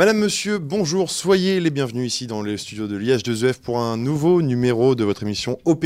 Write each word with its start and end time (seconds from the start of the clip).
Madame, 0.00 0.16
Monsieur, 0.16 0.56
bonjour, 0.56 1.10
soyez 1.10 1.60
les 1.60 1.68
bienvenus 1.68 2.06
ici 2.06 2.26
dans 2.26 2.40
le 2.40 2.56
studio 2.56 2.86
de 2.86 2.96
l'IH2EF 2.96 3.60
pour 3.60 3.80
un 3.80 3.98
nouveau 3.98 4.40
numéro 4.40 4.94
de 4.94 5.04
votre 5.04 5.24
émission 5.24 5.58
Au 5.66 5.78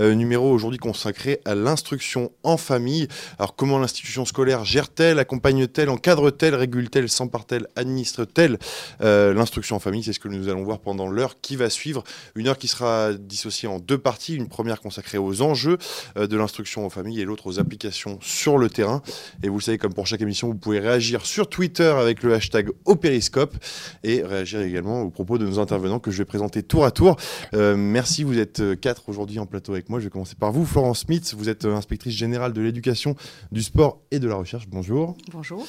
euh, 0.00 0.14
numéro 0.14 0.50
aujourd'hui 0.50 0.80
consacré 0.80 1.40
à 1.44 1.54
l'instruction 1.54 2.32
en 2.42 2.56
famille. 2.56 3.06
Alors 3.38 3.54
comment 3.54 3.78
l'institution 3.78 4.24
scolaire 4.24 4.64
gère-t-elle, 4.64 5.20
accompagne-t-elle, 5.20 5.88
encadre-t-elle, 5.88 6.56
régule-t-elle, 6.56 7.08
s'empare-t-elle, 7.08 7.68
administre-t-elle 7.76 8.58
euh, 9.02 9.32
l'instruction 9.32 9.76
en 9.76 9.78
famille? 9.78 10.02
C'est 10.02 10.14
ce 10.14 10.18
que 10.18 10.26
nous 10.26 10.48
allons 10.48 10.64
voir 10.64 10.80
pendant 10.80 11.06
l'heure 11.06 11.40
qui 11.40 11.54
va 11.54 11.70
suivre, 11.70 12.02
une 12.34 12.48
heure 12.48 12.58
qui 12.58 12.66
sera 12.66 13.12
dissociée 13.12 13.68
en 13.68 13.78
deux 13.78 13.98
parties, 13.98 14.34
une 14.34 14.48
première 14.48 14.80
consacrée 14.80 15.18
aux 15.18 15.42
enjeux 15.42 15.78
euh, 16.16 16.26
de 16.26 16.36
l'instruction 16.36 16.84
en 16.84 16.90
famille 16.90 17.20
et 17.20 17.24
l'autre 17.24 17.46
aux 17.46 17.60
applications 17.60 18.18
sur 18.20 18.58
le 18.58 18.68
terrain. 18.68 19.00
Et 19.44 19.48
vous 19.48 19.58
le 19.58 19.62
savez, 19.62 19.78
comme 19.78 19.94
pour 19.94 20.08
chaque 20.08 20.22
émission, 20.22 20.48
vous 20.48 20.56
pouvez 20.56 20.80
réagir 20.80 21.24
sur 21.24 21.48
Twitter 21.48 21.94
avec 21.96 22.24
le 22.24 22.34
hashtag 22.34 22.70
Au 22.84 22.96
et 24.04 24.22
réagir 24.22 24.60
également 24.60 25.02
aux 25.02 25.10
propos 25.10 25.38
de 25.38 25.46
nos 25.46 25.58
intervenants 25.58 25.98
que 25.98 26.10
je 26.10 26.18
vais 26.18 26.24
présenter 26.24 26.62
tour 26.62 26.84
à 26.84 26.90
tour. 26.90 27.16
Euh, 27.54 27.76
merci, 27.76 28.24
vous 28.24 28.38
êtes 28.38 28.60
euh, 28.60 28.76
quatre 28.76 29.08
aujourd'hui 29.08 29.38
en 29.38 29.46
plateau 29.46 29.72
avec 29.72 29.88
moi. 29.88 30.00
Je 30.00 30.04
vais 30.04 30.10
commencer 30.10 30.34
par 30.34 30.52
vous, 30.52 30.64
Florence 30.64 31.00
Smith. 31.00 31.34
Vous 31.36 31.48
êtes 31.48 31.64
euh, 31.64 31.76
inspectrice 31.76 32.14
générale 32.14 32.52
de 32.52 32.60
l'éducation, 32.60 33.14
du 33.50 33.62
sport 33.62 34.00
et 34.10 34.18
de 34.18 34.28
la 34.28 34.36
recherche. 34.36 34.68
Bonjour. 34.68 35.16
Bonjour. 35.32 35.66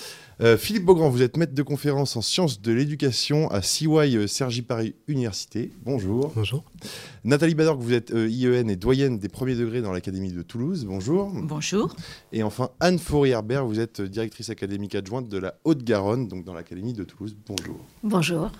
Philippe 0.58 0.86
Beaugrand, 0.86 1.10
vous 1.10 1.22
êtes 1.22 1.38
maître 1.38 1.54
de 1.54 1.64
conférence 1.64 2.16
en 2.18 2.22
sciences 2.22 2.62
de 2.62 2.72
l'éducation 2.72 3.50
à 3.52 3.62
CY 3.62 4.28
Sergi 4.28 4.62
Paris 4.62 4.96
Université. 5.08 5.72
Bonjour. 5.86 6.32
Bonjour. 6.36 6.64
Nathalie 7.24 7.56
Badorg, 7.56 7.82
vous 7.82 7.94
êtes 7.94 8.10
IEN 8.10 8.68
et 8.68 8.76
doyenne 8.76 9.20
des 9.20 9.30
premiers 9.30 9.56
degrés 9.56 9.82
dans 9.82 9.94
l'Académie 9.94 10.32
de 10.32 10.42
Toulouse. 10.42 10.86
Bonjour. 10.86 11.32
Bonjour. 11.34 11.96
Et 12.32 12.44
enfin, 12.44 12.72
Anne 12.80 13.00
Faurier-Herbert, 13.00 13.66
vous 13.66 13.80
êtes 13.80 14.02
directrice 14.02 14.50
académique 14.50 14.96
adjointe 14.96 15.30
de 15.30 15.38
la 15.38 15.56
Haute-Garonne, 15.64 16.28
donc 16.28 16.44
dans 16.44 16.54
l'Académie 16.54 16.94
de 16.94 17.04
Toulouse. 17.04 17.38
Bonjour. 17.48 17.78
Bonjour. 18.04 18.52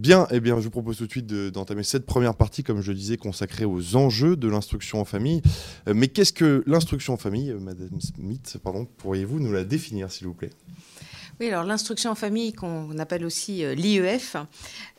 Bien, 0.00 0.26
eh 0.30 0.40
bien, 0.40 0.56
je 0.56 0.62
vous 0.62 0.70
propose 0.70 0.96
tout 0.96 1.06
de 1.06 1.10
suite 1.10 1.26
d'entamer 1.26 1.82
cette 1.82 2.06
première 2.06 2.34
partie, 2.34 2.62
comme 2.62 2.80
je 2.80 2.90
le 2.90 2.96
disais, 2.96 3.18
consacrée 3.18 3.66
aux 3.66 3.96
enjeux 3.96 4.34
de 4.34 4.48
l'instruction 4.48 4.98
en 4.98 5.04
famille. 5.04 5.42
Euh, 5.88 5.92
mais 5.94 6.08
qu'est-ce 6.08 6.32
que 6.32 6.64
l'instruction 6.66 7.12
en 7.12 7.16
famille, 7.18 7.50
euh, 7.50 7.58
Madame 7.60 8.00
Smith 8.00 8.56
pourriez-vous 8.96 9.40
nous 9.40 9.52
la 9.52 9.62
définir, 9.62 10.10
s'il 10.10 10.26
vous 10.26 10.32
plaît? 10.32 10.48
Oui, 11.38 11.48
alors 11.48 11.64
l'instruction 11.64 12.10
en 12.12 12.14
famille, 12.14 12.54
qu'on 12.54 12.98
appelle 12.98 13.26
aussi 13.26 13.62
euh, 13.62 13.74
l'IEF, 13.74 14.36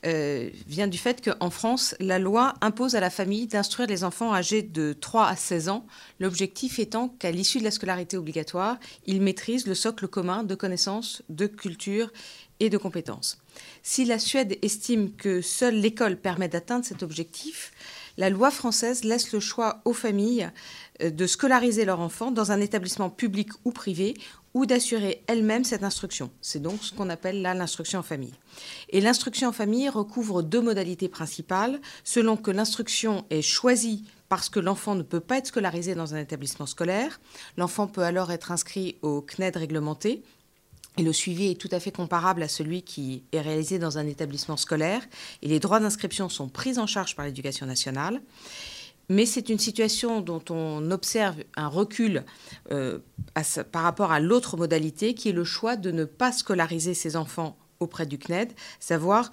vient 0.03 0.87
du 0.87 0.99
fait 0.99 1.27
qu'en 1.27 1.49
France, 1.49 1.95
la 1.99 2.19
loi 2.19 2.53
impose 2.61 2.93
à 2.93 2.99
la 2.99 3.09
famille 3.09 3.47
d'instruire 3.47 3.87
les 3.87 4.03
enfants 4.03 4.31
âgés 4.31 4.61
de 4.61 4.93
3 4.93 5.25
à 5.25 5.35
16 5.35 5.69
ans, 5.69 5.87
l'objectif 6.19 6.77
étant 6.77 7.09
qu'à 7.09 7.31
l'issue 7.31 7.57
de 7.57 7.63
la 7.63 7.71
scolarité 7.71 8.17
obligatoire, 8.17 8.77
ils 9.07 9.19
maîtrisent 9.19 9.65
le 9.65 9.73
socle 9.73 10.07
commun 10.07 10.43
de 10.43 10.53
connaissances, 10.53 11.23
de 11.29 11.47
culture 11.47 12.11
et 12.59 12.69
de 12.69 12.77
compétences. 12.77 13.40
Si 13.83 14.05
la 14.05 14.19
Suède 14.19 14.57
estime 14.61 15.11
que 15.13 15.41
seule 15.41 15.75
l'école 15.75 16.17
permet 16.17 16.47
d'atteindre 16.47 16.85
cet 16.85 17.03
objectif, 17.03 17.71
la 18.17 18.29
loi 18.29 18.51
française 18.51 19.03
laisse 19.03 19.31
le 19.31 19.39
choix 19.39 19.81
aux 19.85 19.93
familles 19.93 20.49
euh, 21.01 21.09
de 21.09 21.25
scolariser 21.25 21.85
leur 21.85 21.99
enfant 21.99 22.31
dans 22.31 22.51
un 22.51 22.59
établissement 22.59 23.09
public 23.09 23.49
ou 23.65 23.71
privé 23.71 24.15
ou 24.53 24.65
d'assurer 24.65 25.23
elles-mêmes 25.27 25.63
cette 25.63 25.83
instruction. 25.83 26.29
C'est 26.41 26.61
donc 26.61 26.83
ce 26.83 26.93
qu'on 26.93 27.09
appelle 27.09 27.41
là 27.41 27.53
l'instruction 27.53 27.99
en 27.99 28.03
famille. 28.03 28.33
Et 28.89 28.99
l'instruction 28.99 29.49
en 29.49 29.53
famille 29.53 29.87
recouvre 29.89 30.43
deux 30.43 30.61
modalités 30.61 31.07
principales, 31.07 31.79
selon 32.03 32.35
que 32.35 32.51
l'instruction 32.51 33.25
est 33.29 33.41
choisie 33.41 34.03
parce 34.27 34.49
que 34.49 34.59
l'enfant 34.59 34.95
ne 34.95 35.03
peut 35.03 35.19
pas 35.19 35.37
être 35.37 35.47
scolarisé 35.47 35.95
dans 35.95 36.15
un 36.15 36.19
établissement 36.19 36.65
scolaire. 36.65 37.19
L'enfant 37.57 37.87
peut 37.87 38.03
alors 38.03 38.31
être 38.31 38.51
inscrit 38.51 38.97
au 39.01 39.21
CNED 39.21 39.57
réglementé, 39.57 40.23
le 40.97 41.13
suivi 41.13 41.51
est 41.51 41.55
tout 41.55 41.69
à 41.71 41.79
fait 41.79 41.91
comparable 41.91 42.43
à 42.43 42.47
celui 42.47 42.81
qui 42.81 43.23
est 43.31 43.41
réalisé 43.41 43.79
dans 43.79 43.97
un 43.97 44.07
établissement 44.07 44.57
scolaire. 44.57 45.01
Et 45.41 45.47
les 45.47 45.59
droits 45.59 45.79
d'inscription 45.79 46.29
sont 46.29 46.49
pris 46.49 46.77
en 46.77 46.87
charge 46.87 47.15
par 47.15 47.25
l'éducation 47.25 47.65
nationale. 47.65 48.21
Mais 49.09 49.25
c'est 49.25 49.49
une 49.49 49.59
situation 49.59 50.21
dont 50.21 50.43
on 50.49 50.89
observe 50.91 51.35
un 51.55 51.67
recul 51.67 52.23
euh, 52.71 52.99
par 53.71 53.83
rapport 53.83 54.11
à 54.11 54.19
l'autre 54.19 54.57
modalité, 54.57 55.13
qui 55.13 55.29
est 55.29 55.33
le 55.33 55.43
choix 55.43 55.75
de 55.75 55.91
ne 55.91 56.05
pas 56.05 56.31
scolariser 56.31 56.93
ses 56.93 57.15
enfants 57.15 57.57
auprès 57.79 58.05
du 58.05 58.17
CNED, 58.17 58.53
savoir 58.79 59.31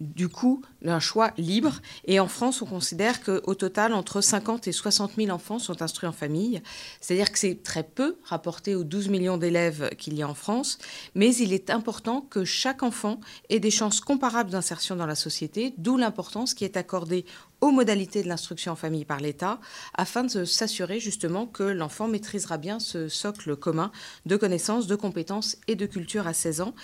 du 0.00 0.28
coup 0.28 0.62
un 0.84 0.98
choix 0.98 1.32
libre. 1.36 1.80
Et 2.06 2.20
en 2.20 2.28
France, 2.28 2.62
on 2.62 2.66
considère 2.66 3.22
qu'au 3.22 3.54
total, 3.54 3.92
entre 3.92 4.20
50 4.20 4.66
et 4.66 4.72
60 4.72 5.12
000 5.16 5.30
enfants 5.30 5.58
sont 5.58 5.82
instruits 5.82 6.08
en 6.08 6.12
famille. 6.12 6.62
C'est-à-dire 7.00 7.30
que 7.30 7.38
c'est 7.38 7.62
très 7.62 7.82
peu 7.82 8.16
rapporté 8.24 8.74
aux 8.74 8.84
12 8.84 9.08
millions 9.08 9.36
d'élèves 9.36 9.90
qu'il 9.98 10.14
y 10.14 10.22
a 10.22 10.28
en 10.28 10.34
France. 10.34 10.78
Mais 11.14 11.34
il 11.36 11.52
est 11.52 11.70
important 11.70 12.22
que 12.22 12.44
chaque 12.44 12.82
enfant 12.82 13.20
ait 13.50 13.60
des 13.60 13.70
chances 13.70 14.00
comparables 14.00 14.50
d'insertion 14.50 14.96
dans 14.96 15.06
la 15.06 15.14
société, 15.14 15.74
d'où 15.76 15.96
l'importance 15.96 16.54
qui 16.54 16.64
est 16.64 16.76
accordée 16.76 17.26
aux 17.60 17.70
modalités 17.70 18.22
de 18.22 18.28
l'instruction 18.28 18.72
en 18.72 18.76
famille 18.76 19.04
par 19.04 19.20
l'État, 19.20 19.60
afin 19.94 20.24
de 20.24 20.44
s'assurer 20.44 21.00
justement 21.00 21.46
que 21.46 21.62
l'enfant 21.62 22.08
maîtrisera 22.08 22.58
bien 22.58 22.80
ce 22.80 23.08
socle 23.08 23.56
commun 23.56 23.92
de 24.26 24.36
connaissances, 24.36 24.86
de 24.86 24.96
compétences 24.96 25.56
et 25.68 25.76
de 25.76 25.86
culture 25.86 26.26
à 26.26 26.32
16 26.32 26.60
ans, 26.62 26.74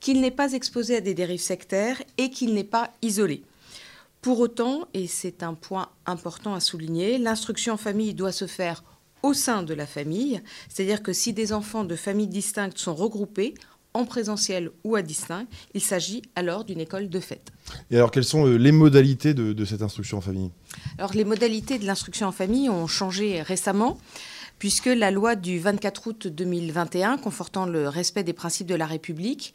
qu'il 0.00 0.20
n'est 0.20 0.30
pas 0.30 0.52
exposé 0.52 0.96
à 0.96 1.00
des 1.00 1.14
dérives 1.14 1.40
sectaires 1.40 2.02
et 2.18 2.30
qu'il 2.30 2.54
n'est 2.54 2.64
pas 2.64 2.92
isolé. 3.02 3.42
Pour 4.20 4.40
autant, 4.40 4.88
et 4.92 5.06
c'est 5.06 5.42
un 5.42 5.54
point 5.54 5.88
important 6.04 6.54
à 6.54 6.60
souligner, 6.60 7.18
l'instruction 7.18 7.74
en 7.74 7.76
famille 7.76 8.14
doit 8.14 8.32
se 8.32 8.46
faire 8.46 8.82
au 9.22 9.32
sein 9.32 9.62
de 9.62 9.74
la 9.74 9.86
famille, 9.86 10.42
c'est-à-dire 10.68 11.02
que 11.02 11.12
si 11.12 11.32
des 11.32 11.52
enfants 11.52 11.84
de 11.84 11.96
familles 11.96 12.28
distinctes 12.28 12.78
sont 12.78 12.94
regroupés, 12.94 13.54
en 13.96 14.04
présentiel 14.04 14.70
ou 14.84 14.94
à 14.94 15.02
distinct, 15.02 15.46
il 15.74 15.80
s'agit 15.80 16.22
alors 16.34 16.64
d'une 16.64 16.80
école 16.80 17.08
de 17.08 17.20
fête. 17.20 17.50
Et 17.90 17.96
alors, 17.96 18.10
quelles 18.10 18.24
sont 18.24 18.46
euh, 18.46 18.56
les 18.56 18.72
modalités 18.72 19.34
de, 19.34 19.64
cette 19.64 19.82
instruction 19.82 20.18
en 20.18 20.20
famille? 20.20 20.50
Alors, 20.98 21.14
les 21.14 21.24
modalités 21.24 21.78
de 21.78 21.86
l'instruction 21.86 22.28
en 22.28 22.32
famille 22.32 22.68
ont 22.68 22.86
changé 22.86 23.42
récemment 23.42 23.98
puisque 24.58 24.86
la 24.86 25.10
loi 25.10 25.36
du 25.36 25.58
24 25.58 26.06
août 26.06 26.26
2021 26.28 27.18
confortant 27.18 27.66
le 27.66 27.88
respect 27.88 28.22
des 28.22 28.32
principes 28.32 28.66
de 28.66 28.74
la 28.74 28.86
République, 28.86 29.52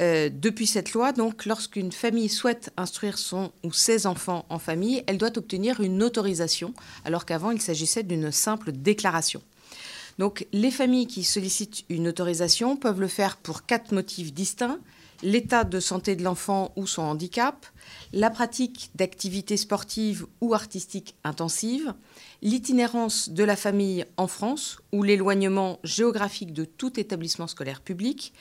euh, 0.00 0.30
depuis 0.32 0.66
cette 0.66 0.94
loi, 0.94 1.12
donc, 1.12 1.46
lorsqu'une 1.46 1.92
famille 1.92 2.28
souhaite 2.28 2.72
instruire 2.76 3.18
son 3.18 3.52
ou 3.62 3.72
ses 3.72 4.06
enfants 4.06 4.44
en 4.48 4.58
famille, 4.58 5.04
elle 5.06 5.18
doit 5.18 5.38
obtenir 5.38 5.80
une 5.80 6.02
autorisation, 6.02 6.74
alors 7.04 7.24
qu'avant 7.24 7.52
il 7.52 7.60
s'agissait 7.60 8.02
d'une 8.02 8.32
simple 8.32 8.72
déclaration. 8.72 9.42
Donc 10.18 10.46
les 10.52 10.70
familles 10.70 11.06
qui 11.06 11.24
sollicitent 11.24 11.84
une 11.88 12.08
autorisation 12.08 12.76
peuvent 12.76 13.00
le 13.00 13.08
faire 13.08 13.36
pour 13.36 13.66
quatre 13.66 13.92
motifs 13.92 14.32
distincts. 14.32 14.78
L'état 15.22 15.64
de 15.64 15.78
santé 15.78 16.16
de 16.16 16.24
l'enfant 16.24 16.72
ou 16.76 16.86
son 16.86 17.02
handicap, 17.02 17.66
la 18.12 18.30
pratique 18.30 18.90
d'activités 18.94 19.56
sportives 19.56 20.26
ou 20.40 20.54
artistiques 20.54 21.14
intensives, 21.24 21.94
l'itinérance 22.42 23.30
de 23.30 23.44
la 23.44 23.56
famille 23.56 24.04
en 24.16 24.26
France 24.26 24.78
ou 24.92 25.02
l'éloignement 25.02 25.78
géographique 25.84 26.52
de 26.52 26.64
tout 26.64 26.98
établissement 26.98 27.46
scolaire 27.46 27.80
public, 27.80 28.32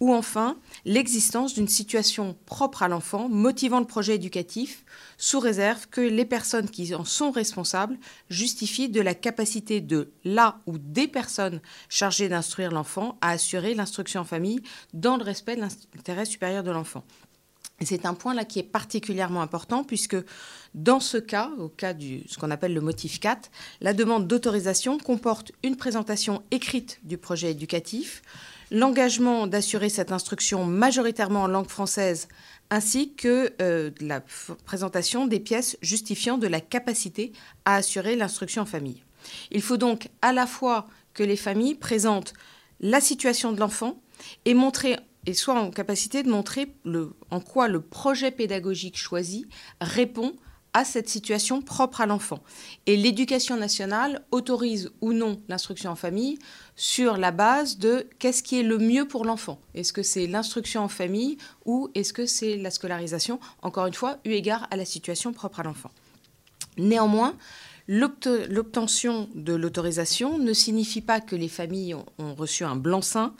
ou 0.00 0.14
enfin 0.14 0.56
l'existence 0.84 1.54
d'une 1.54 1.68
situation 1.68 2.36
propre 2.46 2.82
à 2.82 2.88
l'enfant 2.88 3.28
motivant 3.28 3.80
le 3.80 3.86
projet 3.86 4.14
éducatif, 4.14 4.84
sous 5.16 5.40
réserve 5.40 5.88
que 5.88 6.00
les 6.00 6.24
personnes 6.24 6.70
qui 6.70 6.94
en 6.94 7.04
sont 7.04 7.30
responsables 7.30 7.98
justifient 8.30 8.88
de 8.88 9.00
la 9.00 9.14
capacité 9.14 9.80
de 9.80 10.12
la 10.24 10.60
ou 10.66 10.78
des 10.78 11.08
personnes 11.08 11.60
chargées 11.88 12.28
d'instruire 12.28 12.70
l'enfant 12.70 13.18
à 13.20 13.30
assurer 13.30 13.74
l'instruction 13.74 14.20
en 14.20 14.24
famille 14.24 14.62
dans 14.94 15.16
le 15.16 15.24
respect 15.24 15.56
de 15.56 15.60
l'intérêt 15.60 16.24
supérieur 16.24 16.62
de 16.62 16.70
l'enfant. 16.70 17.04
C'est 17.80 18.06
un 18.06 18.14
point 18.14 18.34
là 18.34 18.44
qui 18.44 18.58
est 18.58 18.64
particulièrement 18.64 19.40
important 19.40 19.84
puisque 19.84 20.16
dans 20.74 20.98
ce 20.98 21.16
cas, 21.16 21.50
au 21.58 21.68
cas 21.68 21.94
du 21.94 22.22
ce 22.28 22.36
qu'on 22.36 22.50
appelle 22.50 22.74
le 22.74 22.80
motif 22.80 23.20
4, 23.20 23.50
la 23.80 23.94
demande 23.94 24.26
d'autorisation 24.26 24.98
comporte 24.98 25.52
une 25.62 25.76
présentation 25.76 26.42
écrite 26.50 26.98
du 27.04 27.18
projet 27.18 27.52
éducatif, 27.52 28.22
l'engagement 28.72 29.46
d'assurer 29.46 29.88
cette 29.88 30.10
instruction 30.10 30.64
majoritairement 30.64 31.42
en 31.42 31.46
langue 31.46 31.68
française, 31.68 32.28
ainsi 32.70 33.14
que 33.14 33.52
euh, 33.62 33.90
la 34.00 34.22
présentation 34.64 35.26
des 35.26 35.40
pièces 35.40 35.78
justifiant 35.80 36.36
de 36.36 36.48
la 36.48 36.60
capacité 36.60 37.32
à 37.64 37.76
assurer 37.76 38.16
l'instruction 38.16 38.62
en 38.62 38.66
famille. 38.66 39.02
Il 39.52 39.62
faut 39.62 39.76
donc 39.76 40.08
à 40.20 40.32
la 40.32 40.46
fois 40.46 40.86
que 41.14 41.22
les 41.22 41.36
familles 41.36 41.74
présentent 41.74 42.34
la 42.80 43.00
situation 43.00 43.52
de 43.52 43.60
l'enfant 43.60 44.00
et 44.44 44.54
montrer 44.54 44.96
et 45.28 45.34
soient 45.34 45.60
en 45.60 45.70
capacité 45.70 46.22
de 46.22 46.30
montrer 46.30 46.74
en 47.30 47.40
quoi 47.40 47.68
le 47.68 47.82
projet 47.82 48.30
pédagogique 48.30 48.96
choisi 48.96 49.44
répond 49.78 50.32
à 50.72 50.86
cette 50.86 51.10
situation 51.10 51.60
propre 51.60 52.00
à 52.00 52.06
l'enfant. 52.06 52.42
Et 52.86 52.96
l'éducation 52.96 53.58
nationale 53.58 54.24
autorise 54.30 54.90
ou 55.02 55.12
non 55.12 55.42
l'instruction 55.48 55.90
en 55.90 55.96
famille 55.96 56.38
sur 56.76 57.18
la 57.18 57.30
base 57.30 57.76
de 57.76 58.08
qu'est-ce 58.18 58.42
qui 58.42 58.58
est 58.58 58.62
le 58.62 58.78
mieux 58.78 59.06
pour 59.06 59.26
l'enfant. 59.26 59.60
Est-ce 59.74 59.92
que 59.92 60.02
c'est 60.02 60.26
l'instruction 60.26 60.82
en 60.82 60.88
famille 60.88 61.36
ou 61.66 61.90
est-ce 61.94 62.14
que 62.14 62.24
c'est 62.24 62.56
la 62.56 62.70
scolarisation, 62.70 63.38
encore 63.60 63.84
une 63.84 63.94
fois, 63.94 64.16
eu 64.24 64.30
égard 64.30 64.66
à 64.70 64.76
la 64.76 64.86
situation 64.86 65.34
propre 65.34 65.60
à 65.60 65.62
l'enfant. 65.62 65.90
Néanmoins, 66.78 67.36
l'obtention 67.88 69.28
de 69.34 69.54
l'autorisation 69.54 70.38
ne 70.38 70.52
signifie 70.52 71.00
pas 71.00 71.20
que 71.20 71.34
les 71.34 71.48
familles 71.48 71.94
ont 71.94 72.34
reçu 72.34 72.64
un 72.64 72.76
blanc-seing, 72.76 73.34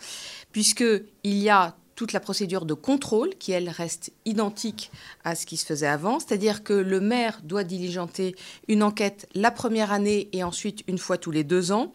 puisqu'il 0.52 1.04
y 1.24 1.50
a 1.50 1.76
toute 1.98 2.12
la 2.12 2.20
procédure 2.20 2.64
de 2.64 2.74
contrôle 2.74 3.30
qui, 3.40 3.50
elle, 3.50 3.68
reste 3.68 4.12
identique 4.24 4.92
à 5.24 5.34
ce 5.34 5.46
qui 5.46 5.56
se 5.56 5.66
faisait 5.66 5.88
avant, 5.88 6.20
c'est-à-dire 6.20 6.62
que 6.62 6.72
le 6.72 7.00
maire 7.00 7.40
doit 7.42 7.64
diligenter 7.64 8.36
une 8.68 8.84
enquête 8.84 9.28
la 9.34 9.50
première 9.50 9.90
année 9.90 10.28
et 10.32 10.44
ensuite 10.44 10.84
une 10.86 10.98
fois 10.98 11.18
tous 11.18 11.32
les 11.32 11.42
deux 11.42 11.72
ans 11.72 11.92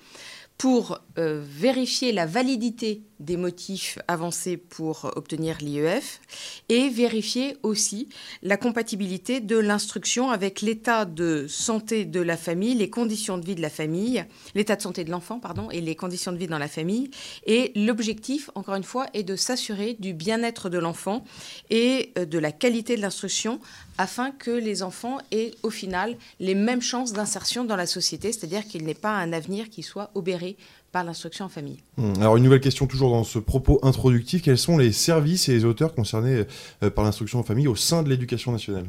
pour 0.58 1.00
euh, 1.18 1.42
vérifier 1.42 2.12
la 2.12 2.26
validité 2.26 3.02
des 3.24 3.38
motifs 3.38 4.00
avancés 4.08 4.58
pour 4.58 5.12
obtenir 5.16 5.58
l'IEF 5.60 6.20
et 6.70 6.90
vérifier 6.90 7.58
aussi 7.64 8.10
la 8.42 8.58
compatibilité 8.58 9.40
de 9.40 9.58
l'instruction 9.58 10.30
avec 10.30 10.62
l'état 10.62 11.06
de 11.06 11.48
santé 11.48 12.06
de 12.06 12.22
la 12.22 12.38
famille, 12.38 12.76
les 12.76 12.90
conditions 12.90 13.38
de 13.38 13.46
vie 13.46 13.56
de 13.56 13.62
la 13.62 13.70
famille, 13.70 14.26
l'état 14.56 14.76
de 14.76 14.82
santé 14.82 15.04
de 15.04 15.12
l'enfant, 15.12 15.40
pardon, 15.40 15.70
et 15.72 15.82
les 15.82 15.96
conditions 15.96 16.32
de 16.32 16.38
vie 16.38 16.48
dans 16.48 16.60
la 16.60 16.68
famille. 16.68 17.10
Et 17.46 17.72
l'objectif, 17.76 18.50
encore 18.56 18.76
une 18.76 18.84
fois, 18.84 19.08
est 19.14 19.24
de 19.24 19.36
s'assurer 19.36 19.96
du 20.00 20.14
bien-être 20.14 20.70
de 20.70 20.78
l'enfant 20.78 21.24
et 21.70 22.12
euh, 22.18 22.26
de 22.26 22.40
la 22.40 22.52
qualité 22.52 22.96
de 22.96 23.02
l'instruction 23.02 23.60
afin 23.98 24.32
que 24.32 24.52
les 24.52 24.84
enfants 24.84 25.20
aient 25.32 25.52
au 25.62 25.70
final 25.70 26.18
les 26.40 26.56
mêmes 26.56 26.82
chances 26.82 27.14
d'insertion 27.14 27.64
dans 27.64 27.76
la 27.76 27.86
société, 27.86 28.32
c'est-à-dire 28.32 28.66
qu'il 28.66 28.84
n'ait 28.86 28.94
pas 28.94 29.12
un 29.12 29.34
avenir 29.34 29.70
qui 29.70 29.84
soit 29.84 30.12
obéré 30.16 30.58
par 30.94 31.04
l'instruction 31.04 31.46
en 31.46 31.50
famille. 31.50 31.80
Hum, 31.98 32.14
alors 32.22 32.38
une 32.38 32.44
nouvelle 32.44 32.62
question 32.62 32.86
toujours 32.86 33.10
dans 33.10 33.24
ce 33.24 33.40
propos 33.40 33.80
introductif, 33.82 34.44
quels 34.44 34.60
sont 34.60 34.78
les 34.78 34.92
services 34.92 35.50
et 35.50 35.54
les 35.54 35.66
auteurs 35.66 35.96
concernés 35.96 36.46
euh, 36.84 36.90
par 36.92 37.04
l'instruction 37.04 37.40
en 37.40 37.44
famille 37.44 37.68
au 37.68 37.76
sein 37.76 38.04
de 38.04 38.10
l'éducation 38.10 38.52
nationale? 38.52 38.86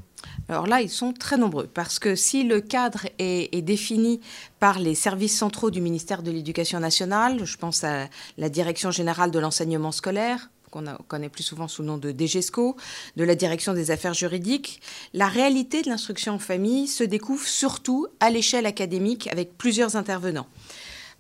Alors 0.49 0.67
là, 0.67 0.83
ils 0.83 0.91
sont 0.91 1.13
très 1.15 1.39
nombreux, 1.39 1.67
parce 1.67 1.99
que 1.99 2.15
si 2.15 2.45
le 2.45 2.61
cadre 2.61 3.07
est, 3.19 3.63
défini 3.63 4.21
par 4.61 4.79
les 4.79 4.95
services 4.95 5.37
centraux 5.37 5.71
du 5.71 5.81
ministère 5.81 6.23
de 6.23 6.31
l'Éducation 6.31 6.79
nationale, 6.79 7.45
je 7.45 7.57
pense 7.57 7.85
à 7.85 8.09
la 8.37 8.49
Direction 8.51 8.91
générale 8.91 9.31
de 9.31 9.39
l'enseignement 9.39 9.93
scolaire, 9.93 10.51
qu'on 10.71 10.85
connaît 11.09 11.29
plus 11.29 11.43
souvent 11.43 11.69
sous 11.69 11.83
le 11.83 11.89
nom 11.89 11.99
de 11.99 12.11
DGESCO, 12.11 12.77
de 13.17 13.25
la 13.25 13.35
Direction 13.35 13.73
des 13.73 13.91
affaires 13.91 14.13
juridiques, 14.13 14.81
la 15.15 15.29
réalité 15.29 15.83
de 15.83 15.89
l'instruction 15.89 16.35
en 16.35 16.39
famille 16.39 16.87
se 16.87 17.05
découvre 17.05 17.47
surtout 17.47 18.09
à 18.21 18.29
l'échelle 18.29 18.67
académique 18.67 19.29
avec 19.29 19.57
plusieurs 19.57 19.97
intervenants 19.97 20.49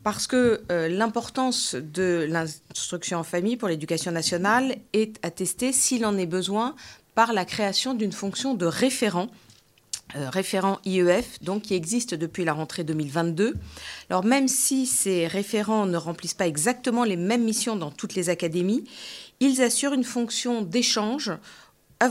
parce 0.04 0.26
que 0.26 0.62
euh, 0.70 0.88
l'importance 0.88 1.74
de 1.74 2.26
l'instruction 2.28 3.18
en 3.18 3.24
famille 3.24 3.56
pour 3.56 3.68
l'éducation 3.68 4.12
nationale 4.12 4.76
est 4.92 5.18
attestée, 5.24 5.72
s'il 5.72 6.04
en 6.06 6.16
est 6.18 6.26
besoin, 6.26 6.76
par 7.14 7.32
la 7.32 7.44
création 7.44 7.94
d'une 7.94 8.12
fonction 8.12 8.54
de 8.54 8.66
référent 8.66 9.28
euh, 10.16 10.28
référent 10.28 10.78
IEF, 10.84 11.42
donc 11.42 11.62
qui 11.62 11.74
existe 11.74 12.14
depuis 12.14 12.44
la 12.44 12.52
rentrée 12.52 12.84
2022. 12.84 13.54
Alors 14.10 14.24
même 14.24 14.46
si 14.46 14.86
ces 14.86 15.26
référents 15.26 15.86
ne 15.86 15.96
remplissent 15.96 16.34
pas 16.34 16.46
exactement 16.46 17.02
les 17.02 17.16
mêmes 17.16 17.42
missions 17.42 17.74
dans 17.74 17.90
toutes 17.90 18.14
les 18.14 18.28
académies, 18.28 18.84
ils 19.40 19.62
assurent 19.62 19.94
une 19.94 20.04
fonction 20.04 20.62
d'échange 20.62 21.32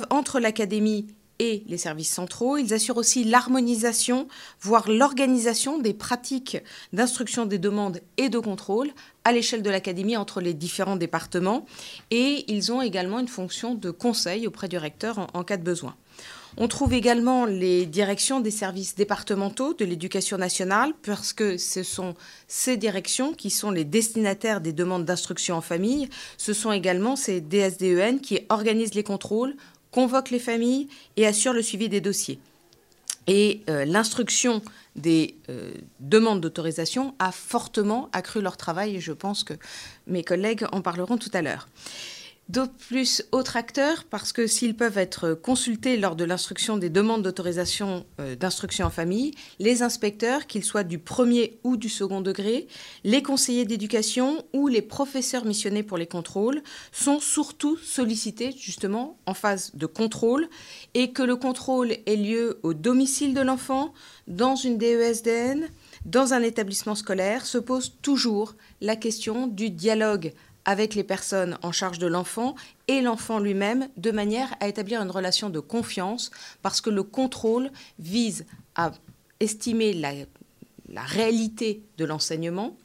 entre 0.10 0.40
l'académie 0.40 1.08
et 1.40 1.64
les 1.68 1.78
services 1.78 2.12
centraux. 2.12 2.58
Ils 2.58 2.74
assurent 2.74 2.98
aussi 2.98 3.24
l'harmonisation, 3.24 4.28
voire 4.62 4.90
l'organisation 4.90 5.80
des 5.80 5.94
pratiques 5.94 6.58
d'instruction 6.92 7.46
des 7.46 7.58
demandes 7.58 8.02
et 8.18 8.30
de 8.30 8.40
contrôle 8.40 8.92
à 9.24 9.32
l'échelle 9.32 9.62
de 9.64 9.70
l'académie 9.70 10.18
entre 10.18 10.42
les 10.42 10.54
différents 10.54 10.96
départements. 10.96 11.66
Et 12.12 12.46
ils 12.52 12.72
ont 12.72 12.82
également 12.82 13.20
une 13.20 13.28
fonction 13.28 13.76
de 13.76 13.92
conseil 13.92 14.48
auprès 14.48 14.68
du 14.68 14.78
recteur 14.78 15.28
en, 15.34 15.44
cas 15.44 15.58
de 15.58 15.64
besoin. 15.64 15.96
On 16.56 16.68
trouve 16.68 16.94
également 16.94 17.46
les 17.46 17.88
directions 17.88 18.40
des 18.40 18.52
services 18.52 18.94
départementaux 18.94 19.74
de 19.74 19.86
l'éducation 19.86 20.38
nationale, 20.38 20.94
parce 21.02 21.34
que 21.34 21.58
ce 21.58 21.82
sont 21.82 22.14
ces 22.48 22.78
directions 22.78 23.34
qui 23.34 23.50
sont 23.50 23.72
les 23.72 23.86
destinataires 23.86 24.62
des 24.62 24.72
demandes 24.72 25.04
d'instruction 25.04 25.56
en 25.56 25.62
famille. 25.62 26.10
Ce 26.38 26.54
sont 26.54 26.72
également 26.72 27.16
ces 27.16 27.42
DSDEN 27.42 28.20
qui 28.22 28.42
organisent 28.50 28.94
les 28.94 29.04
contrôles, 29.04 29.56
convoque 29.94 30.32
les 30.32 30.40
familles 30.40 30.88
et 31.16 31.26
assure 31.28 31.54
le 31.54 31.62
suivi 31.62 31.88
des 31.88 32.02
dossiers. 32.02 32.40
Et 33.28 33.62
euh, 33.70 33.86
l'instruction 33.86 34.62
des 34.96 35.36
euh, 35.50 35.72
demandes 36.00 36.42
d'autorisation 36.42 37.16
a 37.20 37.32
fortement 37.32 38.10
accru 38.12 38.42
leur 38.42 38.58
travail 38.58 38.98
et 38.98 39.00
je 39.00 39.14
pense 39.14 39.44
que 39.44 39.54
mes 40.08 40.24
collègues 40.24 40.66
en 40.72 40.82
parleront 40.82 41.18
tout 41.18 41.32
à 41.34 41.42
l'heure. 41.42 41.68
D'autres 42.50 42.74
plus 42.74 43.24
autres 43.32 43.56
acteurs, 43.56 44.04
parce 44.04 44.34
que 44.34 44.48
s'ils 44.48 44.76
peuvent 44.76 44.98
être 44.98 45.34
consultés 45.34 45.96
lors 45.96 46.18
de 46.18 46.26
l'instruction 46.26 46.76
des 46.76 46.90
demandes 46.90 47.24
d'autorisation 47.24 48.06
euh, 48.20 48.36
d'instruction 48.36 48.86
en 48.86 48.90
famille, 48.90 49.32
les 49.60 49.82
inspecteurs, 49.82 50.46
qu'ils 50.46 50.66
soient 50.66 50.84
du 50.84 51.00
premier 51.00 51.58
ou 51.64 51.78
du 51.78 51.88
second 51.88 52.20
degré, 52.20 52.68
les 53.06 53.24
conseillers 53.24 53.64
d'éducation 53.64 54.44
ou 54.52 54.68
les 54.68 54.82
professeurs 54.82 55.46
missionnés 55.46 55.84
pour 55.84 55.98
les 55.98 56.06
contrôles, 56.06 56.62
sont 56.92 57.22
surtout 57.22 57.78
sollicités 57.78 58.54
justement 58.58 59.18
en 59.26 59.34
phase 59.34 59.72
de 59.74 59.86
contrôle 59.86 60.50
et 60.96 61.12
que 61.12 61.24
le 61.24 61.38
contrôle 61.38 61.94
ait 62.06 62.18
lieu 62.18 62.60
au 62.62 62.74
domicile 62.74 63.34
de 63.34 63.42
l'enfant, 63.42 63.94
dans 64.28 64.58
une 64.58 64.78
DESDN, 64.78 65.70
dans 66.06 66.34
un 66.34 66.42
établissement 66.42 66.96
scolaire, 66.96 67.46
se 67.46 67.58
pose 67.58 67.94
toujours 68.02 68.56
la 68.82 68.98
question 68.98 69.48
du 69.48 69.70
dialogue 69.70 70.34
avec 70.66 70.96
les 70.96 71.04
personnes 71.04 71.58
en 71.62 71.72
charge 71.72 72.00
de 72.00 72.08
l'enfant 72.08 72.56
et 72.88 73.02
l'enfant 73.02 73.40
lui-même, 73.40 73.90
de 73.98 74.12
manière 74.12 74.54
à 74.60 74.68
établir 74.68 75.02
une 75.02 75.12
relation 75.12 75.50
de 75.50 75.60
confiance, 75.60 76.32
parce 76.62 76.82
que 76.82 76.90
le 76.90 77.04
contrôle 77.04 77.72
vise 78.00 78.46
à 78.76 78.92
estimer 79.40 79.94
la, 79.94 80.14
réalité 81.04 81.82
de 81.98 82.06
l'enseignement. 82.06 82.78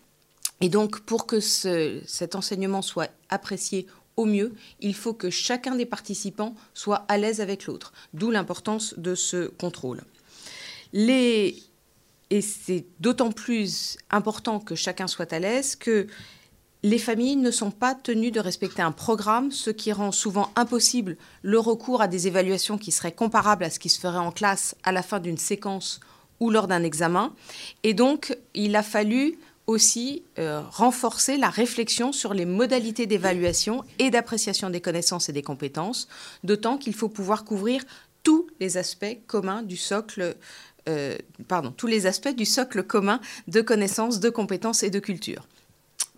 Et 0.61 0.69
donc, 0.69 1.01
pour 1.01 1.27
que 1.27 1.41
cet 1.41 2.35
enseignement 2.35 2.83
soit 2.83 3.11
apprécié 3.29 3.87
au 4.17 4.25
mieux, 4.25 4.55
il 4.81 4.95
faut 4.95 5.15
que 5.15 5.31
chacun 5.31 5.77
des 5.77 5.87
participants 5.87 6.55
soit 6.75 7.05
à 7.09 7.19
l'aise 7.19 7.41
avec 7.41 7.67
l'autre, 7.67 7.93
d'où 8.13 8.31
l'importance 8.31 8.95
de 8.99 9.15
ce 9.15 9.47
contrôle. 9.47 10.03
et 10.93 11.63
c'est 12.43 12.85
d'autant 12.99 13.31
plus 13.31 13.97
important 14.11 14.59
que 14.59 14.75
chacun 14.75 15.07
soit 15.07 15.33
à 15.33 15.39
l'aise 15.39 15.77
que 15.77 16.09
les 16.83 16.99
familles 16.99 17.37
ne 17.37 17.51
sont 17.51 17.71
pas 17.71 17.95
tenues 17.95 18.31
de 18.31 18.41
respecter 18.41 18.83
un 18.83 18.93
programme, 18.93 19.51
ce 19.51 19.71
qui 19.71 19.93
rend 19.93 20.13
souvent 20.13 20.51
impossible 20.55 21.17
le 21.43 21.59
recours 21.59 22.01
à 22.03 22.09
des 22.09 22.27
évaluations 22.27 22.79
qui 22.79 22.93
seraient 22.93 23.13
comparables 23.13 23.65
à 23.65 23.71
ce 23.71 23.79
qui 23.79 23.89
se 23.89 23.99
ferait 23.99 24.19
en 24.19 24.31
classe 24.31 24.77
à 24.85 24.93
la 24.93 25.03
fin 25.03 25.19
d'une 25.19 25.39
séquence 25.39 26.01
ou 26.41 26.51
lors 26.51 26.69
d'un 26.69 26.85
examen. 26.85 27.35
Et 27.83 27.95
donc, 27.95 28.37
il 28.55 28.77
a 28.77 28.85
fallu 28.85 29.39
aussi 29.67 30.23
euh, 30.39 30.63
renforcer 30.71 31.37
la 31.37 31.51
réflexion 31.51 32.13
sur 32.13 32.33
les 32.33 32.47
modalités 32.47 33.07
d'évaluation 33.07 33.85
et 33.99 34.11
d'appréciation 34.11 34.71
des 34.71 34.81
connaissances 34.81 35.29
et 35.29 35.33
des 35.33 35.43
compétences, 35.43 36.09
d'autant 36.45 36.79
qu'il 36.79 36.95
faut 36.95 37.09
pouvoir 37.09 37.45
couvrir 37.45 37.85
tous 38.23 38.47
les 38.61 38.79
aspects 38.79 39.19
communs 39.27 39.63
du 39.63 39.77
socle, 39.77 40.37
euh, 40.89 41.19
pardon, 41.49 41.73
tous 41.77 41.87
les 41.87 42.07
aspects 42.07 42.35
du 42.35 42.47
socle 42.47 42.83
commun 42.83 43.21
de 43.47 43.61
connaissances, 43.61 44.21
de 44.21 44.31
compétences 44.31 44.83
et 44.83 44.91
de 44.91 45.01
culture. 45.01 45.47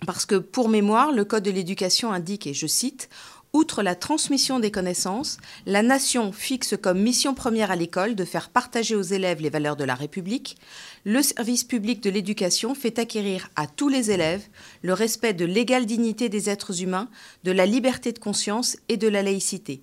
Parce 0.06 0.26
que 0.26 0.36
pour 0.36 0.68
mémoire, 0.68 1.12
le 1.12 1.24
Code 1.24 1.44
de 1.44 1.50
l'éducation 1.50 2.12
indique, 2.12 2.46
et 2.46 2.54
je 2.54 2.66
cite, 2.66 3.08
Outre 3.52 3.82
la 3.82 3.96
transmission 3.96 4.60
des 4.60 4.70
connaissances, 4.70 5.38
la 5.66 5.82
nation 5.82 6.30
fixe 6.30 6.76
comme 6.80 7.00
mission 7.00 7.34
première 7.34 7.72
à 7.72 7.76
l'école 7.76 8.14
de 8.14 8.24
faire 8.24 8.48
partager 8.48 8.94
aux 8.94 9.02
élèves 9.02 9.40
les 9.40 9.50
valeurs 9.50 9.74
de 9.74 9.82
la 9.82 9.96
République. 9.96 10.56
Le 11.04 11.20
service 11.20 11.64
public 11.64 12.00
de 12.00 12.10
l'éducation 12.10 12.76
fait 12.76 13.00
acquérir 13.00 13.50
à 13.56 13.66
tous 13.66 13.88
les 13.88 14.12
élèves 14.12 14.46
le 14.82 14.92
respect 14.92 15.34
de 15.34 15.44
l'égale 15.44 15.84
dignité 15.84 16.28
des 16.28 16.48
êtres 16.48 16.80
humains, 16.80 17.08
de 17.42 17.50
la 17.50 17.66
liberté 17.66 18.12
de 18.12 18.20
conscience 18.20 18.76
et 18.88 18.96
de 18.96 19.08
la 19.08 19.24
laïcité. 19.24 19.82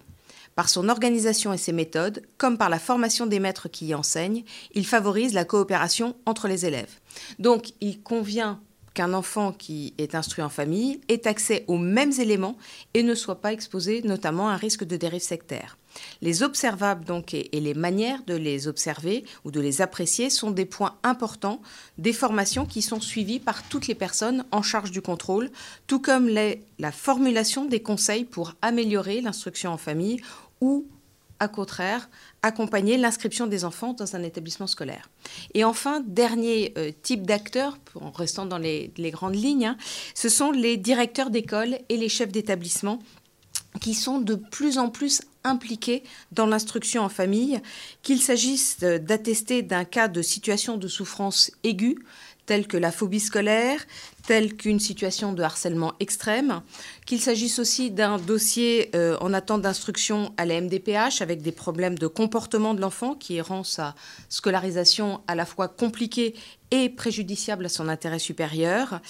Par 0.55 0.69
son 0.69 0.87
organisation 0.87 1.51
et 1.51 1.57
ses 1.57 1.73
méthodes, 1.73 2.21
comme 2.37 2.57
par 2.57 2.69
la 2.69 2.79
formation 2.79 3.25
des 3.25 3.41
maîtres 3.41 3.67
qui 3.67 3.87
y 3.87 3.95
enseignent, 3.95 4.45
il 4.75 4.87
favorise 4.87 5.33
la 5.33 5.43
coopération 5.43 6.15
entre 6.25 6.47
les 6.47 6.65
élèves. 6.65 7.01
Donc, 7.37 7.73
il 7.81 8.01
convient 8.01 8.61
qu'un 8.97 9.13
enfant 9.13 9.51
qui 9.51 9.93
est 9.99 10.15
instruit 10.15 10.43
en 10.43 10.49
famille 10.49 11.01
ait 11.07 11.27
accès 11.27 11.63
aux 11.67 11.77
mêmes 11.77 12.13
éléments 12.19 12.57
et 12.95 13.03
ne 13.03 13.13
soit 13.13 13.41
pas 13.41 13.53
exposé 13.53 14.01
notamment 14.01 14.49
à 14.49 14.53
un 14.53 14.57
risque 14.57 14.85
de 14.85 14.97
dérive 14.97 15.21
sectaire. 15.21 15.77
Les 16.23 16.41
observables 16.41 17.05
donc 17.05 17.35
et, 17.35 17.47
les 17.53 17.75
manières 17.75 18.23
de 18.25 18.33
les 18.33 18.67
observer 18.67 19.23
ou 19.45 19.51
de 19.51 19.59
les 19.59 19.83
apprécier 19.83 20.31
sont 20.31 20.49
des 20.49 20.65
points 20.65 20.95
importants 21.03 21.61
des 21.99 22.11
formations 22.11 22.65
qui 22.65 22.81
sont 22.81 22.99
suivies 22.99 23.39
par 23.39 23.69
toutes 23.69 23.85
les 23.85 23.93
personnes 23.93 24.45
en 24.51 24.63
charge 24.63 24.89
du 24.89 25.03
contrôle, 25.03 25.51
tout 25.85 25.99
comme 25.99 26.27
la 26.27 26.91
formulation 26.91 27.65
des 27.65 27.83
conseils 27.83 28.25
pour 28.25 28.55
améliorer 28.63 29.21
l'instruction 29.21 29.71
en 29.71 29.77
famille 29.77 30.21
ou 30.59 30.87
à 31.39 31.47
contraire, 31.47 32.09
accompagner 32.43 32.97
l'inscription 32.97 33.47
des 33.47 33.65
enfants 33.65 33.93
dans 33.93 34.15
un 34.15 34.23
établissement 34.23 34.67
scolaire. 34.67 35.09
Et 35.53 35.63
enfin, 35.63 36.01
dernier 36.05 36.73
euh, 36.77 36.91
type 37.01 37.25
d'acteurs, 37.25 37.77
en 37.95 38.11
restant 38.11 38.45
dans 38.45 38.57
les, 38.57 38.91
grandes 39.11 39.35
lignes, 39.35 39.67
hein, 39.67 39.77
ce 40.13 40.29
sont 40.29 40.51
les 40.51 40.77
directeurs 40.77 41.29
d'école 41.29 41.79
et 41.89 41.97
les 41.97 42.09
chefs 42.09 42.31
d'établissement 42.31 42.99
qui 43.81 43.93
sont 43.93 44.19
de 44.19 44.35
plus 44.35 44.77
en 44.77 44.89
plus 44.89 45.21
impliqués 45.43 46.03
dans 46.31 46.45
l'instruction 46.45 47.03
en 47.03 47.09
famille, 47.09 47.59
qu'il 48.01 48.21
s'agisse 48.21 48.79
d'attester 48.79 49.61
d'un 49.61 49.85
cas 49.85 50.07
de 50.07 50.21
situation 50.21 50.77
de 50.77 50.87
souffrance 50.87 51.51
aiguë, 51.63 51.99
telle 52.47 52.65
que 52.65 52.77
la 52.77 52.91
phobie 52.91 53.19
scolaire, 53.19 53.85
telle 54.25 54.55
qu'une 54.55 54.79
situation 54.79 55.33
de 55.33 55.43
harcèlement 55.43 55.93
extrême, 55.99 56.61
qu'il 57.05 57.21
s'agisse 57.21 57.59
aussi 57.59 57.91
d'un 57.91 58.17
dossier 58.17 58.89
euh, 58.95 59.15
en 59.21 59.33
attente 59.33 59.61
d'instruction 59.61 60.33
à 60.37 60.45
la 60.45 60.59
MDPH 60.59 61.21
avec 61.21 61.43
des 61.43 61.51
problèmes 61.51 61.97
de 61.97 62.07
comportement 62.07 62.73
de 62.73 62.81
l'enfant 62.81 63.13
qui 63.13 63.39
rend 63.41 63.63
sa 63.63 63.93
scolarisation 64.29 65.21
à 65.27 65.35
la 65.35 65.45
fois 65.45 65.67
compliquée 65.67 66.33
et 66.71 66.89
préjudiciable 66.89 67.65
à 67.65 67.69
son 67.69 67.87
intérêt 67.87 68.19
supérieur. 68.19 69.01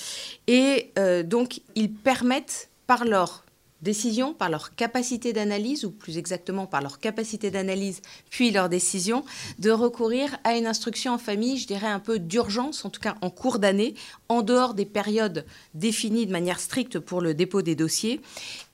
Et 0.48 0.91
euh, 1.00 1.24
donc, 1.24 1.62
ils 1.75 1.91
permettent, 1.94 2.70
par 2.88 3.03
leur 3.03 3.44
décision, 3.81 4.34
par 4.34 4.50
leur 4.50 4.75
capacité 4.75 5.34
d'analyse, 5.34 5.86
ou 5.86 5.91
plus 5.91 6.17
exactement 6.17 6.65
par 6.65 6.81
leur 6.81 7.00
capacité 7.00 7.51
d'analyse, 7.51 8.01
puis 8.29 8.51
leur 8.51 8.69
décision, 8.69 9.24
de 9.60 9.72
recourir 9.72 10.38
à 10.43 10.57
une 10.57 10.67
instruction 10.67 11.13
en 11.13 11.17
famille, 11.17 11.57
je 11.57 11.67
dirais 11.67 11.88
un 11.88 12.00
peu 12.00 12.19
d'urgence, 12.19 12.86
en 12.86 12.89
tout 12.89 13.01
cas 13.01 13.15
en 13.22 13.29
cours 13.29 13.60
d'année, 13.60 13.96
en 14.29 14.41
dehors 14.41 14.74
des 14.74 14.86
périodes 14.86 15.46
définies 15.74 16.25
de 16.25 16.31
manière 16.31 16.60
stricte 16.60 17.00
pour 17.00 17.22
le 17.22 17.34
dépôt 17.34 17.62
des 17.62 17.75
dossiers. 17.75 18.22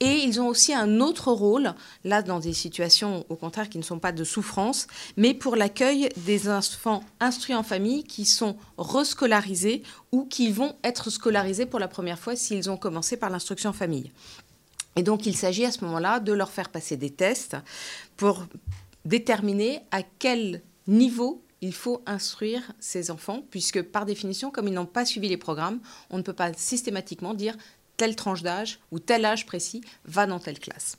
Et 0.00 0.22
ils 0.24 0.40
ont 0.40 0.48
aussi 0.48 0.74
un 0.74 1.00
autre 1.00 1.32
rôle, 1.32 1.74
là 2.04 2.22
dans 2.22 2.40
des 2.40 2.52
situations 2.52 3.24
au 3.28 3.36
contraire 3.36 3.68
qui 3.68 3.78
ne 3.78 3.82
sont 3.82 3.98
pas 3.98 4.12
de 4.12 4.24
souffrance, 4.24 4.86
mais 5.16 5.34
pour 5.34 5.56
l'accueil 5.56 6.08
des 6.16 6.48
enfants 6.48 7.02
instruits 7.20 7.54
en 7.54 7.62
famille 7.62 8.04
qui 8.04 8.24
sont 8.24 8.56
rescolarisés 8.78 9.82
ou 10.12 10.24
qui 10.24 10.50
vont 10.50 10.74
être 10.84 11.10
scolarisés 11.10 11.66
pour 11.66 11.80
la 11.80 11.88
première 11.88 12.18
fois 12.18 12.36
s'ils 12.36 12.70
ont 12.70 12.76
commencé 12.76 13.16
par 13.16 13.30
l'instruction 13.30 13.70
en 13.70 13.74
famille. 13.74 14.10
Et 14.96 15.02
donc, 15.02 15.26
il 15.26 15.36
s'agit 15.36 15.64
à 15.64 15.70
ce 15.70 15.84
moment-là 15.84 16.20
de 16.20 16.32
leur 16.32 16.50
faire 16.50 16.68
passer 16.68 16.96
des 16.96 17.10
tests 17.10 17.56
pour 18.16 18.46
déterminer 19.04 19.80
à 19.90 20.02
quel 20.02 20.62
niveau 20.86 21.42
il 21.60 21.72
faut 21.72 22.02
instruire 22.06 22.72
ces 22.78 23.10
enfants, 23.10 23.42
puisque 23.50 23.82
par 23.82 24.04
définition, 24.04 24.50
comme 24.50 24.68
ils 24.68 24.74
n'ont 24.74 24.86
pas 24.86 25.06
suivi 25.06 25.28
les 25.28 25.36
programmes, 25.36 25.80
on 26.10 26.18
ne 26.18 26.22
peut 26.22 26.34
pas 26.34 26.52
systématiquement 26.52 27.32
dire 27.32 27.56
telle 27.96 28.16
tranche 28.16 28.42
d'âge 28.42 28.80
ou 28.90 28.98
tel 28.98 29.24
âge 29.24 29.46
précis 29.46 29.82
va 30.04 30.26
dans 30.26 30.38
telle 30.38 30.58
classe. 30.58 30.98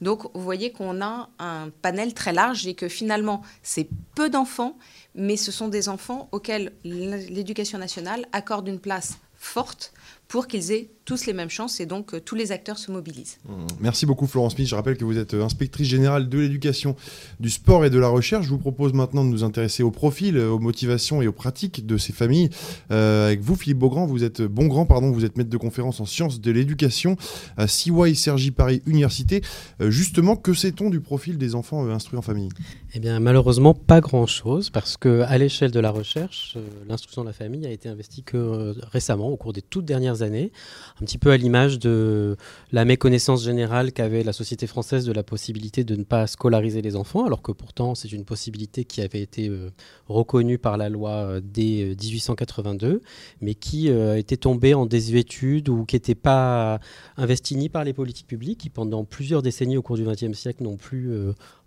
Donc 0.00 0.24
vous 0.34 0.42
voyez 0.42 0.72
qu'on 0.72 1.00
a 1.02 1.28
un 1.38 1.70
panel 1.82 2.14
très 2.14 2.32
large 2.32 2.66
et 2.66 2.74
que 2.74 2.88
finalement 2.88 3.42
c'est 3.62 3.88
peu 4.14 4.30
d'enfants, 4.30 4.78
mais 5.14 5.36
ce 5.36 5.52
sont 5.52 5.68
des 5.68 5.88
enfants 5.88 6.28
auxquels 6.32 6.72
l'éducation 6.84 7.78
nationale 7.78 8.26
accorde 8.32 8.68
une 8.68 8.80
place 8.80 9.18
forte 9.34 9.92
pour 10.28 10.46
qu'ils 10.46 10.72
aient 10.72 10.90
tous 11.06 11.24
les 11.26 11.32
mêmes 11.32 11.48
chances 11.48 11.80
et 11.80 11.86
donc 11.86 12.12
euh, 12.12 12.20
tous 12.20 12.34
les 12.34 12.52
acteurs 12.52 12.78
se 12.78 12.90
mobilisent. 12.90 13.38
Mmh. 13.48 13.66
Merci 13.80 14.06
beaucoup 14.06 14.26
Florence 14.26 14.56
Smith. 14.56 14.66
Je 14.66 14.74
rappelle 14.74 14.96
que 14.96 15.04
vous 15.04 15.16
êtes 15.16 15.34
euh, 15.34 15.44
inspectrice 15.44 15.86
générale 15.86 16.28
de 16.28 16.38
l'éducation, 16.38 16.96
du 17.38 17.48
sport 17.48 17.84
et 17.84 17.90
de 17.90 17.98
la 17.98 18.08
recherche. 18.08 18.44
Je 18.44 18.50
vous 18.50 18.58
propose 18.58 18.92
maintenant 18.92 19.24
de 19.24 19.30
nous 19.30 19.44
intéresser 19.44 19.84
au 19.84 19.92
profil, 19.92 20.36
euh, 20.36 20.50
aux 20.50 20.58
motivations 20.58 21.22
et 21.22 21.28
aux 21.28 21.32
pratiques 21.32 21.86
de 21.86 21.96
ces 21.96 22.12
familles. 22.12 22.50
avec 22.90 23.40
vous, 23.40 23.54
Philippe 23.54 23.78
Beaugrand, 23.78 24.06
vous 24.06 24.24
êtes 24.24 24.42
bon 24.42 24.66
grand, 24.66 24.84
pardon, 24.84 25.12
vous 25.12 25.24
êtes 25.24 25.36
maître 25.36 25.48
de 25.48 25.56
conférence 25.56 26.00
en 26.00 26.06
sciences 26.06 26.40
de 26.40 26.50
l'éducation 26.50 27.16
à 27.56 27.68
CY 27.68 28.16
Sergi 28.16 28.50
Paris 28.50 28.82
Université. 28.86 29.42
justement, 29.80 30.34
que 30.34 30.54
sait-on 30.54 30.90
du 30.90 31.00
profil 31.00 31.38
des 31.38 31.54
enfants 31.54 31.88
instruits 31.88 32.18
en 32.18 32.22
famille? 32.22 32.48
Eh 32.94 32.98
bien, 32.98 33.20
malheureusement, 33.20 33.74
pas 33.74 34.00
grand-chose 34.00 34.70
parce 34.70 34.96
que 34.96 35.20
à 35.22 35.38
l'échelle 35.38 35.70
de 35.70 35.80
la 35.80 35.90
recherche, 35.90 36.56
l'instruction 36.88 37.22
de 37.22 37.28
la 37.28 37.32
famille 37.32 37.66
a 37.66 37.70
été 37.70 37.88
investie 37.88 38.24
que 38.24 38.74
récemment, 38.90 39.28
au 39.28 39.36
cours 39.36 39.52
des 39.52 39.62
toutes 39.62 39.84
dernières 39.84 40.15
années 40.22 40.52
un 41.00 41.04
petit 41.04 41.18
peu 41.18 41.30
à 41.30 41.36
l'image 41.36 41.78
de 41.78 42.36
la 42.72 42.84
méconnaissance 42.84 43.44
générale 43.44 43.92
qu'avait 43.92 44.22
la 44.22 44.32
société 44.32 44.66
française 44.66 45.04
de 45.04 45.12
la 45.12 45.22
possibilité 45.22 45.84
de 45.84 45.94
ne 45.96 46.04
pas 46.04 46.26
scolariser 46.26 46.82
les 46.82 46.96
enfants, 46.96 47.26
alors 47.26 47.42
que 47.42 47.52
pourtant 47.52 47.94
c'est 47.94 48.12
une 48.12 48.24
possibilité 48.24 48.84
qui 48.84 49.02
avait 49.02 49.20
été 49.20 49.48
euh, 49.48 49.70
reconnue 50.08 50.58
par 50.58 50.76
la 50.76 50.88
loi 50.88 51.10
euh, 51.10 51.40
dès 51.42 51.94
1882, 52.00 52.86
euh, 52.86 53.00
mais 53.40 53.54
qui 53.54 53.88
était 53.88 54.36
tombée 54.36 54.74
en 54.74 54.86
désuétude 54.86 55.68
ou 55.68 55.84
qui 55.84 55.96
n'était 55.96 56.14
pas 56.14 56.80
investie 57.16 57.56
ni 57.56 57.68
par 57.68 57.84
les 57.84 57.92
politiques 57.92 58.26
publiques, 58.26 58.60
qui 58.60 58.70
pendant 58.70 59.04
plusieurs 59.04 59.42
décennies 59.42 59.76
au 59.76 59.82
cours 59.82 59.96
du 59.96 60.04
XXe 60.04 60.32
siècle 60.32 60.62
n'ont 60.62 60.76
plus 60.76 61.10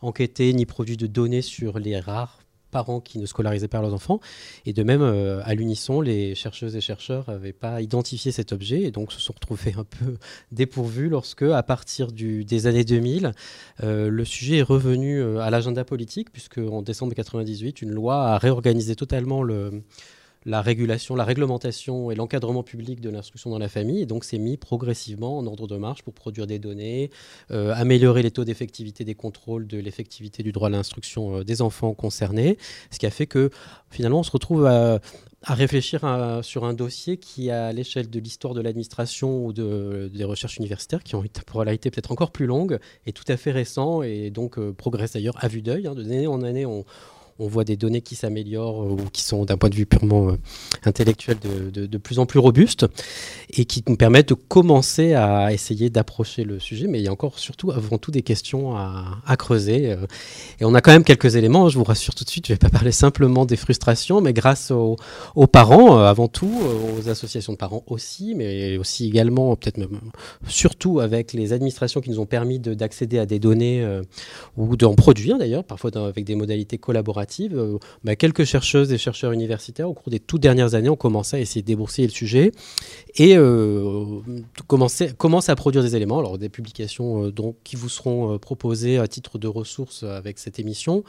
enquêté 0.02 0.54
ni 0.54 0.66
produit 0.66 0.98
de 0.98 1.08
données 1.08 1.42
sur 1.42 1.80
les 1.80 2.00
rares 2.00 2.39
parents 2.70 3.00
qui 3.00 3.20
ne 3.20 3.26
scolarisaient 3.26 3.68
pas 3.68 3.82
leurs 3.82 3.94
enfants. 3.94 4.20
Et 4.66 4.74
de 4.74 4.84
même, 4.84 5.02
euh, 5.02 5.42
à 5.44 5.54
l'unisson, 5.56 6.02
les 6.02 6.36
chercheuses 6.36 6.76
et 6.76 6.82
chercheurs 6.82 7.30
n'avaient 7.30 7.54
pas 7.54 7.82
identifié 7.82 8.32
cet 8.32 8.54
objet 8.54 8.82
et 8.84 8.92
donc 8.92 9.12
se 9.12 9.20
sont 9.20 9.34
retrouvés 9.34 9.74
un 9.78 9.84
peu 9.84 10.18
dépourvus 10.52 11.10
lorsque, 11.10 11.44
à 11.44 11.64
partir 11.64 12.12
des 12.12 12.68
années 12.68 12.84
2000, 12.84 13.34
euh, 13.84 14.10
le 14.10 14.26
sujet 14.26 14.58
est 14.58 14.64
revenu 14.64 15.20
euh, 15.20 15.40
à 15.40 15.50
l'agenda 15.50 15.84
politique, 15.84 16.32
puisque 16.32 16.58
en 16.58 16.82
décembre 16.82 17.10
1998, 17.10 17.82
une 17.82 17.92
loi 17.92 18.34
a 18.34 18.38
réorganisé 18.38 18.96
totalement 18.96 19.44
le 19.44 19.84
la 20.46 20.62
régulation, 20.62 21.16
la 21.16 21.26
réglementation 21.26 22.12
et 22.12 22.16
l'encadrement 22.16 22.64
public 22.64 23.02
de 23.02 23.10
l'instruction 23.10 23.50
dans 23.50 23.60
la 23.60 23.70
famille. 23.70 24.02
Et 24.02 24.06
donc, 24.06 24.24
c'est 24.24 24.38
mis 24.38 24.58
progressivement 24.58 25.38
en 25.38 25.46
ordre 25.46 25.68
de 25.68 25.78
marche 25.78 26.04
pour 26.04 26.14
produire 26.14 26.48
des 26.48 26.60
données, 26.60 27.12
euh, 27.52 27.74
améliorer 27.76 28.24
les 28.24 28.32
taux 28.32 28.46
d'effectivité 28.46 29.04
des 29.04 29.16
contrôles 29.16 29.68
de 29.68 29.78
l'effectivité 29.78 30.44
du 30.44 30.52
droit 30.52 30.68
à 30.68 30.72
l'instruction 30.72 31.38
euh, 31.38 31.44
des 31.44 31.62
enfants 31.62 31.94
concernés. 31.94 32.58
Ce 32.92 33.00
qui 33.00 33.06
a 33.06 33.12
fait 33.12 33.28
que, 33.28 33.50
finalement, 33.90 34.20
on 34.20 34.24
se 34.24 34.32
retrouve 34.32 34.66
à, 34.66 35.00
réfléchir 35.48 36.02
sur 36.44 36.66
un 36.66 36.74
dossier 36.74 37.18
qui, 37.18 37.50
à 37.50 37.72
l'échelle 37.72 38.10
de 38.10 38.20
l'histoire 38.20 38.54
de 38.54 38.62
l'administration 38.62 39.46
ou 39.46 39.54
de, 39.54 40.12
des 40.14 40.26
recherches 40.26 40.58
universitaires, 40.58 41.02
qui 41.02 41.16
ont 41.16 41.24
une 41.24 41.30
temporalité 41.30 41.92
peut-être 41.92 42.12
encore 42.12 42.32
plus 42.32 42.46
longue, 42.46 42.80
est 43.06 43.16
tout 43.16 43.30
à 43.32 43.38
fait 43.38 43.52
récent 43.52 44.02
et 44.02 44.32
donc 44.32 44.60
euh, 44.60 44.74
progresse 44.74 45.14
d'ailleurs 45.14 45.42
à 45.44 45.48
vue 45.48 45.62
d'œil. 45.62 45.88
Hein. 45.88 45.96
de 45.96 46.04
d'année 46.04 46.28
en 46.28 46.44
année, 46.44 46.66
on 46.66 46.84
on 47.40 47.48
voit 47.48 47.64
des 47.64 47.78
données 47.78 48.02
qui 48.02 48.16
s'améliorent 48.16 48.84
euh, 48.84 48.90
ou 48.90 49.10
qui 49.12 49.24
sont 49.24 49.46
d'un 49.46 49.58
point 49.58 49.70
de 49.70 49.76
vue 49.76 49.86
purement 49.86 50.30
euh, 50.30 50.38
intellectuel 50.84 51.38
de, 51.40 51.98
plus 51.98 52.20
en 52.20 52.26
plus 52.26 52.40
robustes 52.40 52.86
et 53.52 53.66
qui 53.66 53.84
nous 53.88 53.96
permettent 53.96 54.30
de 54.30 54.34
commencer 54.34 55.14
à 55.14 55.52
essayer 55.54 55.90
d'approcher 55.90 56.44
le 56.44 56.60
sujet. 56.60 56.88
Mais 56.88 57.00
il 57.00 57.06
y 57.06 57.08
a 57.08 57.12
encore 57.12 57.40
surtout 57.40 57.72
avant 57.72 57.98
tout 57.98 58.12
des 58.12 58.22
questions 58.22 58.76
à, 58.76 59.36
creuser. 59.38 59.92
Euh. 59.92 60.06
Et 60.60 60.66
on 60.66 60.74
a 60.74 60.82
quand 60.82 60.92
même 60.92 61.04
quelques 61.04 61.36
éléments, 61.36 61.70
je 61.70 61.78
vous 61.78 61.84
rassure 61.84 62.14
tout 62.14 62.26
de 62.26 62.30
suite, 62.30 62.48
je 62.48 62.52
ne 62.52 62.56
vais 62.56 62.60
pas 62.60 62.70
parler 62.70 62.92
simplement 62.92 63.46
des 63.46 63.56
frustrations, 63.56 64.20
mais 64.22 64.34
grâce 64.34 64.72
aux, 64.72 64.98
parents 65.48 66.00
avant 66.00 66.28
tout, 66.28 66.52
aux 66.98 67.08
associations 67.08 67.54
de 67.54 67.58
parents 67.58 67.84
aussi, 67.88 68.36
mais 68.36 68.78
aussi 68.78 69.08
également, 69.08 69.56
peut-être 69.56 69.78
même 69.78 70.00
surtout 70.48 71.00
avec 71.00 71.32
les 71.34 71.54
administrations 71.54 72.02
qui 72.02 72.10
nous 72.10 72.20
ont 72.20 72.26
permis 72.26 72.60
d'accéder 72.60 73.18
à 73.18 73.26
des 73.26 73.40
données 73.40 73.86
ou 74.58 74.76
d'en 74.76 74.94
produire 74.96 75.38
d'ailleurs, 75.38 75.64
parfois 75.64 75.92
avec 75.96 76.26
des 76.26 76.36
modalités 76.36 76.78
collaboratives 76.78 77.29
euh, 77.40 77.78
bah, 78.04 78.16
quelques 78.16 78.44
chercheuses 78.44 78.92
et 78.92 78.98
chercheurs 78.98 79.32
universitaires, 79.32 79.90
au 79.90 79.94
cours 79.94 80.10
des 80.10 80.20
toutes 80.20 80.42
dernières 80.42 80.76
années, 80.76 80.90
ont 80.90 80.96
commencé 80.96 81.38
à 81.38 81.40
essayer 81.40 81.62
de 81.62 81.68
débroussailler 81.68 82.08
le 82.08 82.14
sujet 82.14 82.52
et 83.16 83.38
euh, 83.38 84.20
commencent 84.68 85.50
à 85.50 85.56
produire 85.56 85.84
des 85.84 85.96
éléments. 85.96 86.20
Alors, 86.20 86.38
des 86.38 86.50
publications 86.50 87.26
euh, 87.26 87.32
donc, 87.32 87.56
qui 87.64 87.76
vous 87.76 87.90
seront 87.90 88.38
proposées 88.40 88.98
à 88.98 89.08
titre 89.08 89.38
de 89.38 89.48
ressources 89.48 90.04
avec 90.04 90.40
cette 90.40 90.60
émission. 90.60 91.04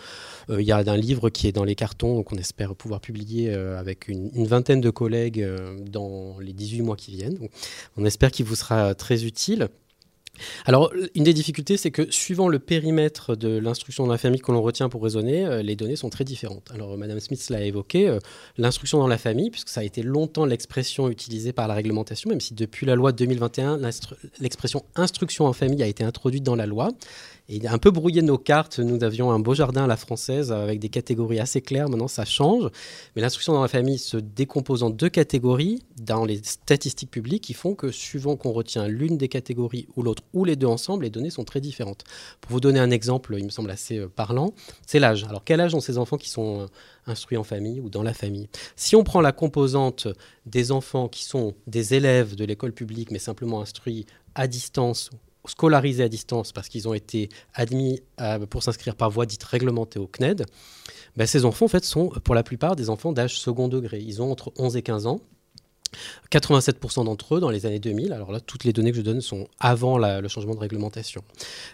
il 0.49 0.63
y 0.63 0.73
a 0.73 0.79
un 0.79 0.97
livre 0.97 1.31
qui 1.31 1.47
est 1.47 1.53
dans 1.53 1.65
les 1.65 1.75
cartons 1.75 2.23
qu'on 2.23 2.37
espère 2.37 2.75
pouvoir 2.75 3.01
publier 3.01 3.53
avec 3.53 4.09
une, 4.09 4.31
vingtaine 4.47 4.81
de 4.81 4.91
collègues 4.91 5.47
dans 5.91 6.39
les 6.41 6.53
18 6.53 6.83
mois 6.83 6.97
qui 6.97 7.13
viennent. 7.13 7.39
on 7.97 8.05
espère 8.05 8.31
qu'il 8.31 8.47
vous 8.47 8.57
sera 8.57 8.95
très 8.95 9.25
utile. 9.25 9.69
Alors, 10.65 10.93
une 11.15 11.25
des 11.25 11.33
difficultés, 11.33 11.77
c'est 11.77 11.91
que 11.91 12.11
suivant 12.11 12.49
le 12.49 12.59
périmètre 12.59 13.37
de 13.37 13.59
l'instruction 13.59 14.07
dans 14.07 14.13
la 14.13 14.19
famille 14.19 14.41
que 14.41 14.53
l'on 14.53 14.63
retient 14.63 14.89
pour 14.89 15.03
raisonner, 15.03 15.45
euh, 15.45 15.63
les 15.63 15.77
données 15.77 15.97
sont 15.97 16.11
très 16.11 16.25
différentes. 16.25 16.71
Alors, 16.73 16.97
Madame 16.97 17.21
Smith 17.21 17.45
l'a 17.51 17.63
évoqué, 17.63 18.09
euh, 18.09 18.19
l'instruction 18.59 18.99
dans 18.99 19.09
la 19.09 19.19
famille, 19.19 19.51
puisque 19.51 19.69
ça 19.69 19.81
a 19.81 19.85
été 19.85 20.03
longtemps 20.03 20.45
l'expression 20.45 21.09
utilisée 21.09 21.53
par 21.53 21.69
la 21.69 21.75
réglementation, 21.75 22.31
même 22.31 22.41
si 22.41 22.55
depuis 22.55 22.87
la 22.87 22.95
loi 22.95 23.13
de 23.13 23.17
2021, 23.19 23.79
l'expression 24.41 24.85
instruction 24.97 25.47
en 25.47 25.53
famille 25.53 25.83
a 25.83 25.87
été 25.87 26.05
introduite 26.05 26.43
dans 26.43 26.57
la 26.57 26.67
loi, 26.67 26.91
et 27.51 27.67
un 27.67 27.79
peu 27.79 27.91
brouillé 27.91 28.23
nos 28.23 28.39
cartes. 28.39 28.79
Nous 28.79 29.03
avions 29.03 29.33
un 29.33 29.41
beau 29.41 29.55
jardin 29.55 29.85
à 29.85 29.87
la 29.89 29.97
française 29.97 30.53
avec 30.53 30.79
des 30.79 30.89
catégories 30.89 31.41
assez 31.41 31.61
claires. 31.61 31.89
Maintenant, 31.89 32.09
ça 32.09 32.25
change. 32.25 32.71
Mais 33.15 33.23
l'instruction 33.23 33.53
dans 33.53 33.63
la 33.63 33.69
famille 33.69 33.99
se 33.99 34.17
décompose 34.17 34.85
en 34.85 34.91
deux 34.91 35.09
catégories 35.09 35.83
dans 36.01 36.25
les 36.25 36.41
statistiques 36.45 37.11
publiques 37.11 37.43
qui 37.43 37.55
font 37.55 37.75
que 37.75 37.91
suivant 37.91 38.37
qu'on 38.37 38.53
retient 38.53 38.87
l'une 38.87 39.19
des 39.19 39.29
catégories 39.29 39.89
ou 39.97 40.03
l'autre 40.03 40.23
ou 40.33 40.45
les 40.45 40.55
deux 40.55 40.69
ensemble, 40.69 41.05
les 41.05 41.11
données 41.11 41.31
sont 41.31 41.45
très 41.45 41.61
différentes. 41.61 42.05
Pour 42.41 42.53
vous 42.53 42.61
donner 42.61 42.79
un 42.79 42.91
exemple, 42.91 43.35
il 43.37 43.45
me 43.45 43.51
semble 43.51 43.71
assez 43.71 43.99
euh, 43.99 44.09
parlant, 44.09 44.55
c'est 44.87 45.01
l'âge. 45.01 45.25
Alors, 45.25 45.43
quel 45.45 45.61
âge 45.61 45.75
ont 45.75 45.81
ces 45.81 45.99
enfants 45.99 46.19
qui 46.19 46.31
sont 46.31 46.61
euh, 46.61 46.67
instruits 47.07 47.37
en 47.37 47.45
famille 47.45 47.81
ou 47.81 47.91
dans 47.91 48.05
la 48.05 48.15
famille? 48.15 48.49
Si 48.77 48.95
on 48.95 49.03
prend 49.03 49.21
la 49.21 49.33
composante 49.33 50.07
des 50.47 50.71
enfants 50.71 51.09
qui 51.09 51.25
sont 51.25 51.55
des 51.67 51.95
élèves 51.95 52.37
de 52.37 52.45
l'école 52.45 52.73
publique 52.73 53.11
mais 53.11 53.19
simplement 53.19 53.61
instruits 53.61 54.07
à 54.37 54.47
distance 54.47 55.11
scolarisés 55.47 56.03
à 56.03 56.09
distance 56.09 56.53
parce 56.53 56.69
qu'ils 56.69 56.89
ont 56.89 56.95
été 56.95 57.29
admis 57.55 58.01
pour 58.51 58.63
s'inscrire 58.63 58.97
par 58.97 59.11
voie 59.11 59.27
dite 59.27 59.43
réglementée 59.43 59.99
au 59.99 60.07
CNED, 60.07 60.45
ben, 61.17 61.27
ces 61.27 61.45
enfants 61.45 61.67
en 61.67 61.69
fait 61.69 61.85
sont 61.85 62.11
pour 62.25 62.35
la 62.35 62.43
plupart 62.43 62.77
des 62.77 62.91
enfants 62.91 63.13
d'âge 63.13 63.39
second 63.39 63.69
degré. 63.69 64.01
Ils 64.01 64.23
ont 64.23 64.31
entre 64.31 64.53
11 64.57 64.77
et 64.77 64.83
15 64.83 65.07
ans. 65.07 65.21
87% 66.31 67.05
d'entre 67.05 67.37
eux 67.37 67.41
dans 67.41 67.51
les 67.51 67.67
années 67.67 67.79
2000, 67.79 68.13
alors 68.13 68.33
là 68.33 68.41
toutes 68.41 68.65
les 68.65 68.73
données 68.73 68.91
que 68.91 68.97
je 68.97 69.03
donne 69.03 69.21
sont 69.21 69.49
avant 69.59 69.99
le 69.99 70.29
changement 70.29 70.55
de 70.55 70.61
réglementation, 70.61 71.23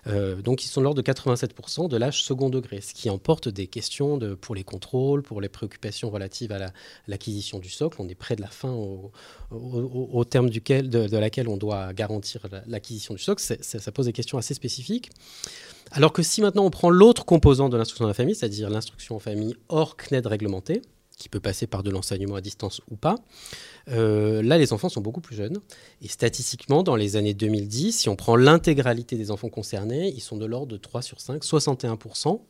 euh, 0.07 0.41
donc 0.43 0.65
ils 0.65 0.69
sont 0.69 0.81
lors 0.81 0.95
de 0.95 1.03
87% 1.03 1.89
de 1.89 1.97
l'âge 1.97 2.23
second 2.23 2.51
degré, 2.51 2.81
ce 2.81 2.95
qui 2.95 3.11
emporte 3.11 3.49
des 3.49 3.67
questions 3.67 4.19
pour 4.41 4.55
les 4.55 4.65
contrôles, 4.65 5.23
pour 5.23 5.41
les 5.41 5.49
préoccupations 5.49 6.11
relatives 6.11 6.53
à 6.53 6.73
l'acquisition 7.07 7.59
du 7.59 7.69
socle. 7.69 7.97
On 8.01 8.09
est 8.09 8.15
près 8.15 8.37
de 8.37 8.43
la 8.43 8.49
fin 8.49 8.73
au, 8.73 10.25
terme 10.25 10.51
de, 10.51 11.17
laquelle 11.17 11.49
on 11.49 11.57
doit 11.57 11.93
garantir 11.93 12.47
l'acquisition 12.67 13.15
du 13.15 13.23
socle. 13.23 13.43
Ça, 13.43 13.93
pose 13.93 14.07
des 14.07 14.13
questions 14.13 14.39
assez 14.39 14.55
spécifiques. 14.55 15.11
Alors 15.93 16.13
que 16.13 16.23
si 16.23 16.41
maintenant 16.41 16.65
on 16.65 16.71
prend 16.71 16.91
l'autre 16.91 17.25
composant 17.25 17.69
de 17.69 17.77
l'instruction 17.77 18.05
de 18.05 18.11
la 18.11 18.15
famille, 18.15 18.35
c'est-à-dire 18.35 18.71
l'instruction 18.71 19.17
en 19.17 19.21
famille 19.21 19.55
hors 19.69 19.97
CNED 19.97 20.27
réglementé, 20.27 20.83
qui 21.17 21.29
peut 21.29 21.41
passer 21.41 21.67
par 21.67 21.83
de 21.83 21.91
l'enseignement 21.91 22.37
à 22.37 22.41
distance 22.41 22.81
ou 22.91 22.97
pas, 22.97 23.17
euh, 23.89 24.43
là, 24.43 24.59
les 24.59 24.73
enfants 24.73 24.89
sont 24.89 25.01
beaucoup 25.01 25.21
plus 25.21 25.35
jeunes. 25.35 25.59
Et 26.03 26.09
statistiquement, 26.09 26.83
dans 26.83 26.97
les 26.97 27.17
années 27.17 27.35
2010, 27.35 27.93
si 27.93 28.09
on 28.09 28.17
prend 28.17 28.37
l'intégralité 28.37 29.17
des 29.17 29.31
enfants 29.31 29.49
concernés, 29.49 30.13
ils 30.15 30.21
sont 30.21 30.37
de 30.37 30.47
l'ordre 30.47 30.73
de 30.73 30.77
3 30.77 31.03
sur 31.03 31.21
5, 31.21 31.43
61% 31.43 32.41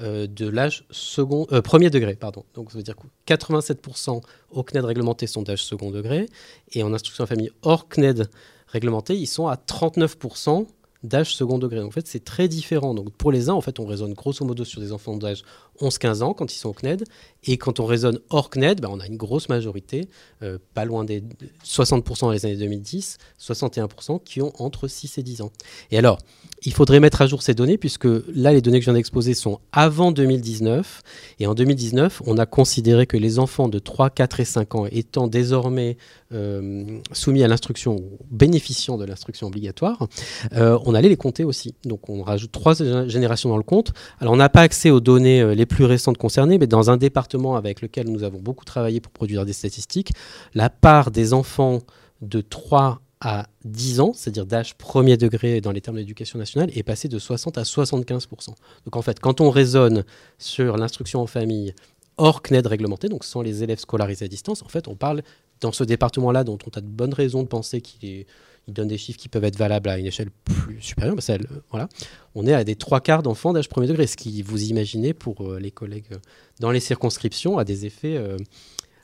euh, 0.00 0.28
de 0.28 0.48
l'âge 0.48 0.84
second, 0.90 1.46
euh, 1.50 1.60
premier 1.60 1.90
degré. 1.90 2.14
Pardon. 2.14 2.44
Donc 2.54 2.70
ça 2.70 2.78
veut 2.78 2.84
dire 2.84 2.94
que 2.96 3.06
87% 3.26 4.22
au 4.52 4.62
CNED 4.62 4.84
réglementé 4.84 5.26
sont 5.26 5.42
d'âge 5.42 5.64
second 5.64 5.90
degré. 5.90 6.26
Et 6.72 6.82
en 6.82 6.94
instruction 6.94 7.24
en 7.24 7.26
famille 7.26 7.50
hors 7.62 7.88
CNED 7.88 8.28
réglementé, 8.68 9.16
ils 9.16 9.26
sont 9.26 9.48
à 9.48 9.56
39% 9.56 10.66
d'âge 11.02 11.34
second 11.34 11.58
degré. 11.58 11.80
en 11.80 11.90
fait, 11.90 12.06
c'est 12.06 12.24
très 12.24 12.48
différent. 12.48 12.94
Donc 12.94 13.12
pour 13.12 13.32
les 13.32 13.48
uns, 13.48 13.54
en 13.54 13.60
fait, 13.60 13.80
on 13.80 13.86
raisonne 13.86 14.14
grosso 14.14 14.44
modo 14.44 14.64
sur 14.64 14.80
des 14.80 14.92
enfants 14.92 15.16
d'âge 15.16 15.42
11-15 15.80 16.22
ans 16.22 16.34
quand 16.34 16.52
ils 16.52 16.58
sont 16.58 16.70
au 16.70 16.72
CNED. 16.72 17.04
Et 17.44 17.56
quand 17.56 17.80
on 17.80 17.86
raisonne 17.86 18.18
hors 18.30 18.50
CNED, 18.50 18.80
ben, 18.80 18.88
on 18.90 18.98
a 18.98 19.06
une 19.06 19.16
grosse 19.16 19.48
majorité, 19.48 20.08
euh, 20.42 20.58
pas 20.74 20.84
loin 20.84 21.04
des 21.04 21.22
60% 21.64 22.20
dans 22.22 22.30
les 22.32 22.44
années 22.44 22.56
2010, 22.56 23.18
61% 23.40 24.22
qui 24.22 24.42
ont 24.42 24.52
entre 24.58 24.88
6 24.88 25.18
et 25.18 25.22
10 25.22 25.42
ans. 25.42 25.52
Et 25.90 25.98
alors, 25.98 26.18
il 26.62 26.72
faudrait 26.72 26.98
mettre 26.98 27.22
à 27.22 27.26
jour 27.26 27.42
ces 27.42 27.54
données 27.54 27.78
puisque 27.78 28.08
là, 28.34 28.52
les 28.52 28.60
données 28.60 28.80
que 28.80 28.84
je 28.84 28.90
viens 28.90 28.94
d'exposer 28.94 29.34
sont 29.34 29.60
avant 29.70 30.10
2019. 30.10 31.02
Et 31.38 31.46
en 31.46 31.54
2019, 31.54 32.22
on 32.26 32.38
a 32.38 32.46
considéré 32.46 33.06
que 33.06 33.16
les 33.16 33.38
enfants 33.38 33.68
de 33.68 33.78
3, 33.78 34.10
4 34.10 34.40
et 34.40 34.44
5 34.44 34.74
ans 34.74 34.86
étant 34.90 35.28
désormais 35.28 35.96
euh, 36.32 36.98
soumis 37.12 37.44
à 37.44 37.48
l'instruction, 37.48 38.02
bénéficiant 38.30 38.98
de 38.98 39.04
l'instruction 39.04 39.46
obligatoire, 39.46 40.08
euh, 40.54 40.78
on 40.84 40.94
allait 40.94 41.08
les 41.08 41.16
compter 41.16 41.44
aussi. 41.44 41.74
Donc 41.84 42.08
on 42.10 42.22
rajoute 42.22 42.50
trois 42.50 42.74
générations 42.74 43.48
dans 43.48 43.56
le 43.56 43.62
compte. 43.62 43.92
Alors 44.20 44.34
on 44.34 44.36
n'a 44.36 44.48
pas 44.48 44.62
accès 44.62 44.90
aux 44.90 45.00
données 45.00 45.54
les 45.54 45.66
plus 45.68 45.84
récentes 45.84 46.18
concernées, 46.18 46.58
mais 46.58 46.66
dans 46.66 46.90
un 46.90 46.96
département 46.96 47.56
avec 47.56 47.80
lequel 47.80 48.08
nous 48.08 48.24
avons 48.24 48.40
beaucoup 48.40 48.64
travaillé 48.64 49.00
pour 49.00 49.12
produire 49.12 49.44
des 49.44 49.52
statistiques, 49.52 50.12
la 50.54 50.70
part 50.70 51.10
des 51.10 51.32
enfants 51.32 51.80
de 52.20 52.40
3 52.40 53.00
à 53.20 53.46
10 53.64 54.00
ans, 54.00 54.12
c'est-à-dire 54.14 54.46
d'âge 54.46 54.74
premier 54.74 55.16
degré 55.16 55.60
dans 55.60 55.72
les 55.72 55.80
termes 55.80 55.96
d'éducation 55.96 56.38
nationale, 56.38 56.70
est 56.74 56.82
passée 56.82 57.08
de 57.08 57.18
60 57.18 57.58
à 57.58 57.62
75% 57.62 58.48
Donc 58.84 58.96
en 58.96 59.02
fait, 59.02 59.20
quand 59.20 59.40
on 59.40 59.50
raisonne 59.50 60.04
sur 60.38 60.76
l'instruction 60.76 61.20
en 61.20 61.26
famille 61.26 61.74
hors 62.16 62.42
CNED 62.42 62.66
réglementé, 62.66 63.08
donc 63.08 63.24
sans 63.24 63.42
les 63.42 63.62
élèves 63.62 63.78
scolarisés 63.78 64.24
à 64.24 64.28
distance, 64.28 64.62
en 64.62 64.68
fait, 64.68 64.88
on 64.88 64.94
parle 64.94 65.22
dans 65.60 65.72
ce 65.72 65.84
département-là 65.84 66.44
dont 66.44 66.58
on 66.66 66.78
a 66.78 66.80
de 66.80 66.86
bonnes 66.86 67.14
raisons 67.14 67.42
de 67.42 67.48
penser 67.48 67.80
qu'il 67.80 68.08
est 68.08 68.26
il 68.68 68.74
donne 68.74 68.86
des 68.86 68.98
chiffres 68.98 69.18
qui 69.18 69.28
peuvent 69.28 69.44
être 69.44 69.56
valables 69.56 69.88
à 69.88 69.98
une 69.98 70.06
échelle 70.06 70.30
plus 70.44 70.80
supérieure, 70.80 71.16
celle, 71.20 71.46
voilà. 71.70 71.88
on 72.34 72.46
est 72.46 72.52
à 72.52 72.64
des 72.64 72.76
trois 72.76 73.00
quarts 73.00 73.22
d'enfants 73.22 73.54
d'âge 73.54 73.68
premier 73.68 73.86
degré, 73.86 74.06
ce 74.06 74.16
qui, 74.16 74.42
vous 74.42 74.64
imaginez, 74.64 75.14
pour 75.14 75.42
euh, 75.42 75.58
les 75.58 75.70
collègues 75.70 76.04
euh, 76.12 76.18
dans 76.60 76.70
les 76.70 76.80
circonscriptions, 76.80 77.56
a 77.56 77.64
des 77.64 77.86
effets 77.86 78.16
euh, 78.16 78.36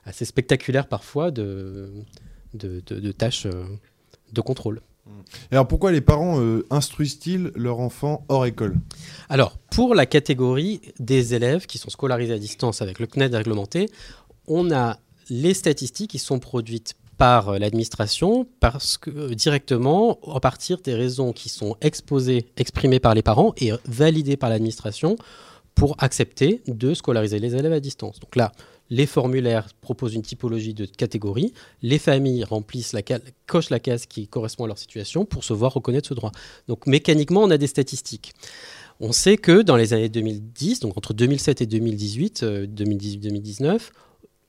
assez 0.05 0.23
spectaculaires 0.23 0.87
parfois 0.87 1.31
de, 1.31 1.89
de, 2.53 3.11
tâches 3.11 3.47
de 4.31 4.41
contrôle. 4.41 4.81
alors 5.51 5.67
pourquoi 5.67 5.91
les 5.91 6.01
parents 6.01 6.39
instruisent-ils 6.69 7.51
leurs 7.55 7.79
enfants 7.79 8.23
hors 8.29 8.45
école? 8.45 8.75
Alors, 9.29 9.57
pour 9.71 9.95
la 9.95 10.05
catégorie 10.05 10.79
des 10.99 11.33
élèves 11.33 11.65
qui 11.65 11.79
sont 11.79 11.89
scolarisés 11.89 12.33
à 12.33 12.37
distance 12.37 12.83
avec 12.83 12.99
le 12.99 13.07
CNED 13.07 13.33
réglementé, 13.33 13.89
on 14.45 14.71
a 14.71 14.99
les 15.31 15.55
statistiques 15.55 16.11
qui 16.11 16.19
sont 16.19 16.37
produites 16.37 16.95
par 17.17 17.49
euh, 17.49 17.57
l'administration 17.57 18.47
parce 18.59 18.97
que 18.97 19.09
euh, 19.09 19.35
directement 19.35 20.19
à 20.33 20.39
partir 20.39 20.79
des 20.81 20.93
raisons 20.93 21.33
qui 21.33 21.49
sont 21.49 21.77
exposées, 21.81 22.47
exprimées 22.57 22.99
par 22.99 23.13
les 23.15 23.21
parents 23.21 23.53
et 23.57 23.71
validées 23.85 24.37
par 24.37 24.49
l'administration 24.49 25.15
pour 25.75 25.95
accepter 25.99 26.61
de 26.67 26.93
scolariser 26.93 27.39
les 27.39 27.55
élèves 27.55 27.73
à 27.73 27.79
distance. 27.79 28.19
Donc 28.19 28.35
là, 28.35 28.51
les 28.89 29.05
formulaires 29.05 29.67
proposent 29.81 30.13
une 30.13 30.21
typologie 30.21 30.73
de 30.73 30.85
catégories, 30.85 31.53
les 31.81 31.97
familles 31.97 32.43
remplissent 32.43 32.93
la 32.93 33.01
cochent 33.47 33.69
la 33.69 33.79
case 33.79 34.05
qui 34.05 34.27
correspond 34.27 34.65
à 34.65 34.67
leur 34.67 34.77
situation 34.77 35.25
pour 35.25 35.43
se 35.43 35.53
voir 35.53 35.73
reconnaître 35.73 36.07
ce 36.07 36.13
droit. 36.13 36.31
Donc 36.67 36.85
mécaniquement, 36.87 37.43
on 37.43 37.49
a 37.49 37.57
des 37.57 37.67
statistiques. 37.67 38.33
On 38.99 39.11
sait 39.11 39.37
que 39.37 39.61
dans 39.61 39.75
les 39.75 39.93
années 39.93 40.09
2010, 40.09 40.79
donc 40.79 40.97
entre 40.97 41.13
2007 41.13 41.61
et 41.61 41.65
2018, 41.65 42.43
2018-2019, 42.43 43.65
euh, 43.65 43.79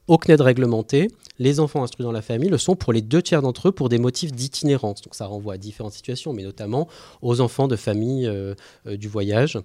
au 0.08 0.18
CNED 0.18 0.40
réglementé, 0.40 1.08
les 1.38 1.60
enfants 1.60 1.82
instruits 1.82 2.04
dans 2.04 2.12
la 2.12 2.22
famille 2.22 2.48
le 2.48 2.58
sont 2.58 2.76
pour 2.76 2.92
les 2.92 3.02
deux 3.02 3.22
tiers 3.22 3.42
d'entre 3.42 3.68
eux 3.68 3.72
pour 3.72 3.88
des 3.88 3.98
motifs 3.98 4.32
d'itinérance. 4.32 5.02
Donc 5.02 5.14
ça 5.14 5.26
renvoie 5.26 5.54
à 5.54 5.58
différentes 5.58 5.92
situations, 5.92 6.32
mais 6.32 6.42
notamment 6.42 6.88
aux 7.22 7.40
enfants 7.40 7.68
de 7.68 7.76
familles 7.76 8.26
euh, 8.26 8.54
euh, 8.86 8.96
du 8.96 9.08
voyage 9.08 9.58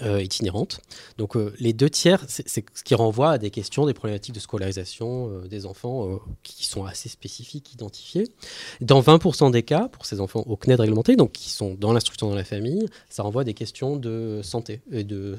euh, 0.00 0.22
itinérante. 0.22 0.80
Donc 1.18 1.36
euh, 1.36 1.52
les 1.60 1.74
deux 1.74 1.90
tiers, 1.90 2.24
c'est 2.26 2.48
ce 2.48 2.82
qui 2.82 2.94
renvoie 2.94 3.32
à 3.32 3.38
des 3.38 3.50
questions, 3.50 3.84
des 3.84 3.92
problématiques 3.92 4.34
de 4.34 4.40
scolarisation 4.40 5.28
euh, 5.28 5.48
des 5.48 5.66
enfants 5.66 6.18
qui 6.42 6.66
sont 6.66 6.86
assez 6.86 7.10
spécifiques, 7.10 7.74
identifiées. 7.74 8.28
Dans 8.80 9.02
20% 9.02 9.50
des 9.50 9.62
cas, 9.62 9.88
pour 9.88 10.06
ces 10.06 10.20
enfants 10.20 10.44
au 10.46 10.56
CNED 10.56 10.80
réglementé, 10.80 11.16
donc 11.16 11.32
qui 11.32 11.50
sont 11.50 11.74
dans 11.74 11.92
l'instruction 11.92 12.28
dans 12.30 12.34
la 12.34 12.44
famille, 12.44 12.86
ça 13.10 13.22
renvoie 13.22 13.42
à 13.42 13.44
des 13.44 13.52
questions 13.52 13.96
de 13.96 14.40
santé 14.42 14.80
et 14.90 15.04
de, 15.04 15.36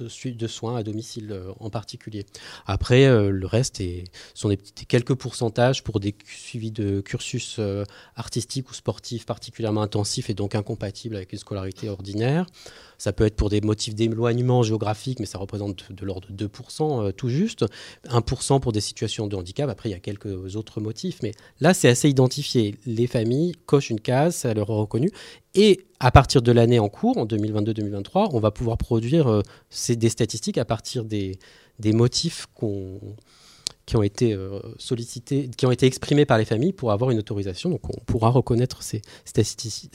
soins 0.47 0.75
à 0.75 0.83
domicile 0.83 1.35
en 1.59 1.71
particulier. 1.71 2.25
Après, 2.67 3.07
le 3.07 3.47
reste 3.47 3.81
est, 3.81 4.03
sont 4.35 4.49
des, 4.49 4.57
des, 4.57 4.85
quelques 4.87 5.15
pourcentages 5.15 5.83
pour 5.83 5.99
des 5.99 6.15
suivis 6.25 6.71
de 6.71 7.01
cursus 7.01 7.59
artistiques 8.15 8.69
ou 8.69 8.73
sportifs 8.73 9.25
particulièrement 9.25 9.81
intensifs 9.81 10.29
et 10.29 10.33
donc 10.33 10.53
incompatibles 10.53 11.15
avec 11.15 11.33
une 11.33 11.39
scolarité 11.39 11.89
ordinaire. 11.89 12.45
Ça 13.03 13.11
peut 13.11 13.25
être 13.25 13.35
pour 13.35 13.49
des 13.49 13.59
motifs 13.59 13.95
d'éloignement 13.95 14.63
géographique, 14.63 15.19
mais 15.19 15.25
ça 15.25 15.37
représente 15.37 15.91
de 15.91 16.05
l'ordre 16.05 16.29
de 16.31 16.47
2% 16.47 17.03
euh, 17.03 17.11
tout 17.11 17.27
juste. 17.27 17.65
1% 18.07 18.61
pour 18.61 18.71
des 18.71 18.79
situations 18.79 19.27
de 19.27 19.35
handicap. 19.35 19.69
Après, 19.69 19.89
il 19.89 19.91
y 19.91 19.95
a 19.95 19.99
quelques 19.99 20.55
autres 20.55 20.79
motifs. 20.79 21.17
Mais 21.21 21.33
là, 21.59 21.73
c'est 21.73 21.89
assez 21.89 22.07
identifié. 22.07 22.75
Les 22.85 23.07
familles 23.07 23.55
cochent 23.65 23.89
une 23.89 23.99
case, 23.99 24.37
ça 24.37 24.53
leur 24.53 24.69
est 24.69 24.73
reconnu. 24.73 25.11
Et 25.53 25.81
à 25.99 26.11
partir 26.11 26.41
de 26.41 26.49
l'année 26.53 26.79
en 26.79 26.87
cours, 26.87 27.17
en 27.17 27.25
2022-2023, 27.25 28.29
on 28.31 28.39
va 28.39 28.51
pouvoir 28.51 28.77
produire 28.77 29.27
euh, 29.27 29.41
des 29.89 30.07
statistiques 30.07 30.57
à 30.57 30.63
partir 30.63 31.03
des, 31.03 31.37
des 31.79 31.91
motifs 31.91 32.45
qu'on 32.55 33.01
qui 33.85 33.97
ont 33.97 34.03
été 34.03 34.33
euh, 34.33 34.59
sollicités, 34.77 35.49
qui 35.55 35.65
ont 35.65 35.71
été 35.71 35.85
exprimés 35.85 36.25
par 36.25 36.37
les 36.37 36.45
familles 36.45 36.71
pour 36.71 36.91
avoir 36.91 37.11
une 37.11 37.19
autorisation. 37.19 37.69
Donc 37.69 37.81
on 37.89 37.99
pourra 38.05 38.29
reconnaître 38.29 38.81
ces 38.81 39.01
statistiques, 39.25 39.91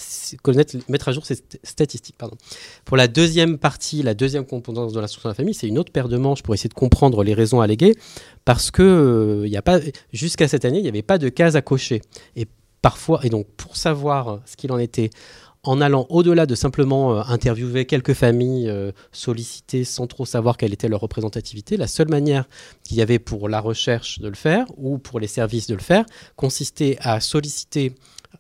mettre 0.89 1.09
à 1.09 1.13
jour 1.13 1.25
ces 1.25 1.37
statistiques. 1.63 2.17
Pardon. 2.19 2.37
Pour 2.85 2.97
la 2.97 3.09
deuxième 3.09 3.57
partie, 3.57 4.03
la 4.03 4.15
deuxième 4.15 4.45
composante 4.45 4.93
de 4.93 5.01
l'instruction 5.01 5.29
de 5.29 5.33
la 5.33 5.37
famille, 5.37 5.55
c'est 5.55 5.69
une 5.69 5.79
autre 5.79 5.93
paire 5.93 6.09
de 6.09 6.19
manches 6.19 6.43
pour 6.43 6.55
essayer 6.55 6.69
de 6.69 6.75
comprendre 6.75 7.23
les 7.23 7.35
raisons 7.35 7.61
alléguées, 7.61 7.95
parce 8.45 8.71
que 8.71 8.83
euh, 8.83 9.47
il 9.47 9.57
a 9.57 9.63
pas, 9.63 9.81
jusqu'à 10.13 10.49
cette 10.49 10.65
année, 10.65 10.79
il 10.79 10.83
n'y 10.83 10.89
avait 10.89 11.03
pas 11.03 11.19
de 11.19 11.31
case 11.31 11.57
à 11.57 11.63
cocher. 11.63 12.03
Et 12.37 12.47
parfois, 12.83 13.21
et 13.25 13.31
donc 13.31 13.47
pour 13.57 13.77
savoir 13.77 14.41
ce 14.45 14.57
qu'il 14.57 14.71
en 14.71 14.79
était 14.79 15.11
en 15.69 15.83
allant 15.83 16.07
au-delà 16.09 16.47
de 16.47 16.55
simplement 16.55 17.13
euh, 17.15 17.23
interviewer 17.29 17.85
quelques 17.85 18.15
familles 18.15 18.71
euh, 18.71 18.91
sollicitées 19.13 19.85
sans 19.85 20.07
trop 20.07 20.25
savoir 20.25 20.57
quelle 20.57 20.73
était 20.73 20.89
leur 20.89 21.01
représentativité, 21.01 21.77
la 21.77 21.87
seule 21.87 22.09
manière 22.09 22.49
qu'il 22.85 22.97
y 22.97 23.03
avait 23.03 23.19
pour 23.19 23.51
la 23.51 23.61
recherche 23.61 24.19
de 24.19 24.29
le 24.29 24.35
faire 24.35 24.65
ou 24.79 24.97
pour 24.97 25.21
les 25.21 25.27
services 25.27 25.67
de 25.67 25.75
le 25.75 25.83
faire 25.83 26.07
consistait 26.37 26.97
à 27.01 27.21
solliciter 27.21 27.95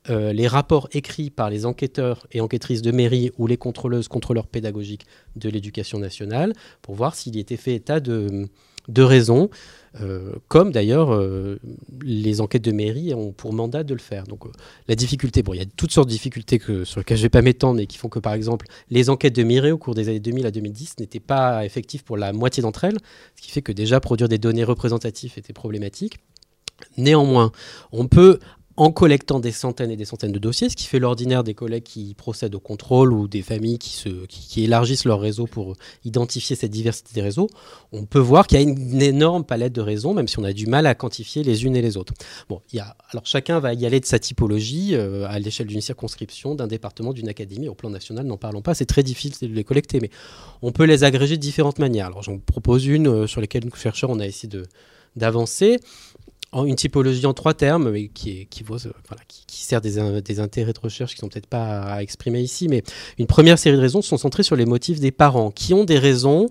euh, 0.09 0.33
les 0.33 0.47
rapports 0.47 0.88
écrits 0.93 1.29
par 1.29 1.51
les 1.51 1.67
enquêteurs 1.67 2.27
et 2.33 2.41
enquêtrices 2.41 2.81
de 2.81 2.93
mairie 2.93 3.31
ou 3.37 3.47
les 3.47 3.59
contrôleuses, 3.59 4.09
contrôleurs 4.09 4.47
pédagogiques 4.47 5.05
de 5.37 5.51
l'éducation 5.51 5.99
nationale 5.99 6.55
pour 6.81 6.95
voir 6.95 7.14
s'il 7.14 7.37
y 7.37 7.41
était 7.41 7.59
fait 7.59 7.75
état 7.75 8.01
de, 8.01 8.49
de 8.88 9.03
raisons 9.03 9.51
euh, 10.01 10.33
comme 10.48 10.70
d'ailleurs 10.70 11.12
euh, 11.12 11.59
les 12.03 12.40
enquêtes 12.40 12.62
de 12.62 12.72
mairie 12.72 13.14
ont 13.14 13.33
pour 13.33 13.53
mandat 13.53 13.85
de 13.85 13.94
le 13.94 14.01
faire. 14.01 14.24
Donc 14.24 14.46
euh, 14.46 14.51
la 14.87 14.94
difficulté, 14.94 15.42
bon, 15.42 15.55
il 15.55 15.59
y 15.59 15.62
a 15.62 15.66
toutes 15.77 15.92
sortes 15.92 16.09
de 16.09 16.12
difficultés 16.12 16.61
sur 16.85 17.01
lesquelles 17.01 17.16
je 17.16 17.22
ne 17.22 17.27
vais 17.27 17.31
pas 17.31 17.42
m'étendre, 17.42 17.77
mais 17.77 17.87
qui 17.87 17.98
font 17.98 18.09
que 18.09 18.18
par 18.18 18.35
exemple 18.35 18.66
les 18.90 19.11
enquêtes 19.11 19.35
de 19.35 19.44
mairie 19.44 19.72
au 19.72 19.79
cours 19.79 19.94
des 19.94 20.09
années 20.09 20.20
2000 20.20 20.46
à 20.46 20.51
2010 20.51 20.96
n'étaient 21.01 21.20
pas 21.20 21.64
effectives 21.64 22.05
pour 22.05 22.16
la 22.16 22.33
moitié 22.33 22.62
d'entre 22.62 22.85
elles, 22.85 22.98
ce 23.37 23.42
qui 23.42 23.51
fait 23.51 23.62
que 23.62 23.72
déjà 23.72 24.01
produire 24.01 24.29
des 24.29 24.38
données 24.38 24.64
représentatives 24.64 25.33
était 25.37 25.53
problématique. 25.53 26.18
Néanmoins, 26.96 27.51
on 27.90 28.07
peut 28.07 28.38
en 28.79 28.93
collectant 28.93 29.41
des 29.41 29.51
centaines 29.51 29.91
et 29.91 29.97
des 29.97 30.05
centaines 30.05 30.31
de 30.31 30.38
dossiers, 30.38 30.69
ce 30.69 30.77
qui 30.77 30.87
fait 30.87 31.01
l'ordinaire 31.01 31.43
des 31.43 31.53
collègues 31.53 31.83
qui 31.83 32.14
procèdent 32.14 32.55
au 32.55 32.61
contrôle 32.61 33.12
ou 33.12 33.27
des 33.27 33.43
familles 33.43 33.79
qui, 33.79 33.91
se, 33.91 34.09
qui, 34.27 34.62
élargissent 34.62 35.05
leur 35.05 35.19
réseau 35.19 35.49
pour 35.49 35.75
identifier 36.05 36.55
cette 36.55 36.71
diversité 36.71 37.11
des 37.12 37.23
réseaux, 37.23 37.49
on 37.91 38.07
peut 38.07 38.21
voir 38.21 38.47
qu'il 38.47 38.57
y 38.61 38.64
a 38.64 38.69
une, 38.69 39.03
énorme 39.03 39.45
palette 39.45 39.73
de 39.73 39.81
raisons, 39.81 40.14
même 40.14 40.29
si 40.29 40.38
on 40.38 40.45
a 40.45 40.53
du 40.53 40.69
mal 40.69 40.87
à 40.87 40.95
quantifier 40.95 41.43
les 41.43 41.64
unes 41.64 41.75
et 41.75 41.83
les 41.83 41.97
autres. 41.97 42.14
Bon, 42.49 42.62
alors 43.11 43.27
chacun 43.27 43.59
va 43.59 43.75
y 43.75 43.85
aller 43.85 43.99
de 43.99 44.07
sa 44.07 44.21
typologie 44.21 44.95
euh, 44.95 45.27
à 45.29 45.41
l'échelle 45.41 45.67
d'une 45.67 45.81
circonscription, 45.81 46.55
d'un 46.55 46.69
département, 46.69 47.12
d'une 47.12 47.29
académie. 47.29 47.69
Au 47.69 47.75
plan 47.75 47.91
national, 47.91 48.27
n'en 48.27 48.37
parlons 48.37 48.62
pas, 48.62 48.75
c'est 48.75 48.87
très 48.87 49.03
difficile 49.03 49.51
de 49.51 49.55
les 49.55 49.64
collecter, 49.64 49.99
mais 50.01 50.11
on 50.62 50.71
peut 50.71 50.85
les 50.85 51.03
agréger 51.03 51.37
de 51.37 51.43
différentes 51.43 51.81
manières. 51.81 52.07
Alors 52.07 52.23
j'en 52.23 52.38
propose 52.38 52.87
une 52.87 53.09
euh, 53.09 53.27
sur 53.27 53.41
laquelle 53.41 53.64
nous 53.64 53.75
chercheurs 53.75 54.11
on 54.11 54.21
a 54.21 54.27
essayé 54.27 54.49
d'avancer 55.17 55.81
une 56.55 56.77
typologie 56.77 57.27
en 57.27 57.35
trois 57.35 57.55
termes, 57.55 57.90
mais 57.90 58.09
qui, 58.09 58.46
qui, 58.46 58.62
vaut, 58.62 58.87
euh, 58.87 58.92
qui, 59.46 59.64
sert 59.64 59.81
des, 59.81 60.20
des, 60.22 60.40
intérêts 60.40 60.72
de 60.72 60.81
recherche 60.81 61.14
qui 61.14 61.18
ne 61.18 61.20
sont 61.20 61.29
peut-être 61.29 61.46
pas 61.46 61.83
à 61.83 62.03
exprimer 62.03 62.40
ici. 62.40 62.68
Mais 62.68 62.83
une 63.18 63.27
première 63.27 63.59
série 63.59 63.77
de 63.77 63.83
raisons 63.83 64.03
sont 64.03 64.16
centrées 64.16 64.42
sur 64.42 64.57
les 64.57 64.66
motifs 64.66 65.01
des 65.01 65.11
parents, 65.11 65.51
qui 65.51 65.74
ont 65.74 65.85
des 65.85 65.98
raisons 65.98 66.48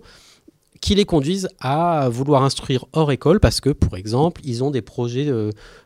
qui 0.81 0.95
les 0.95 1.05
conduisent 1.05 1.49
à 1.59 2.07
vouloir 2.09 2.43
instruire 2.43 2.85
hors 2.93 3.11
école 3.11 3.39
parce 3.39 3.61
que, 3.61 3.69
pour 3.69 3.97
exemple, 3.97 4.41
ils 4.43 4.63
ont 4.63 4.71
des 4.71 4.81
projets 4.81 5.25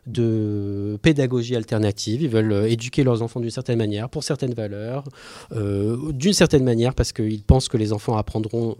de, 0.06 0.98
pédagogie 1.02 1.56
alternative, 1.56 2.22
ils 2.22 2.28
veulent 2.28 2.52
euh, 2.52 2.70
éduquer 2.70 3.04
leurs 3.04 3.22
enfants 3.22 3.40
d'une 3.40 3.50
certaine 3.50 3.78
manière, 3.78 4.08
pour 4.08 4.24
certaines 4.24 4.54
valeurs, 4.54 5.04
euh, 5.52 6.12
d'une 6.12 6.32
certaine 6.32 6.64
manière 6.64 6.94
parce 6.94 7.12
qu'ils 7.12 7.42
pensent 7.42 7.68
que 7.68 7.76
les 7.76 7.92
enfants 7.92 8.16
apprendront 8.16 8.76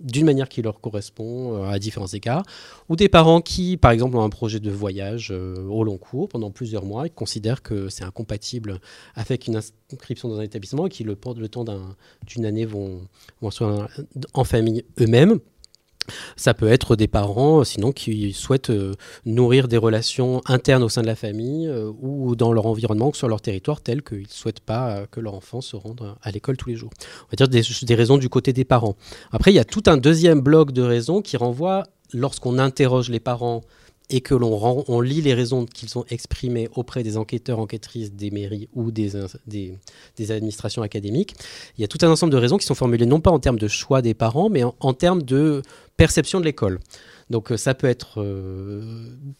d'une 0.00 0.26
manière 0.26 0.48
qui 0.48 0.62
leur 0.62 0.80
correspond 0.80 1.56
euh, 1.56 1.68
à 1.68 1.78
différents 1.78 2.08
écarts, 2.08 2.44
ou 2.88 2.96
des 2.96 3.08
parents 3.08 3.40
qui, 3.40 3.76
par 3.76 3.90
exemple, 3.90 4.16
ont 4.16 4.22
un 4.22 4.30
projet 4.30 4.60
de 4.60 4.70
voyage 4.70 5.28
euh, 5.30 5.62
au 5.66 5.84
long 5.84 5.98
cours 5.98 6.28
pendant 6.28 6.50
plusieurs 6.50 6.84
mois 6.84 7.06
et 7.06 7.10
considèrent 7.10 7.62
que 7.62 7.88
c'est 7.88 8.04
incompatible 8.04 8.80
avec 9.14 9.46
une 9.46 9.56
inscription 9.56 10.28
dans 10.28 10.38
un 10.38 10.42
établissement 10.42 10.86
et 10.86 10.90
qui, 10.90 11.04
le, 11.04 11.16
le 11.36 11.48
temps 11.48 11.64
d'une 12.26 12.44
année, 12.44 12.64
vont, 12.64 13.02
vont 13.40 13.50
en 14.34 14.44
famille 14.44 14.84
eux-mêmes. 15.00 15.38
Ça 16.36 16.54
peut 16.54 16.68
être 16.68 16.96
des 16.96 17.08
parents, 17.08 17.64
sinon, 17.64 17.92
qui 17.92 18.32
souhaitent 18.32 18.70
euh, 18.70 18.94
nourrir 19.24 19.68
des 19.68 19.76
relations 19.76 20.40
internes 20.46 20.82
au 20.82 20.88
sein 20.88 21.02
de 21.02 21.06
la 21.06 21.16
famille 21.16 21.66
euh, 21.66 21.92
ou 22.00 22.36
dans 22.36 22.52
leur 22.52 22.66
environnement 22.66 23.12
sur 23.12 23.28
leur 23.28 23.40
territoire, 23.40 23.80
tel 23.80 24.02
qu'ils 24.02 24.22
ne 24.22 24.28
souhaitent 24.28 24.60
pas 24.60 24.90
euh, 24.90 25.06
que 25.10 25.20
leur 25.20 25.34
enfant 25.34 25.60
se 25.60 25.76
rende 25.76 26.14
à 26.22 26.30
l'école 26.30 26.56
tous 26.56 26.68
les 26.68 26.76
jours. 26.76 26.90
On 27.24 27.36
va 27.36 27.46
dire 27.46 27.48
des, 27.48 27.94
raisons 27.94 28.18
du 28.18 28.28
côté 28.28 28.52
des 28.52 28.64
parents. 28.64 28.96
Après, 29.32 29.52
il 29.52 29.54
y 29.54 29.60
a 29.60 29.64
tout 29.64 29.82
un 29.86 29.96
deuxième 29.96 30.40
bloc 30.40 30.72
de 30.72 30.82
raisons 30.82 31.22
qui 31.22 31.36
renvoie, 31.36 31.84
lorsqu'on 32.12 32.58
interroge 32.58 33.10
les 33.10 33.20
parents 33.20 33.62
et 34.10 34.20
que 34.20 34.34
l'on 34.34 34.84
on 34.88 35.00
lit 35.00 35.22
les 35.22 35.34
raisons 35.34 35.64
qu'ils 35.66 35.96
ont 35.96 36.04
exprimées 36.10 36.68
auprès 36.74 37.02
des 37.02 37.16
enquêteurs, 37.16 37.60
enquêtrices 37.60 38.12
des 38.12 38.30
mairies 38.30 38.68
ou 38.74 38.90
des, 38.90 39.14
administrations 40.30 40.82
académiques, 40.82 41.34
il 41.78 41.82
y 41.82 41.84
a 41.84 41.88
tout 41.88 41.98
un 42.02 42.10
ensemble 42.10 42.32
de 42.32 42.36
raisons 42.36 42.58
qui 42.58 42.66
sont 42.66 42.74
formulées 42.74 43.06
non 43.06 43.20
pas 43.20 43.30
en 43.30 43.38
termes 43.38 43.58
de 43.58 43.68
choix 43.68 44.02
des 44.02 44.14
parents, 44.14 44.50
mais 44.50 44.64
en 44.64 44.92
termes 44.92 45.22
de 45.22 45.62
perception 46.00 46.40
de 46.40 46.46
l'école. 46.46 46.80
Donc 47.28 47.52
euh, 47.52 47.58
ça 47.58 47.74
peut 47.74 47.86
être 47.86 48.22
euh, 48.22 48.82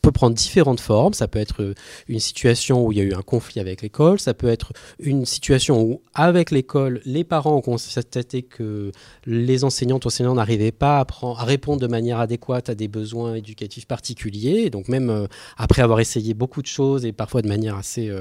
peut 0.02 0.12
prendre 0.12 0.36
différentes 0.36 0.78
formes. 0.78 1.14
Ça 1.14 1.26
peut 1.26 1.38
être 1.38 1.62
euh, 1.62 1.74
une 2.06 2.20
situation 2.20 2.84
où 2.84 2.92
il 2.92 2.98
y 2.98 3.00
a 3.00 3.04
eu 3.04 3.14
un 3.14 3.22
conflit 3.22 3.60
avec 3.60 3.80
l'école. 3.80 4.20
Ça 4.20 4.34
peut 4.34 4.46
être 4.46 4.74
une 4.98 5.24
situation 5.24 5.82
où 5.82 6.02
avec 6.12 6.50
l'école, 6.50 7.00
les 7.06 7.24
parents 7.24 7.56
ont 7.56 7.62
constaté 7.62 8.42
que 8.42 8.92
les 9.24 9.64
enseignantes 9.64 10.04
enseignants 10.04 10.34
n'arrivaient 10.34 10.70
pas 10.70 11.00
à, 11.00 11.06
à, 11.22 11.44
répondre 11.44 11.80
de 11.80 11.86
manière 11.86 12.20
adéquate 12.20 12.68
à 12.68 12.74
des 12.74 12.88
besoins 12.88 13.36
éducatifs 13.36 13.86
particuliers. 13.86 14.68
donc 14.68 14.88
même 14.88 15.26
après 15.56 15.80
avoir 15.82 16.00
essayé 16.00 16.34
beaucoup 16.34 16.60
de 16.60 16.66
choses 16.66 17.06
et 17.06 17.12
parfois 17.12 17.40
de 17.40 17.48
manière 17.48 17.76
assez 17.76 18.12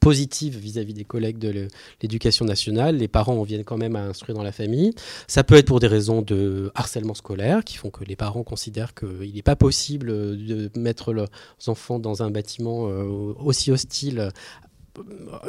positive 0.00 0.56
vis-à-vis 0.58 0.94
des 0.94 1.04
collègues 1.04 1.38
de 1.38 1.68
l'éducation 2.02 2.44
nationale. 2.44 2.96
Les 2.96 3.08
parents 3.08 3.42
viennent 3.42 3.64
quand 3.64 3.78
même 3.78 3.96
à 3.96 4.02
instruire 4.02 4.36
dans 4.36 4.42
la 4.42 4.52
famille. 4.52 4.92
Ça 5.26 5.44
peut 5.44 5.56
être 5.56 5.66
pour 5.66 5.80
des 5.80 5.86
raisons 5.86 6.22
de 6.22 6.70
harcèlement 6.74 7.14
scolaire 7.14 7.64
qui 7.64 7.76
font 7.76 7.90
que 7.90 8.04
les 8.04 8.16
parents 8.16 8.44
considèrent 8.44 8.94
qu'il 8.94 9.34
n'est 9.34 9.42
pas 9.42 9.56
possible 9.56 10.08
de 10.08 10.70
mettre 10.76 11.12
leurs 11.12 11.28
enfants 11.66 11.98
dans 11.98 12.22
un 12.22 12.30
bâtiment 12.30 12.88
euh, 12.88 13.34
aussi 13.38 13.70
hostile 13.70 14.20
euh, 14.20 14.30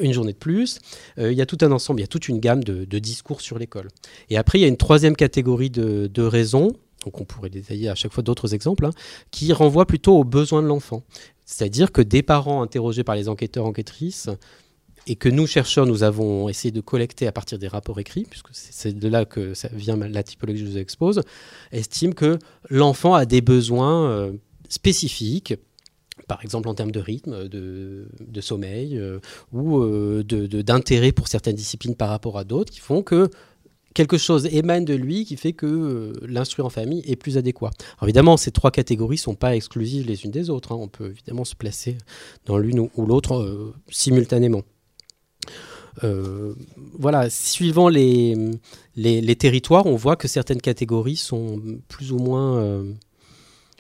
une 0.02 0.14
journée 0.14 0.34
de 0.34 0.38
plus. 0.38 0.80
Euh, 1.18 1.32
il 1.32 1.38
y 1.38 1.42
a 1.42 1.46
tout 1.46 1.58
un 1.62 1.72
ensemble, 1.72 2.00
il 2.00 2.04
y 2.04 2.06
a 2.06 2.08
toute 2.08 2.28
une 2.28 2.40
gamme 2.40 2.64
de, 2.64 3.00
discours 3.00 3.42
sur 3.42 3.58
l'école. 3.58 3.88
Et 4.30 4.38
après, 4.38 4.60
il 4.60 4.62
y 4.62 4.66
a 4.66 4.68
une 4.68 4.78
troisième 4.78 5.16
catégorie 5.16 5.70
de, 5.70 6.22
raisons, 6.22 6.74
donc 7.08 7.22
on 7.22 7.26
pourrait 7.26 7.50
détailler 7.50 7.88
à 7.88 7.96
chaque 7.96 8.12
fois 8.12 8.22
d'autres 8.22 8.54
exemples, 8.54 8.86
hein, 8.86 8.92
qui 9.32 9.54
renvoient 9.54 9.86
plutôt 9.86 10.18
aux 10.18 10.26
besoins 10.26 10.62
de 10.62 10.68
l'enfant. 10.68 11.04
C'est-à-dire 11.46 11.94
que 11.94 12.02
des 12.02 12.22
parents 12.22 12.62
interrogés 12.62 13.06
par 13.06 13.16
les 13.16 13.30
enquêteurs 13.30 13.66
enquêtrices 13.66 14.30
et 15.08 15.16
que 15.16 15.30
nous, 15.30 15.48
chercheurs, 15.48 15.86
nous 15.86 16.04
avons 16.04 16.50
essayé 16.50 16.74
de 16.74 16.82
collecter 16.82 17.26
à 17.26 17.32
partir 17.32 17.58
des 17.60 17.70
rapports 17.70 17.98
écrits, 17.98 18.26
puisque 18.30 18.50
c'est 18.52 18.92
de 18.92 19.08
là 19.08 19.24
que 19.24 19.54
vient 19.72 19.96
la 19.96 20.22
typologie 20.22 20.64
que 20.64 20.66
je 20.66 20.72
vous 20.74 20.78
expose, 20.78 21.22
estiment 21.72 22.12
que 22.12 22.40
l'enfant 22.70 23.14
a 23.14 23.26
des 23.26 23.40
besoins 23.40 24.10
euh, 24.10 24.34
spécifiques, 24.68 25.56
par 26.28 26.44
exemple 26.44 26.68
en 26.68 26.74
termes 26.74 26.92
de 26.92 27.00
rythme, 27.00 27.48
de, 27.48 28.42
sommeil, 28.42 28.98
euh, 28.98 29.20
ou 29.54 29.80
euh, 29.80 30.24
d'intérêt 30.24 31.14
pour 31.14 31.30
certaines 31.30 31.56
disciplines 31.56 31.96
par 31.96 32.10
rapport 32.10 32.38
à 32.38 32.44
d'autres, 32.44 32.74
qui 32.74 32.82
font 32.82 33.02
que 33.02 33.30
quelque 33.94 34.18
chose 34.18 34.48
émane 34.52 34.86
de 34.86 34.94
lui 34.94 35.26
qui 35.26 35.38
fait 35.38 35.54
que 35.54 35.66
euh, 35.66 36.64
en 36.64 36.70
famille 36.70 37.04
est 37.06 37.16
plus 37.16 37.38
adéquat. 37.38 37.72
Évidemment, 38.04 38.38
ces 38.38 38.52
trois 38.52 38.72
catégories 38.72 39.16
ne 39.18 39.22
sont 39.22 39.36
pas 39.36 39.56
exclusives 39.56 40.06
les 40.06 40.24
unes 40.24 40.32
des 40.32 40.50
autres. 40.50 40.72
Hein. 40.72 40.78
On 40.80 40.88
peut 40.88 41.10
évidemment 41.10 41.46
se 41.46 41.56
placer 41.56 41.98
dans 42.46 42.58
l'une 42.58 42.80
ou, 42.80 43.06
l'autre 43.06 43.36
euh, 43.36 43.74
simultanément. 43.90 44.64
Euh, 46.04 46.54
voilà, 46.94 47.30
suivant 47.30 47.90
les, 47.90 48.36
les, 48.96 49.36
territoires, 49.36 49.88
on 49.88 49.96
voit 49.96 50.16
que 50.16 50.28
certaines 50.28 50.62
catégories 50.62 51.16
sont 51.16 51.60
plus 51.88 52.12
ou 52.12 52.20
moins 52.20 52.84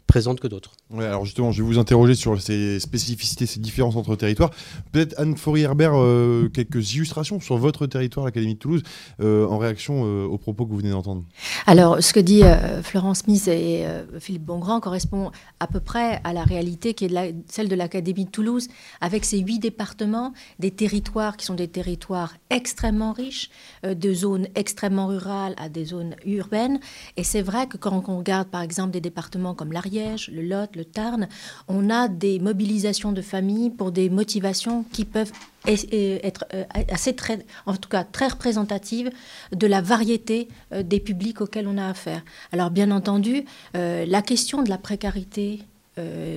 présentes 0.07 0.39
que 0.39 0.47
d'autres. 0.47 0.76
Ouais, 0.89 1.06
alors 1.06 1.26
justement, 1.26 1.52
je 1.52 1.62
vais 1.62 1.67
vous 1.67 1.80
interroger 1.80 2.15
sur 2.15 2.41
ces 2.41 2.80
spécificités, 2.80 3.45
ces 3.45 3.60
différences 3.60 3.97
entre 3.97 4.15
territoires. 4.15 4.52
Peut-être 4.93 5.19
Anne 5.19 5.36
Fourier-Herbert, 5.36 5.91
euh, 5.95 6.47
quelques 6.47 6.93
illustrations 6.93 7.41
sur 7.41 7.58
votre 7.58 7.88
territoire, 7.88 8.26
l'Académie 8.26 8.54
de 8.54 8.60
Toulouse, 8.60 8.84
euh, 9.19 9.45
en 9.47 9.58
réaction 9.58 10.04
euh, 10.06 10.26
aux 10.26 10.38
propos 10.38 10.65
que 10.65 10.71
vous 10.71 10.78
venez 10.78 10.91
d'entendre. 10.91 11.26
Alors, 11.65 12.02
ce 12.02 12.13
que 12.13 12.21
dit 12.21 12.41
Florence 12.84 13.19
Smith 13.19 13.50
et 13.50 13.86
Philippe 14.19 14.45
Bongrand 14.45 14.80
correspond 14.80 15.32
à 15.60 15.67
peu 15.67 15.82
près 15.82 16.21
à 16.23 16.32
la 16.32 16.43
réalité 16.43 16.93
qui 16.93 17.04
est 17.06 17.36
celle 17.50 17.67
de 17.67 17.76
l'Académie 17.76 18.23
de 18.23 18.30
Toulouse, 18.30 18.69
avec 19.02 19.26
ses 19.26 19.39
huit 19.39 19.60
départements, 19.60 20.34
des 20.60 20.71
territoires 20.71 21.36
qui 21.36 21.45
sont 21.45 21.56
des 21.56 21.67
territoires 21.67 22.36
extrêmement 22.50 23.12
riches, 23.12 23.50
de 23.84 24.13
zones 24.13 24.47
extrêmement 24.56 25.08
rurales 25.08 25.56
à 25.58 25.67
des 25.67 25.84
zones 25.84 26.15
urbaines. 26.26 26.80
Et 27.17 27.26
c'est 27.26 27.41
vrai 27.41 27.67
que 27.67 27.76
quand 27.76 28.08
on 28.08 28.19
regarde, 28.19 28.47
par 28.47 28.62
exemple, 28.62 28.91
des 28.91 29.02
départements 29.02 29.54
comme 29.54 29.73
l'Ariège, 29.73 30.30
le 30.34 30.41
Lot, 30.41 30.76
le 30.77 30.85
Tarn, 30.85 31.27
on 31.67 31.89
a 31.89 32.07
des 32.07 32.39
mobilisations 32.39 33.11
de 33.11 33.21
familles 33.21 33.71
pour 33.71 33.91
des 33.91 34.09
motivations 34.09 34.85
qui 34.93 35.03
peuvent 35.03 35.31
être 35.65 36.45
euh, 36.53 36.63
assez 36.89 37.13
très, 37.13 37.45
en 37.65 37.75
tout 37.75 37.89
cas 37.89 38.05
très 38.05 38.27
représentatives 38.27 39.11
de 39.51 39.67
la 39.67 39.81
variété 39.81 40.47
euh, 40.71 40.83
des 40.83 41.01
publics 41.01 41.41
auxquels 41.41 41.67
on 41.67 41.77
a 41.77 41.87
affaire. 41.87 42.23
Alors 42.53 42.69
bien 42.69 42.91
entendu, 42.91 43.43
euh, 43.75 44.05
la 44.05 44.21
question 44.21 44.63
de 44.63 44.69
la 44.69 44.77
précarité 44.77 45.63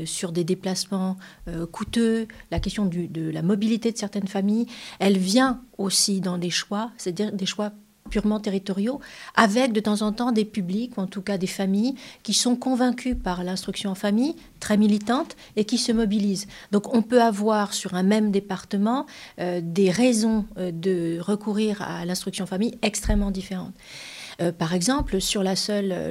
sur 0.06 0.32
des 0.32 0.42
déplacements 0.42 1.18
coûteux, 1.70 2.28
la 2.50 2.60
question 2.60 2.86
de 2.86 3.30
la 3.30 3.42
mobilité 3.42 3.92
de 3.92 3.98
certaines 3.98 4.26
familles, 4.26 4.64
elle 5.00 5.18
vient 5.18 5.60
aussi 5.76 6.22
dans 6.22 6.38
des 6.38 6.48
choix, 6.48 6.92
c'est-à-dire 6.96 7.30
des 7.30 7.44
choix 7.44 7.70
purement 8.10 8.40
territoriaux, 8.40 9.00
avec 9.36 9.72
de 9.72 9.80
temps 9.80 10.02
en 10.02 10.12
temps 10.12 10.32
des 10.32 10.44
publics, 10.44 10.98
ou 10.98 11.00
en 11.00 11.06
tout 11.06 11.22
cas 11.22 11.38
des 11.38 11.46
familles, 11.46 11.94
qui 12.22 12.34
sont 12.34 12.56
convaincus 12.56 13.16
par 13.22 13.44
l'instruction 13.44 13.90
en 13.90 13.94
famille, 13.94 14.34
très 14.58 14.76
militante, 14.76 15.36
et 15.56 15.64
qui 15.64 15.78
se 15.78 15.92
mobilisent. 15.92 16.46
Donc 16.72 16.94
on 16.94 17.02
peut 17.02 17.22
avoir 17.22 17.72
sur 17.72 17.94
un 17.94 18.02
même 18.02 18.30
département 18.30 19.06
euh, 19.38 19.60
des 19.62 19.90
raisons 19.90 20.44
euh, 20.58 20.70
de 20.72 21.18
recourir 21.20 21.82
à 21.82 22.04
l'instruction 22.04 22.44
en 22.44 22.46
famille 22.46 22.76
extrêmement 22.82 23.30
différentes. 23.30 23.74
Euh, 24.40 24.52
par 24.52 24.74
exemple, 24.74 25.20
sur 25.20 25.42
le 25.42 25.54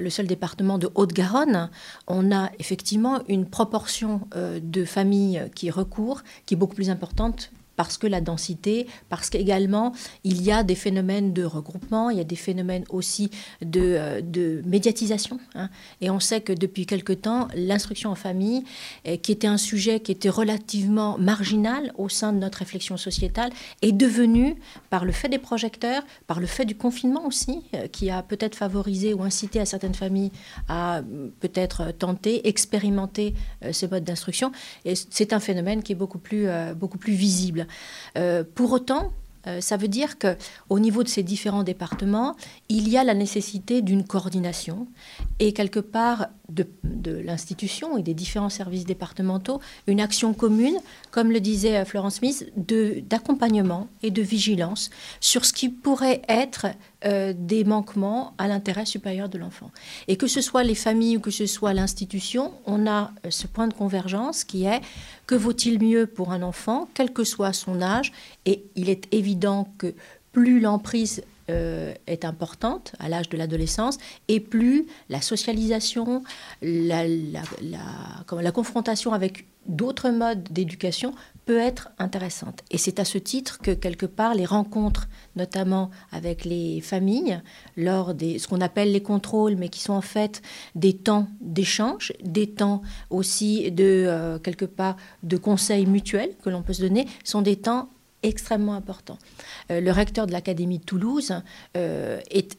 seul 0.10 0.28
département 0.28 0.78
de 0.78 0.90
Haute-Garonne, 0.96 1.70
on 2.08 2.32
a 2.32 2.50
effectivement 2.60 3.22
une 3.28 3.46
proportion 3.46 4.22
de 4.36 4.86
familles 4.86 5.50
qui 5.56 5.72
recourent 5.72 6.24
qui 6.46 6.54
est 6.54 6.58
beaucoup 6.58 6.76
plus 6.76 6.90
importante 6.90 7.52
parce 7.80 7.98
que 7.98 8.08
la 8.08 8.20
densité, 8.20 8.88
parce 9.08 9.30
qu'également 9.30 9.94
il 10.26 10.42
y 10.42 10.52
a 10.52 10.64
des 10.64 10.76
phénomènes 10.76 11.32
de 11.32 11.46
regroupement, 11.46 12.10
il 12.10 12.18
y 12.18 12.20
a 12.20 12.26
des 12.26 12.36
phénomènes 12.36 12.84
aussi 12.90 13.32
de, 13.62 13.80
euh, 13.80 14.20
de 14.22 14.62
médiatisation. 14.66 15.40
Hein. 15.56 15.70
Et 16.02 16.10
on 16.10 16.20
sait 16.20 16.42
que 16.42 16.52
depuis 16.52 16.86
quelque 16.86 17.14
temps, 17.14 17.48
l'instruction 17.56 18.10
en 18.10 18.16
famille, 18.16 18.66
euh, 19.08 19.16
qui 19.16 19.32
était 19.32 19.48
un 19.48 19.56
sujet 19.56 20.02
qui 20.02 20.12
était 20.12 20.28
relativement 20.28 21.18
marginal 21.18 21.94
au 21.98 22.10
sein 22.10 22.34
de 22.34 22.40
notre 22.40 22.58
réflexion 22.58 22.98
sociétale, 22.98 23.50
est 23.82 23.94
devenue, 23.94 24.58
par 24.90 25.06
le 25.06 25.14
fait 25.14 25.30
des 25.30 25.38
projecteurs, 25.38 26.04
par 26.28 26.42
le 26.42 26.48
fait 26.48 26.66
du 26.66 26.76
confinement 26.76 27.26
aussi, 27.26 27.64
euh, 27.76 27.88
qui 27.88 28.10
a 28.10 28.24
peut-être 28.24 28.56
favorisé 28.56 29.14
ou 29.14 29.24
incité 29.24 29.62
à 29.62 29.66
certaines 29.66 29.96
familles 29.96 30.32
à 30.68 31.02
peut-être 31.40 31.94
tenter, 31.98 32.46
expérimenter 32.46 33.34
ce 33.72 33.86
mode 33.86 34.04
d'instruction. 34.04 34.52
Et 34.84 34.96
c'est 34.96 35.32
un 35.32 35.40
phénomène 35.40 35.82
qui 35.82 35.94
est 35.94 35.96
beaucoup 35.96 36.18
plus, 36.18 36.48
beaucoup 36.76 36.98
plus 36.98 37.14
visible. 37.14 37.68
Euh, 38.18 38.44
pour 38.56 38.72
autant, 38.72 39.12
euh, 39.48 39.62
ça 39.62 39.78
veut 39.78 39.88
dire 39.88 40.18
qu'au 40.20 40.80
niveau 40.80 41.04
de 41.04 41.08
ces 41.08 41.24
différents 41.24 41.64
départements, 41.64 42.36
il 42.68 42.90
y 42.90 42.98
a 42.98 43.04
la 43.04 43.14
nécessité 43.14 43.82
d'une 43.82 44.06
coordination. 44.06 44.88
Et 45.40 45.54
quelque 45.54 45.80
part 45.80 46.28
de, 46.50 46.68
l'institution 47.24 47.98
et 47.98 48.04
des 48.04 48.14
différents 48.14 48.50
services 48.50 48.86
départementaux, 48.86 49.60
une 49.88 50.02
action 50.02 50.34
commune, 50.34 50.78
comme 51.12 51.32
le 51.32 51.40
disait 51.40 51.78
euh, 51.78 51.86
Florence 51.86 52.16
Smith, 52.16 52.52
d'accompagnement 53.08 53.88
et 54.04 54.12
de 54.12 54.22
vigilance 54.22 54.90
sur 55.20 55.46
ce 55.46 55.54
qui 55.54 55.70
pourrait 55.70 56.22
être 56.28 56.68
euh, 57.06 57.34
des 57.38 57.64
manquements 57.64 58.34
à 58.38 58.48
l'intérêt 58.48 58.86
supérieur 58.86 59.30
de 59.30 59.38
l'enfant. 59.38 59.72
Et 60.08 60.18
que 60.18 60.28
ce 60.28 60.42
soit 60.42 60.64
les 60.64 60.76
familles 60.76 61.18
ou 61.18 61.20
que 61.22 61.32
ce 61.32 61.46
soit 61.46 61.74
l'institution, 61.74 62.54
on 62.66 62.88
a 62.88 63.12
euh, 63.26 63.30
ce 63.30 63.48
point 63.48 63.68
de 63.68 63.74
convergence 63.74 64.44
qui 64.44 64.66
est 64.66 64.82
que 65.28 65.36
vaut-il 65.36 65.82
mieux 65.82 66.08
pour 66.08 66.32
un 66.32 66.42
enfant, 66.42 66.90
quel 66.94 67.14
que 67.14 67.24
soit 67.24 67.54
son 67.54 67.82
âge, 67.82 68.12
et 68.46 68.64
il 68.76 68.90
est 68.90 69.08
évident 69.14 69.72
que 69.78 69.94
plus 70.32 70.60
l'emprise 70.60 71.24
euh, 71.50 71.94
est 72.08 72.26
importante 72.26 72.94
à 73.00 73.10
l'âge 73.10 73.30
de 73.30 73.38
l'adolescence, 73.38 73.98
et 74.28 74.40
plus 74.40 74.86
la 75.10 75.22
socialisation, 75.22 76.24
la, 76.62 77.42
confrontation 78.54 79.14
avec 79.14 79.46
d'autres 79.68 80.10
modes 80.10 80.44
d'éducation 80.52 81.14
peut 81.46 81.58
être 81.58 81.90
intéressante. 81.98 82.64
Et 82.72 82.78
c'est 82.78 83.00
à 83.00 83.06
ce 83.06 83.18
titre 83.18 83.60
que, 83.60 83.72
quelque 83.72 84.06
part, 84.06 84.36
les 84.36 84.46
rencontres, 84.46 85.10
notamment 85.36 85.90
avec 86.12 86.46
les 86.46 86.82
familles, 86.82 87.42
lors 87.76 88.14
des 88.14 88.40
ce 88.40 88.48
qu'on 88.48 88.62
appelle 88.62 88.92
les 88.92 89.02
contrôles, 89.02 89.56
mais 89.56 89.70
qui 89.70 89.82
sont 89.82 89.94
en 89.94 90.02
fait 90.02 90.42
des 90.76 90.96
temps 90.96 91.28
d'échange, 91.42 92.14
des 92.24 92.48
temps 92.48 92.82
aussi 93.10 93.72
de, 93.72 94.06
euh, 94.08 94.40
quelque 94.40 94.66
part, 94.66 94.96
de 95.24 95.38
conseils 95.38 95.86
mutuels 95.86 96.32
que 96.44 96.50
l'on 96.50 96.62
peut 96.62 96.74
se 96.74 96.82
donner, 96.82 97.08
sont 97.24 97.42
des 97.42 97.56
temps 97.56 97.90
extrêmement 98.24 98.74
importants. 98.74 99.20
Euh, 99.72 99.82
le 99.82 99.92
recteur 99.92 100.28
de 100.28 100.32
l'Académie 100.32 100.80
de 100.80 100.84
Toulouse 100.84 101.34
euh, 101.78 102.20
est 102.30 102.58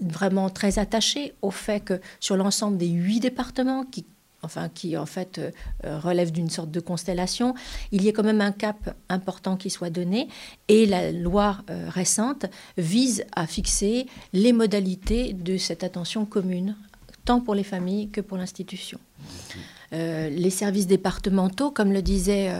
vraiment 0.00 0.48
très 0.48 0.78
attaché 0.78 1.34
au 1.42 1.50
fait 1.50 1.80
que 1.80 2.00
sur 2.20 2.36
l'ensemble 2.36 2.78
des 2.78 2.88
huit 2.88 3.20
départements 3.20 3.84
qui 3.84 4.04
enfin 4.42 4.68
qui 4.68 4.96
en 4.96 5.06
fait 5.06 5.38
euh, 5.38 5.98
relève 5.98 6.32
d'une 6.32 6.50
sorte 6.50 6.70
de 6.70 6.80
constellation, 6.80 7.54
il 7.92 8.02
y 8.04 8.08
a 8.08 8.12
quand 8.12 8.22
même 8.22 8.40
un 8.40 8.52
cap 8.52 8.94
important 9.08 9.56
qui 9.56 9.70
soit 9.70 9.90
donné 9.90 10.28
et 10.68 10.86
la 10.86 11.12
loi 11.12 11.58
euh, 11.70 11.88
récente 11.88 12.46
vise 12.78 13.24
à 13.34 13.46
fixer 13.46 14.06
les 14.32 14.52
modalités 14.52 15.32
de 15.32 15.56
cette 15.56 15.84
attention 15.84 16.24
commune, 16.24 16.76
tant 17.24 17.40
pour 17.40 17.54
les 17.54 17.64
familles 17.64 18.10
que 18.10 18.20
pour 18.20 18.38
l'institution. 18.38 18.98
Euh, 19.20 19.60
les 19.92 20.50
services 20.50 20.86
départementaux, 20.86 21.70
comme 21.70 21.92
le 21.92 22.02
disait 22.02 22.50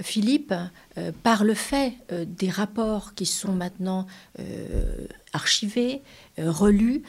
Philippe, 0.00 0.52
par 1.22 1.44
le 1.44 1.54
fait 1.54 1.94
des 2.10 2.50
rapports 2.50 3.14
qui 3.14 3.24
sont 3.24 3.52
maintenant 3.52 4.06
archivés, 5.32 6.02
relus, 6.38 7.02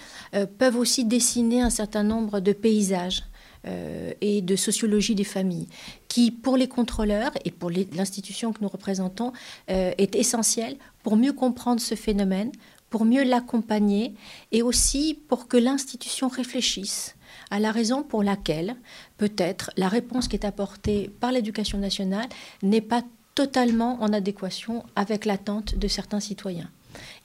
peuvent 0.58 0.78
aussi 0.78 1.04
dessiner 1.04 1.62
un 1.62 1.70
certain 1.70 2.04
nombre 2.04 2.40
de 2.40 2.54
paysages 2.54 3.24
euh, 3.68 4.14
et 4.22 4.42
de 4.42 4.56
sociologie 4.56 5.16
des 5.16 5.24
familles, 5.24 5.68
qui 6.08 6.32
pour 6.32 6.58
les 6.58 6.68
contrôleurs 6.68 7.32
et 7.44 7.52
pour 7.52 7.70
l'institution 7.70 8.54
que 8.54 8.60
nous 8.62 8.68
représentons 8.70 9.34
euh, 9.70 9.92
est 9.98 10.16
essentielle 10.16 10.78
pour 11.04 11.18
mieux 11.18 11.34
comprendre 11.34 11.82
ce 11.82 11.96
phénomène, 11.96 12.52
pour 12.90 13.04
mieux 13.04 13.24
l'accompagner 13.24 14.14
et 14.52 14.62
aussi 14.62 15.20
pour 15.28 15.48
que 15.48 15.58
l'institution 15.58 16.30
réfléchisse 16.30 17.16
à 17.52 17.60
la 17.60 17.72
raison 17.72 18.04
pour 18.04 18.24
laquelle 18.24 18.76
peut-être 19.18 19.72
la 19.78 19.88
réponse 19.88 20.28
qui 20.28 20.36
est 20.36 20.46
apportée 20.46 21.10
par 21.20 21.32
l'éducation 21.32 21.78
nationale 21.78 22.28
n'est 22.62 22.82
pas 22.82 23.04
totalement 23.36 24.02
en 24.02 24.14
adéquation 24.14 24.84
avec 24.96 25.26
l'attente 25.26 25.76
de 25.76 25.88
certains 25.88 26.20
citoyens. 26.20 26.70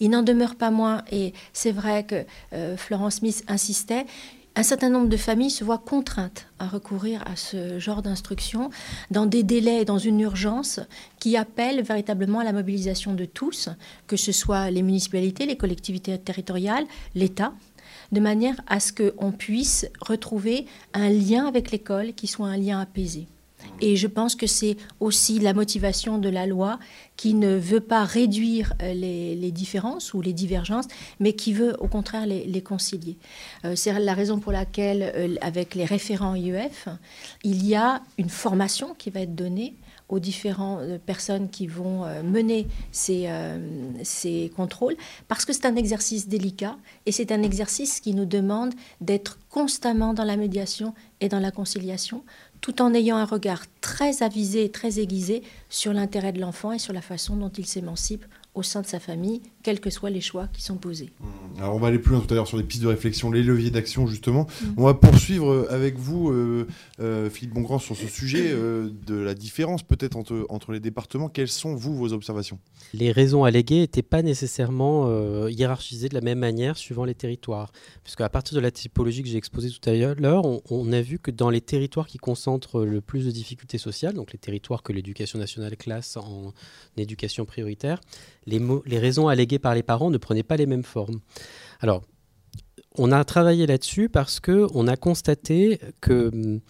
Il 0.00 0.11
n'en 0.11 0.22
demeure 0.22 0.56
pas 0.56 0.70
moins, 0.70 1.02
et 1.11 1.32
c'est 1.52 1.72
vrai 1.72 2.04
que 2.04 2.26
euh, 2.52 2.76
Florence 2.76 3.16
Smith 3.16 3.42
insistait, 3.48 4.04
un 4.54 4.62
certain 4.62 4.90
nombre 4.90 5.08
de 5.08 5.16
familles 5.16 5.50
se 5.50 5.64
voient 5.64 5.78
contraintes 5.78 6.46
à 6.58 6.68
recourir 6.68 7.22
à 7.26 7.37
ce 7.37 7.78
genre 7.78 8.02
d'instruction 8.02 8.68
dans 9.11 9.24
des 9.24 9.42
délais 9.42 9.87
dans 9.87 9.96
une 9.96 10.20
urgence 10.20 10.80
qui 11.18 11.38
appellent 11.38 11.82
véritablement 11.82 12.40
à 12.40 12.44
la 12.44 12.52
mobilisation 12.52 13.14
de 13.14 13.24
tous, 13.24 13.70
que 14.06 14.18
ce 14.18 14.30
soit 14.30 14.70
les 14.70 14.82
municipalités, 14.82 15.46
les 15.46 15.56
collectivités 15.56 16.18
territoriales, 16.18 16.85
l'État, 17.14 17.54
de 18.12 18.20
manière 18.20 18.61
à 18.66 18.79
ce 18.79 18.92
qu'on 18.92 19.33
puisse 19.33 19.87
retrouver 20.01 20.66
un 20.94 21.09
lien 21.09 21.46
avec 21.46 21.70
l'école 21.70 22.12
qui 22.12 22.27
soit 22.27 22.46
un 22.46 22.57
lien 22.57 22.81
apaisé. 22.81 23.27
Et 23.81 23.96
je 23.96 24.07
pense 24.07 24.37
que 24.37 24.46
c'est 24.46 24.77
aussi 25.01 25.38
la 25.38 25.55
motivation 25.55 26.18
de 26.18 26.29
la 26.29 26.46
loi 26.46 26.79
qui 27.16 27.35
ne 27.35 27.57
veut 27.57 27.81
pas 27.81 28.05
réduire 28.05 28.75
euh, 28.83 28.94
les, 28.94 29.51
différences 29.51 30.14
ou 30.14 30.20
les 30.20 30.33
divergences, 30.33 30.87
mais 31.20 31.33
qui 31.33 31.53
veut 31.53 31.75
au 31.81 31.88
contraire 31.88 32.27
les, 32.27 32.62
concilier. 32.62 33.16
Euh, 33.64 33.75
c'est 33.75 33.98
la 33.98 34.14
raison 34.14 34.38
pour 34.38 34.53
laquelle, 34.53 35.12
euh, 35.16 35.35
avec 35.40 35.75
les 35.75 35.85
référents 35.85 36.35
IEF, 36.35 36.88
il 37.44 37.66
y 37.66 37.75
a 37.75 38.03
une 38.18 38.29
formation 38.29 38.94
qui 38.94 39.11
va 39.11 39.20
être 39.20 39.35
donnée 39.35 39.75
aux 40.12 40.20
différentes 40.20 40.98
personnes 41.07 41.48
qui 41.48 41.66
vont 41.66 42.05
mener 42.22 42.66
ces, 42.90 43.31
ces 44.03 44.53
contrôles, 44.55 44.94
parce 45.27 45.46
que 45.46 45.55
c'est 45.55 45.64
un 45.64 45.75
exercice 45.75 46.29
délicat 46.29 46.77
et 47.07 47.12
c'est 47.12 47.33
un 47.33 47.42
exercice 47.42 47.98
qui 47.98 48.14
nous 48.14 48.27
demande 48.27 48.75
d'être 49.01 49.38
constamment 49.48 50.12
dans 50.12 50.25
la 50.25 50.37
médiation 50.37 50.92
et 51.20 51.31
dans 51.31 51.40
la 51.40 51.51
conciliation, 51.51 52.25
tout 52.61 52.83
en 52.83 52.92
ayant 52.92 53.16
un 53.16 53.25
regard 53.25 53.64
très 53.81 54.22
avisé 54.22 54.64
et 54.64 54.70
très 54.70 55.01
aiguisé 55.01 55.42
sur 55.70 55.94
l'intérêt 55.94 56.33
de 56.33 56.40
l'enfant 56.40 56.72
et 56.72 56.79
sur 56.79 56.92
la 56.92 57.01
façon 57.01 57.37
dont 57.37 57.48
il 57.48 57.66
s'émancipe 57.66 58.27
au 58.55 58.62
sein 58.62 58.83
de 58.83 58.87
sa 58.87 59.01
famille, 59.01 59.40
quels 59.62 59.81
que 59.81 59.90
soient 59.90 60.11
les 60.11 60.20
choix 60.20 60.48
qui 60.53 60.62
sont 60.62 60.77
posés. 60.77 61.11
Mmh. 61.20 61.59
Alors 61.59 61.75
on 61.75 61.79
va 61.79 61.88
aller 61.88 61.98
plus 61.98 62.12
loin 62.12 62.20
tout 62.20 62.33
à 62.33 62.37
l'heure 62.37 62.48
sur 62.48 62.57
les 62.57 62.64
pistes 62.64 62.83
de 62.83 62.88
réflexion, 62.88 63.31
les 63.31 63.42
leviers 63.42 63.70
d'action 63.70 64.07
justement. 64.07 64.42
Mmh. 64.42 64.66
On 64.77 64.85
va 64.85 64.94
poursuivre 64.94 65.51
euh, 65.51 65.66
avec 65.70 65.96
vous, 65.96 66.31
euh, 66.31 66.66
euh, 67.01 67.31
Philippe 67.31 67.55
Bongrand, 67.55 67.79
sur 67.79 67.96
ce 67.96 68.07
sujet 68.07 68.53
de 68.53 69.14
la 69.14 69.35
différence 69.35 69.83
peut-être 69.83 70.16
entre, 70.16 70.46
entre 70.48 70.72
les 70.72 70.81
départements. 70.81 71.29
Quelles 71.29 71.48
sont, 71.48 71.75
vous, 71.75 71.96
vos 71.96 72.12
observations? 72.12 72.59
Les 72.94 73.12
raisons 73.12 73.44
alléguées 73.44 73.81
n'étaient 73.81 74.03
pas 74.03 74.22
nécessairement 74.22 75.09
hiérarchisées 75.48 76.09
de 76.09 76.14
la 76.14 76.20
même 76.20 76.38
manière 76.38 76.77
suivant 76.77 77.05
les 77.05 77.14
territoires. 77.14 77.72
Puisque 78.05 78.20
à 78.20 78.29
partir 78.29 78.57
de 78.57 78.61
la 78.61 78.70
typologie 78.70 79.22
que 79.22 79.29
j'ai 79.29 79.37
exposée 79.37 79.70
tout 79.70 79.88
à 79.88 79.92
l'heure, 79.92 80.44
on, 80.44 80.61
on, 80.70 80.92
a 80.92 81.01
vu 81.01 81.18
que 81.18 81.31
dans 81.31 81.51
les 81.51 81.61
territoires 81.61 82.07
qui 82.07 82.18
concentrent 82.18 82.85
le 82.85 83.01
plus 83.01 83.27
de 83.27 83.31
difficultés 83.31 83.79
sociales, 83.79 84.14
donc 84.14 84.33
les 84.33 84.38
territoires 84.38 84.83
que 84.83 84.92
l'éducation 84.92 85.38
nationale 85.38 85.77
classe 85.77 86.16
en 86.16 86.53
éducation 86.96 87.44
prioritaire, 87.44 88.01
les, 88.46 88.98
raisons 88.98 89.29
alléguées 89.29 89.51
par 89.58 89.74
les 89.74 89.82
parents 89.82 90.10
ne 90.10 90.18
prenaient 90.18 90.42
pas 90.42 90.56
les 90.56 90.66
mêmes 90.66 90.84
formes. 90.84 91.20
Alors, 91.80 92.02
on 92.96 93.12
a 93.12 93.24
travaillé 93.24 93.66
là-dessus 93.66 94.08
parce 94.08 94.40
qu'on 94.40 94.86
a 94.86 94.96
constaté 94.96 95.80
que 96.00 96.28
hum, 96.28 96.60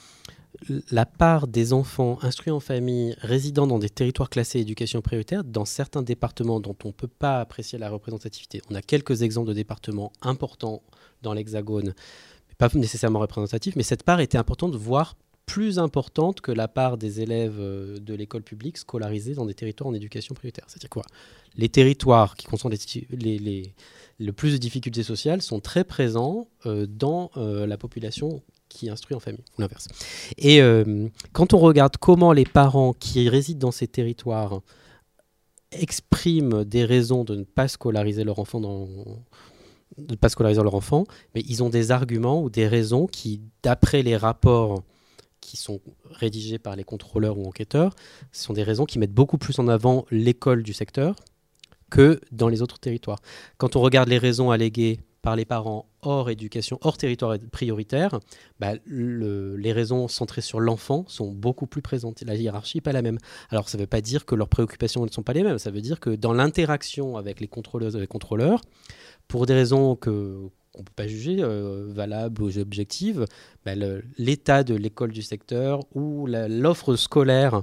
la 0.91 1.07
part 1.07 1.49
des 1.49 1.73
enfants 1.73 2.19
instruits 2.23 2.53
en 2.53 2.61
famille 2.61 3.15
résidant 3.19 3.67
dans 3.67 3.79
des 3.79 3.89
territoires 3.89 4.31
classés 4.31 4.61
éducation 4.61 5.01
prioritaire, 5.01 5.45
dans 5.45 5.65
certains 5.65 6.03
départements 6.03 6.61
dont 6.61 6.77
on 6.85 6.89
ne 6.89 6.93
peut 6.93 7.09
pas 7.09 7.41
apprécier 7.41 7.79
la 7.79 7.91
représentativité, 7.91 8.63
on 8.71 8.75
a 8.75 8.83
quelques 8.83 9.23
exemples 9.23 9.49
de 9.49 9.55
départements 9.55 10.13
importants 10.23 10.83
dans 11.23 11.35
l'Hexagone, 11.35 11.95
pas 12.59 12.69
nécessairement 12.75 13.19
représentatifs, 13.19 13.77
mais 13.77 13.83
cette 13.83 14.05
part 14.05 14.21
était 14.21 14.39
importante, 14.39 14.77
voire 14.77 15.17
plus 15.47 15.79
importante 15.79 16.41
que 16.41 16.53
la 16.53 16.69
part 16.69 16.97
des 16.97 17.21
élèves 17.21 17.59
euh, 17.59 17.99
de 17.99 18.15
l'école 18.15 18.43
publique 18.43 18.79
scolarisés 18.79 19.35
dans 19.35 19.47
des 19.47 19.55
territoires 19.55 19.89
en 19.89 19.95
éducation 19.95 20.35
prioritaire. 20.35 20.65
C'est-à-dire 20.69 20.91
quoi? 20.91 21.05
Les 21.57 21.69
territoires 21.69 22.37
qui 22.37 22.47
concentrent 22.47 22.77
les, 23.11 23.75
le 24.19 24.33
plus 24.33 24.53
de 24.53 24.59
difficultés 24.59 25.03
sociales 25.03 25.43
sont 25.43 25.61
très 25.61 25.85
présents 25.85 26.49
euh, 26.67 26.87
dans 26.87 27.31
euh, 27.37 27.67
la 27.67 27.77
population 27.77 28.43
qui 28.69 28.89
instruit 28.89 29.15
en 29.15 29.21
famille, 29.21 29.45
ou 29.59 29.61
l'inverse. 29.61 29.87
Et 30.39 30.63
quand 31.33 31.53
on 31.53 31.59
regarde 31.59 31.99
comment 31.99 32.33
les 32.33 32.47
parents 32.47 32.95
qui 32.95 33.29
résident 33.29 33.67
dans 33.67 33.71
ces 33.71 33.87
territoires 33.87 34.63
expriment 35.73 36.65
des 36.65 36.87
raisons 36.87 37.23
de 37.23 37.37
ne 37.37 37.45
pas 37.45 37.69
scolariser 37.69 38.25
leur 38.25 38.39
enfant 38.39 38.61
de 39.99 40.13
ne 40.13 40.17
pas 40.17 40.31
scolariser 40.31 40.63
leur 40.63 40.75
enfant, 40.75 41.05
mais 41.35 41.43
ils 41.47 41.63
ont 41.63 41.69
des 41.69 41.91
arguments 41.91 42.43
ou 42.43 42.49
des 42.49 42.67
raisons 42.67 43.07
qui, 43.07 43.43
d'après 43.63 44.03
les 44.03 44.17
rapports 44.17 44.83
qui 45.43 45.59
sont 45.59 45.81
rédigées 46.05 46.59
par 46.59 46.77
les 46.77 46.85
contrôleurs 46.85 47.37
ou 47.37 47.47
enquêteurs, 47.47 47.95
ce 48.31 48.45
sont 48.45 48.55
des 48.55 48.63
raisons 48.63 48.87
qui 48.87 48.99
mettent 48.99 49.13
beaucoup 49.13 49.37
plus 49.37 49.59
en 49.59 49.69
avant 49.69 50.07
l'école 50.11 50.63
du 50.63 50.73
secteur 50.73 51.17
que 51.91 52.21
dans 52.31 52.49
les 52.49 52.63
autres 52.63 52.79
territoires. 52.79 53.19
Quand 53.59 53.77
on 53.77 53.81
regarde 53.83 54.09
les 54.09 54.17
raisons 54.17 54.51
alléguées 54.51 55.01
par 55.21 55.37
les 55.37 55.45
parents 55.45 55.87
hors 56.01 56.31
éducation, 56.31 56.79
hors 56.81 56.97
territoire 56.97 57.37
prioritaire, 57.53 58.19
bah, 58.59 58.73
les 58.87 59.73
raisons 59.73 60.09
centrées 60.09 60.41
sur 60.41 60.59
l'enfant 60.59 61.05
sont 61.07 61.31
beaucoup 61.31 61.67
plus 61.67 61.83
présentes. 61.83 62.23
La 62.23 62.35
hiérarchie 62.35 62.79
n'est 62.79 62.83
pas 62.83 62.93
la 62.93 63.03
même. 63.03 63.19
Alors 63.51 63.69
ça 63.69 63.79
ne 63.79 63.83
veut 63.83 63.87
pas 63.87 64.01
dire 64.01 64.25
que 64.25 64.35
leurs 64.35 64.49
préoccupations 64.49 65.05
ne 65.05 65.11
sont 65.11 65.23
pas 65.23 65.33
les 65.33 65.43
mêmes, 65.43 65.59
ça 65.59 65.71
veut 65.71 65.81
dire 65.81 66.01
que 66.01 66.11
dans 66.11 66.33
l'interaction 66.33 67.17
avec 67.17 67.41
les 67.41 67.49
contrôleuses 67.49 67.95
et 67.95 68.01
les 68.01 68.07
contrôleurs, 68.07 68.63
pour 69.29 69.47
des 69.47 69.55
raisons 69.55 69.95
que 69.95 70.49
ne 70.79 70.85
peut 70.85 70.93
pas 70.97 71.07
juger 71.07 71.39
euh, 71.41 71.87
valables 71.89 72.43
ou 72.43 72.59
objectives, 72.59 73.27
bah, 73.65 73.73
l'état 74.19 74.65
de 74.65 74.75
l'école 74.75 75.13
du 75.13 75.23
secteur 75.23 75.81
ou 75.95 76.27
l'offre 76.27 76.97
scolaire 76.97 77.63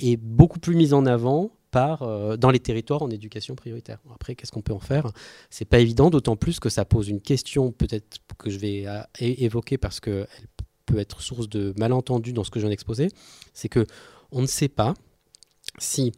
est 0.00 0.16
beaucoup 0.16 0.58
plus 0.58 0.74
mise 0.74 0.92
en 0.92 1.06
avant 1.06 1.52
euh, 1.76 2.36
dans 2.36 2.50
les 2.50 2.60
territoires 2.60 3.02
en 3.02 3.10
éducation 3.10 3.54
prioritaire. 3.54 3.98
Après, 4.14 4.34
qu'est-ce 4.34 4.52
qu'on 4.52 4.62
peut 4.62 4.72
en 4.72 4.80
faire? 4.80 5.10
C'est 5.50 5.64
pas 5.64 5.78
évident, 5.78 6.10
d'autant 6.10 6.36
plus 6.36 6.58
que 6.58 6.68
ça 6.68 6.84
pose 6.84 7.08
une 7.08 7.20
question 7.20 7.72
peut-être 7.72 8.18
que 8.38 8.50
je 8.50 8.58
vais 8.58 8.84
euh, 8.86 9.02
évoquer 9.20 9.78
parce 9.78 10.00
qu'elle 10.00 10.26
peut 10.86 10.98
être 10.98 11.20
source 11.20 11.48
de 11.48 11.74
malentendus 11.76 12.32
dans 12.32 12.44
ce 12.44 12.50
que 12.50 12.60
j'en 12.60 12.68
ai 12.68 12.72
exposé. 12.72 13.08
C'est 13.52 13.68
que 13.68 13.86
on 14.32 14.40
ne 14.40 14.46
sait 14.46 14.68
pas 14.68 14.94
si 15.78 16.12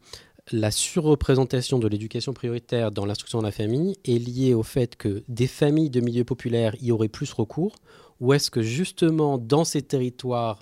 la 0.53 0.71
surreprésentation 0.71 1.79
de 1.79 1.89
l'éducation 1.89 2.33
prioritaire 2.33 2.91
dans 2.91 3.05
l'instruction 3.05 3.41
de 3.41 3.45
la 3.45 3.53
famille 3.53 3.97
est 4.05 4.19
liée 4.19 4.55
au 4.55 4.63
fait 4.63 4.97
que 4.97 5.23
des 5.29 5.47
familles 5.47 5.91
de 5.91 6.01
milieux 6.01 6.25
populaires 6.25 6.75
y 6.81 6.93
auraient 6.93 7.09
plus 7.09 7.33
recours, 7.33 7.77
ou 8.21 8.33
est-ce 8.33 8.51
que 8.51 8.63
justement 8.63 9.39
dans 9.39 9.65
ces 9.65 9.83
territoires 9.83 10.61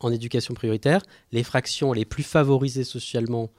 en 0.00 0.12
éducation 0.12 0.54
prioritaire, 0.54 1.02
les 1.32 1.42
fractions 1.42 1.92
les 1.92 2.04
plus 2.04 2.22
favorisées 2.22 2.84
socialement 2.84 3.50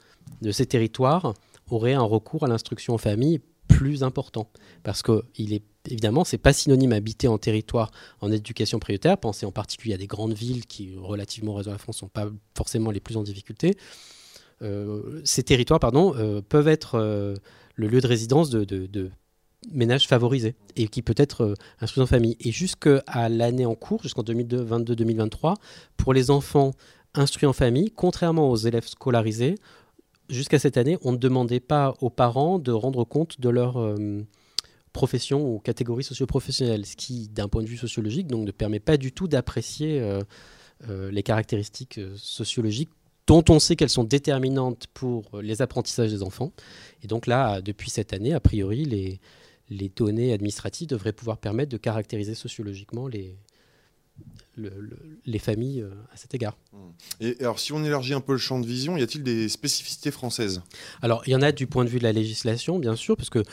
de 0.41 0.51
ces 0.51 0.65
territoires 0.65 1.33
auraient 1.69 1.93
un 1.93 2.03
recours 2.03 2.43
à 2.43 2.47
l'instruction 2.47 2.93
en 2.93 2.97
famille 2.97 3.39
plus 3.67 4.03
important? 4.03 4.49
Parce 4.83 5.01
que 5.01 5.23
il 5.37 5.53
est, 5.53 5.63
évidemment, 5.89 6.23
ce 6.23 6.35
n'est 6.35 6.41
pas 6.41 6.53
synonyme 6.53 6.93
habiter 6.93 7.27
en 7.27 7.37
territoire 7.37 7.91
en 8.21 8.31
éducation 8.31 8.79
prioritaire. 8.79 9.17
Pensez 9.17 9.45
en 9.45 9.51
particulier 9.51 9.95
à 9.95 9.97
des 9.97 10.07
grandes 10.07 10.33
villes 10.33 10.65
qui, 10.65 10.95
relativement 10.95 11.53
au 11.53 11.55
réseau 11.55 11.69
de 11.69 11.75
la 11.75 11.79
France, 11.79 11.97
ne 11.97 11.99
sont 11.99 12.07
pas 12.07 12.29
forcément 12.55 12.91
les 12.91 12.99
plus 12.99 13.17
en 13.17 13.23
difficulté. 13.23 13.77
Euh, 14.61 15.21
ces 15.25 15.43
territoires 15.43 15.79
pardon, 15.79 16.13
euh, 16.15 16.41
peuvent 16.41 16.67
être 16.67 16.95
euh, 16.95 17.35
le 17.75 17.87
lieu 17.87 18.01
de 18.01 18.07
résidence 18.07 18.49
de, 18.49 19.11
ménages 19.73 20.07
favorisés 20.07 20.55
et 20.75 20.87
qui 20.87 21.01
peut 21.01 21.15
être 21.17 21.55
instruits 21.81 22.03
en 22.03 22.05
famille. 22.05 22.37
Et 22.39 22.51
jusqu'à 22.51 23.01
l'année 23.29 23.65
en 23.65 23.73
cours, 23.73 24.03
jusqu'en 24.03 24.21
2022-2023, 24.21 25.55
pour 25.97 26.13
les 26.13 26.29
enfants 26.29 26.71
instruits 27.15 27.47
en 27.47 27.53
famille, 27.53 27.89
contrairement 27.89 28.51
aux 28.51 28.57
élèves 28.57 28.85
scolarisés, 28.85 29.55
jusqu'à 30.29 30.59
cette 30.59 30.77
année, 30.77 30.97
on 31.03 31.11
ne 31.11 31.17
demandait 31.17 31.59
pas 31.59 31.93
aux 32.01 32.09
parents 32.09 32.59
de 32.59 32.71
rendre 32.71 33.03
compte 33.03 33.39
de 33.39 33.49
leur 33.49 33.79
euh, 33.79 34.25
profession 34.93 35.47
ou 35.47 35.59
catégorie 35.59 36.03
socio-professionnelle, 36.03 36.85
ce 36.85 36.95
qui, 36.95 37.27
d'un 37.27 37.47
point 37.47 37.61
de 37.61 37.67
vue 37.67 37.77
sociologique, 37.77 38.27
donc, 38.27 38.45
ne 38.45 38.51
permet 38.51 38.79
pas 38.79 38.97
du 38.97 39.11
tout 39.11 39.27
d'apprécier 39.27 39.99
euh, 39.99 40.21
euh, 40.89 41.11
les 41.11 41.23
caractéristiques 41.23 41.99
sociologiques 42.15 42.91
dont 43.27 43.43
on 43.49 43.59
sait 43.59 43.75
qu'elles 43.75 43.89
sont 43.89 44.03
déterminantes 44.03 44.87
pour 44.93 45.41
les 45.41 45.61
apprentissages 45.61 46.11
des 46.11 46.23
enfants. 46.23 46.51
Et 47.03 47.07
donc 47.07 47.27
là, 47.27 47.61
depuis 47.61 47.89
cette 47.89 48.13
année, 48.13 48.33
a 48.33 48.39
priori, 48.39 48.85
les, 48.85 49.19
les 49.69 49.89
données 49.89 50.33
administratives 50.33 50.87
devraient 50.87 51.13
pouvoir 51.13 51.37
permettre 51.37 51.71
de 51.71 51.77
caractériser 51.77 52.35
sociologiquement 52.35 53.07
les, 53.07 53.37
les 55.25 55.39
familles 55.39 55.81
euh, 55.81 55.89
à 56.13 56.17
cet 56.17 56.33
égard. 56.33 56.57
Mmh. 56.71 56.77
Et 57.21 57.37
alors, 57.41 57.59
si 57.59 57.73
on 57.73 57.83
élargit 57.83 58.13
un 58.13 58.21
peu 58.21 58.31
le 58.31 58.37
champ 58.37 58.59
de 58.59 58.65
vision, 58.65 58.95
y 58.95 59.01
a-t-il 59.01 59.23
des 59.23 59.49
spécificités 59.49 60.11
françaises? 60.11 60.61
Alors, 61.01 61.23
il 61.27 61.31
y 61.31 61.35
en 61.35 61.41
a 61.41 61.51
du 61.51 61.67
point 61.67 61.83
de 61.83 61.89
vue 61.89 61.99
de 61.99 62.03
la 62.03 62.13
législation, 62.13 62.79
bien 62.79 62.95
sûr, 62.95 63.17
parce 63.17 63.29
que, 63.29 63.43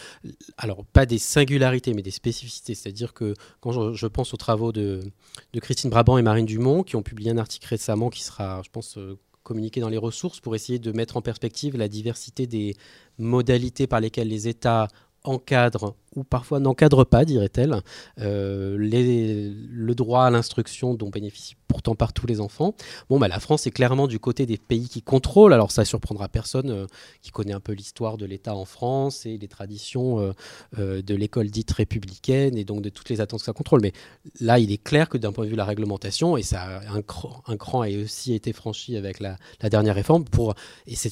alors, 0.58 0.84
pas 0.84 1.06
des 1.06 1.18
singularités, 1.18 1.94
mais 1.94 2.02
des 2.02 2.12
spécificités. 2.12 2.74
C'est-à-dire 2.74 3.14
que 3.14 3.34
quand 3.60 3.92
je, 3.94 4.06
pense 4.06 4.32
aux 4.34 4.36
travaux 4.36 4.70
de, 4.70 5.00
Christine 5.60 5.90
Brabant 5.90 6.18
et 6.18 6.22
Marine 6.22 6.46
Dumont, 6.46 6.82
qui 6.82 6.94
ont 6.94 7.02
publié 7.02 7.30
un 7.30 7.38
article 7.38 7.66
récemment 7.66 8.10
qui 8.10 8.22
sera, 8.22 8.62
je 8.64 8.70
pense, 8.70 8.96
euh, 8.98 9.18
communiqué 9.42 9.80
dans 9.80 9.88
les 9.88 9.98
ressources 9.98 10.40
pour 10.40 10.54
essayer 10.54 10.78
de 10.78 10.92
mettre 10.92 11.16
en 11.16 11.22
perspective 11.22 11.76
la 11.76 11.88
diversité 11.88 12.46
des 12.46 12.74
modalités 13.18 13.86
par 13.86 14.00
lesquelles 14.00 14.28
les 14.28 14.48
États 14.48 14.88
encadrent 15.24 15.94
ou 16.14 16.24
parfois 16.24 16.60
n'encadrent 16.60 17.04
pas, 17.04 17.24
dirait-elle, 17.24 17.82
euh, 18.18 18.76
le 18.78 19.94
droit 19.94 20.24
à 20.24 20.30
l'instruction 20.30 20.94
dont 20.94 21.10
bénéficient 21.10 21.56
pourtant 21.72 21.94
par 21.94 22.12
tous 22.12 22.26
les 22.26 22.40
enfants. 22.40 22.74
Bon, 23.08 23.18
bah, 23.18 23.28
la 23.28 23.40
France 23.40 23.66
est 23.66 23.70
clairement 23.70 24.06
du 24.06 24.18
côté 24.18 24.44
des 24.44 24.58
pays 24.58 24.88
qui 24.90 25.00
contrôlent. 25.00 25.54
Alors 25.54 25.70
ça 25.72 25.86
surprendra 25.86 26.28
personne 26.28 26.70
euh, 26.70 26.86
qui 27.22 27.30
connaît 27.30 27.54
un 27.54 27.60
peu 27.60 27.72
l'histoire 27.72 28.18
de 28.18 28.26
l'État 28.26 28.54
en 28.54 28.66
France 28.66 29.24
et 29.24 29.38
les 29.38 29.48
traditions 29.48 30.20
euh, 30.20 30.32
euh, 30.78 31.00
de 31.00 31.14
l'école 31.14 31.48
dite 31.48 31.70
républicaine 31.72 32.58
et 32.58 32.64
donc 32.64 32.82
de 32.82 32.90
toutes 32.90 33.08
les 33.08 33.22
attentes 33.22 33.40
que 33.40 33.46
ça 33.46 33.54
contrôle. 33.54 33.80
Mais 33.80 33.92
là, 34.38 34.58
il 34.58 34.70
est 34.70 34.82
clair 34.82 35.08
que 35.08 35.16
d'un 35.16 35.32
point 35.32 35.44
de 35.44 35.48
vue 35.48 35.54
de 35.54 35.58
la 35.58 35.64
réglementation, 35.64 36.36
et 36.36 36.42
ça 36.42 36.82
un, 36.88 37.00
cran, 37.00 37.42
un 37.46 37.56
a 37.56 38.02
aussi 38.02 38.34
été 38.34 38.52
franchi 38.52 38.96
avec 38.98 39.18
la, 39.18 39.38
dernière 39.70 39.94
réforme, 39.94 40.24
pour, 40.24 40.54
et 40.86 40.94
c'est 40.94 41.10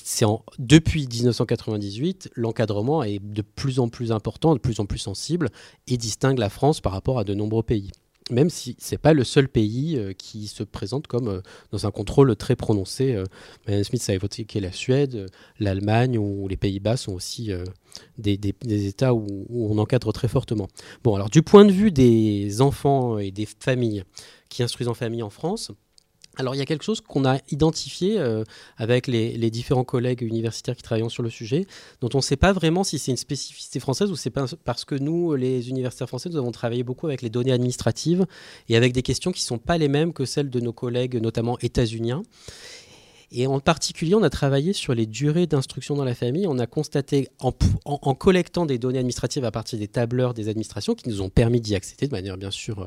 depuis 0.58 1.06
1998, 1.06 2.32
l'encadrement 2.34 3.02
est 3.02 3.18
de 3.18 3.40
plus 3.40 3.80
en 3.80 3.88
plus 3.88 4.12
important, 4.12 4.54
de 4.54 4.60
plus 4.60 4.78
en 4.80 4.84
plus 4.84 4.89
sensible 4.98 5.48
et 5.87 5.96
distingue 5.96 6.38
la 6.38 6.50
France 6.50 6.81
par 6.81 6.92
rapport 6.92 7.18
à 7.18 7.24
de 7.24 7.35
nombreux 7.35 7.62
pays 7.62 7.90
même 8.31 8.50
si 8.50 8.76
ce 8.79 8.94
n'est 8.94 8.98
pas 8.98 9.12
le 9.12 9.24
seul 9.24 9.48
pays 9.48 9.96
euh, 9.96 10.12
qui 10.12 10.46
se 10.46 10.62
présente 10.62 11.07
comme 11.07 11.29
euh, 11.29 11.40
dans 11.72 11.87
un 11.87 11.90
contrôle 11.90 12.35
très 12.37 12.57
prononcé. 12.57 13.14
Euh, 13.68 13.85
Smith 13.85 14.05
a 14.09 14.14
évoqué 14.14 14.61
la 14.61 14.72
Suède, 14.72 15.26
l'Allemagne 15.59 16.18
ou 16.18 16.48
les 16.48 16.57
Pays-Bas 16.57 16.96
sont 16.96 17.12
aussi 17.12 17.50
des, 18.18 18.38
États 18.87 19.14
où, 19.14 19.26
où, 19.48 19.72
on 19.72 19.79
encadre 19.79 20.12
très 20.12 20.29
fortement. 20.29 20.68
Bon, 21.03 21.14
alors 21.14 21.31
du 21.31 21.42
point 21.42 21.64
de 21.64 21.72
vue 21.72 21.90
des 21.90 22.61
enfants 22.61 23.18
et 23.18 23.31
des 23.31 23.46
familles 23.46 24.05
qui 24.48 24.62
instruisent 24.62 24.88
en 24.88 24.94
famille 24.94 25.22
en 25.22 25.31
France, 25.31 25.72
alors 26.36 26.54
il 26.54 26.58
y 26.58 26.60
a 26.60 26.64
quelque 26.64 26.84
chose 26.84 27.00
qu'on 27.00 27.24
a 27.24 27.38
identifié 27.50 28.18
euh, 28.18 28.44
avec 28.76 29.06
les, 29.06 29.50
différents 29.50 29.84
collègues 29.84 30.22
universitaires 30.22 30.76
qui 30.76 30.82
travaillent 30.82 31.10
sur 31.10 31.22
le 31.22 31.30
sujet, 31.30 31.66
dont 32.00 32.08
on 32.14 32.18
ne 32.18 32.22
sait 32.22 32.36
pas 32.36 32.52
vraiment 32.52 32.84
si 32.84 32.98
c'est 32.98 33.10
une 33.10 33.16
spécificité 33.16 33.80
française 33.80 34.10
ou 34.10 34.16
c'est 34.16 34.30
parce 34.30 34.84
que 34.84 34.94
nous, 34.94 35.34
les 35.34 35.68
universitaires 35.68 36.08
français, 36.08 36.28
nous 36.28 36.36
avons 36.36 36.52
travaillé 36.52 36.84
beaucoup 36.84 37.08
avec 37.08 37.22
les 37.22 37.30
données 37.30 37.52
administratives 37.52 38.26
et 38.68 38.76
avec 38.76 38.92
des 38.92 39.02
questions 39.02 39.32
qui 39.32 39.42
ne 39.42 39.46
sont 39.46 39.58
pas 39.58 39.76
les 39.76 39.88
mêmes 39.88 40.12
que 40.12 40.24
celles 40.24 40.50
de 40.50 40.60
nos 40.60 40.72
collègues, 40.72 41.20
notamment 41.20 41.58
états-uniens. 41.58 42.22
Et 43.32 43.46
en 43.46 43.60
particulier, 43.60 44.14
on 44.14 44.22
a 44.22 44.30
travaillé 44.30 44.72
sur 44.72 44.94
les 44.94 45.06
durées 45.06 45.46
d'instruction 45.46 45.94
dans 45.94 46.04
la 46.04 46.14
famille. 46.14 46.46
On 46.48 46.58
a 46.58 46.66
constaté, 46.66 47.28
en, 47.40 47.52
en, 47.84 48.14
collectant 48.14 48.66
des 48.66 48.78
données 48.78 48.98
administratives 48.98 49.44
à 49.44 49.52
partir 49.52 49.78
des 49.78 49.86
tableurs 49.86 50.34
des 50.34 50.48
administrations, 50.48 50.94
qui 50.94 51.08
nous 51.08 51.22
ont 51.22 51.28
permis 51.28 51.60
d'y 51.60 51.76
accéder 51.76 52.08
de 52.08 52.12
manière 52.12 52.36
bien 52.36 52.50
sûr 52.50 52.86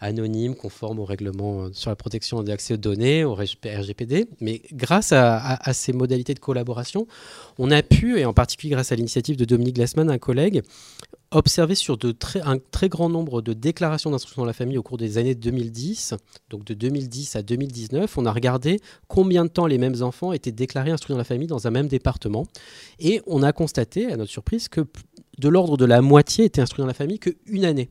anonyme, 0.00 0.54
conforme 0.54 0.98
au 0.98 1.04
règlement 1.04 1.64
euh, 1.64 1.68
sur 1.72 1.90
la 1.90 1.96
protection 1.96 2.42
de 2.42 2.48
l'accès 2.48 2.74
aux 2.74 2.78
données, 2.78 3.24
au 3.24 3.34
RGPD. 3.34 4.26
Mais 4.40 4.62
grâce 4.72 5.12
à, 5.12 5.58
ces 5.72 5.92
modalités 5.92 6.34
de 6.34 6.38
collaboration, 6.38 7.06
on 7.58 7.70
a 7.70 7.82
pu, 7.82 8.18
et 8.18 8.24
en 8.24 8.32
particulier 8.32 8.72
grâce 8.72 8.92
à 8.92 8.96
l'initiative 8.96 9.36
de 9.36 9.44
Dominique 9.44 9.76
Glassman, 9.76 10.10
un 10.10 10.18
collègue, 10.18 10.62
observer 11.30 11.74
sur 11.74 11.98
un 12.44 12.58
très 12.70 12.88
grand 12.88 13.08
nombre 13.08 13.42
de 13.42 13.52
déclarations 13.52 14.10
d'instruction 14.10 14.42
dans 14.42 14.46
la 14.46 14.52
famille 14.52 14.78
au 14.78 14.82
cours 14.82 14.96
des 14.96 15.18
années 15.18 15.34
2010, 15.34 16.14
donc 16.50 16.64
de 16.64 16.74
2010 16.74 17.36
à 17.36 17.42
2019, 17.42 18.16
on 18.16 18.26
a 18.26 18.32
regardé 18.32 18.80
combien 19.08 19.44
de 19.44 19.50
temps 19.50 19.66
les 19.66 19.78
mêmes 19.78 20.02
enfants 20.02 20.32
étaient 20.32 20.52
déclarés 20.52 20.92
instruits 20.92 21.14
dans 21.14 21.18
la 21.18 21.24
famille 21.24 21.48
dans 21.48 21.66
un 21.66 21.70
même 21.70 21.88
département. 21.88 22.46
Et 22.98 23.20
on 23.26 23.42
a 23.42 23.52
constaté, 23.52 24.10
à 24.12 24.16
notre 24.16 24.30
surprise, 24.30 24.68
que 24.68 24.82
de 25.38 25.48
l'ordre 25.48 25.76
de 25.76 25.84
la 25.84 26.00
moitié 26.00 26.44
étaient 26.44 26.62
instruits 26.62 26.82
dans 26.82 26.86
la 26.86 26.94
famille 26.94 27.18
qu'une 27.18 27.64
année. 27.64 27.90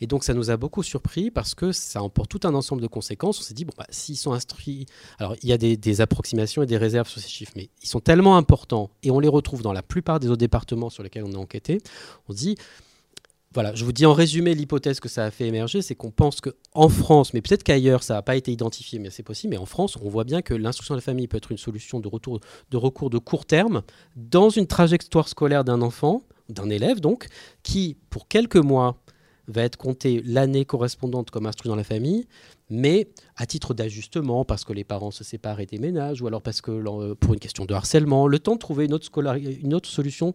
Et 0.00 0.06
donc 0.06 0.24
ça 0.24 0.34
nous 0.34 0.50
a 0.50 0.56
beaucoup 0.56 0.82
surpris 0.82 1.30
parce 1.30 1.54
que 1.54 1.72
ça 1.72 2.02
emporte 2.02 2.30
tout 2.30 2.40
un 2.44 2.54
ensemble 2.54 2.82
de 2.82 2.86
conséquences. 2.86 3.40
On 3.40 3.42
s'est 3.42 3.54
dit, 3.54 3.64
bon, 3.64 3.72
bah, 3.76 3.86
s'ils 3.90 4.16
sont 4.16 4.32
instruits, 4.32 4.86
alors 5.18 5.34
il 5.42 5.48
y 5.48 5.52
a 5.52 5.58
des, 5.58 6.00
approximations 6.00 6.62
et 6.62 6.66
des 6.66 6.76
réserves 6.76 7.08
sur 7.08 7.20
ces 7.20 7.28
chiffres, 7.28 7.52
mais 7.56 7.70
ils 7.82 7.88
sont 7.88 8.00
tellement 8.00 8.36
importants 8.36 8.90
et 9.02 9.10
on 9.10 9.18
les 9.18 9.28
retrouve 9.28 9.62
dans 9.62 9.72
la 9.72 9.82
plupart 9.82 10.20
des 10.20 10.28
autres 10.28 10.36
départements 10.36 10.90
sur 10.90 11.02
lesquels 11.02 11.24
on 11.24 11.32
a 11.32 11.38
enquêté, 11.38 11.80
on 12.28 12.34
dit, 12.34 12.56
voilà, 13.56 13.74
je 13.74 13.86
vous 13.86 13.92
dis 13.92 14.04
en 14.04 14.12
résumé 14.12 14.54
l'hypothèse 14.54 15.00
que 15.00 15.08
ça 15.08 15.24
a 15.24 15.30
fait 15.30 15.46
émerger, 15.46 15.80
c'est 15.80 15.94
qu'on 15.94 16.10
pense 16.10 16.42
qu'en 16.42 16.88
France, 16.90 17.32
mais 17.32 17.40
peut-être 17.40 17.62
qu'ailleurs 17.62 18.02
ça 18.02 18.12
n'a 18.12 18.20
pas 18.20 18.36
été 18.36 18.52
identifié, 18.52 18.98
mais 18.98 19.08
c'est 19.08 19.22
possible, 19.22 19.52
mais 19.52 19.58
en 19.58 19.64
France, 19.64 19.96
on 20.02 20.10
voit 20.10 20.24
bien 20.24 20.42
que 20.42 20.52
l'instruction 20.52 20.94
de 20.94 20.98
la 20.98 21.02
famille 21.02 21.26
peut 21.26 21.38
être 21.38 21.50
une 21.50 21.56
solution 21.56 21.98
de, 21.98 22.06
retour, 22.06 22.40
de 22.70 22.76
recours 22.76 23.08
de 23.08 23.16
court 23.16 23.46
terme 23.46 23.80
dans 24.14 24.50
une 24.50 24.66
trajectoire 24.66 25.28
scolaire 25.28 25.64
d'un 25.64 25.80
enfant, 25.80 26.22
d'un 26.50 26.68
élève 26.68 27.00
donc, 27.00 27.28
qui, 27.62 27.96
pour 28.10 28.28
quelques 28.28 28.56
mois, 28.56 28.98
va 29.48 29.62
être 29.62 29.76
compté 29.76 30.22
l'année 30.24 30.64
correspondante 30.64 31.30
comme 31.30 31.46
instruit 31.46 31.68
dans 31.68 31.76
la 31.76 31.84
famille, 31.84 32.26
mais 32.70 33.08
à 33.36 33.46
titre 33.46 33.74
d'ajustement, 33.74 34.44
parce 34.44 34.64
que 34.64 34.72
les 34.72 34.84
parents 34.84 35.10
se 35.10 35.24
séparent 35.24 35.60
et 35.60 35.66
déménagent, 35.66 36.22
ou 36.22 36.26
alors 36.26 36.42
parce 36.42 36.60
que 36.60 37.14
pour 37.14 37.34
une 37.34 37.40
question 37.40 37.64
de 37.64 37.74
harcèlement, 37.74 38.26
le 38.26 38.38
temps 38.38 38.54
de 38.54 38.60
trouver 38.60 38.86
une 38.86 38.94
autre, 39.74 39.88
solution 39.88 40.34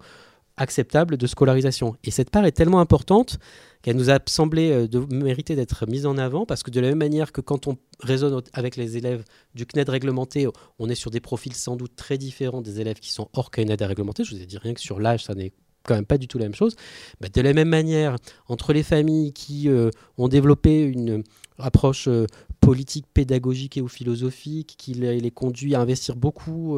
acceptable 0.57 1.17
de 1.17 1.27
scolarisation. 1.27 1.95
Et 2.03 2.11
cette 2.11 2.29
part 2.29 2.45
est 2.45 2.51
tellement 2.51 2.81
importante 2.81 3.39
qu'elle 3.81 3.95
nous 3.95 4.11
a 4.11 4.19
semblé 4.27 4.71
euh, 4.71 5.05
mériter 5.09 5.55
d'être 5.55 5.87
mise 5.87 6.05
en 6.05 6.17
avant 6.17 6.45
parce 6.45 6.61
que 6.61 6.69
de 6.69 6.79
la 6.79 6.89
même 6.89 6.99
manière 6.99 7.31
que 7.31 7.41
quand 7.41 7.67
on 7.67 7.77
raisonne 8.01 8.41
avec 8.53 8.75
les 8.75 8.97
élèves 8.97 9.23
du 9.55 9.65
CNED 9.65 9.89
réglementé, 9.89 10.47
on 10.77 10.89
est 10.89 10.95
sur 10.95 11.09
des 11.09 11.21
profils 11.21 11.53
sans 11.53 11.77
doute 11.77 11.95
très 11.95 12.17
différents 12.17 12.61
des 12.61 12.79
élèves 12.79 12.99
qui 12.99 13.11
sont 13.11 13.29
hors 13.33 13.49
CNED 13.49 13.81
réglementé. 13.81 14.23
Je 14.23 14.35
vous 14.35 14.41
ai 14.41 14.45
dit 14.45 14.57
rien 14.57 14.73
que 14.73 14.81
sur 14.81 14.99
l'âge, 14.99 15.23
ça 15.23 15.33
n'est 15.33 15.53
quand 15.83 15.95
même 15.95 16.05
pas 16.05 16.17
du 16.17 16.27
tout 16.27 16.37
la 16.37 16.45
même 16.45 16.55
chose. 16.55 16.75
Bah, 17.19 17.27
de 17.33 17.41
la 17.41 17.53
même 17.53 17.69
manière, 17.69 18.15
entre 18.47 18.73
les 18.73 18.83
familles 18.83 19.33
qui 19.33 19.69
euh, 19.69 19.89
ont 20.17 20.27
développé 20.27 20.81
une 20.81 21.23
approche 21.57 22.07
euh, 22.07 22.25
politique, 22.59 23.05
pédagogique 23.13 23.77
et 23.77 23.81
ou 23.81 23.87
philosophique, 23.87 24.75
qui 24.77 24.93
les, 24.93 25.31
conduit 25.31 25.75
à 25.75 25.81
investir 25.81 26.15
beaucoup, 26.15 26.77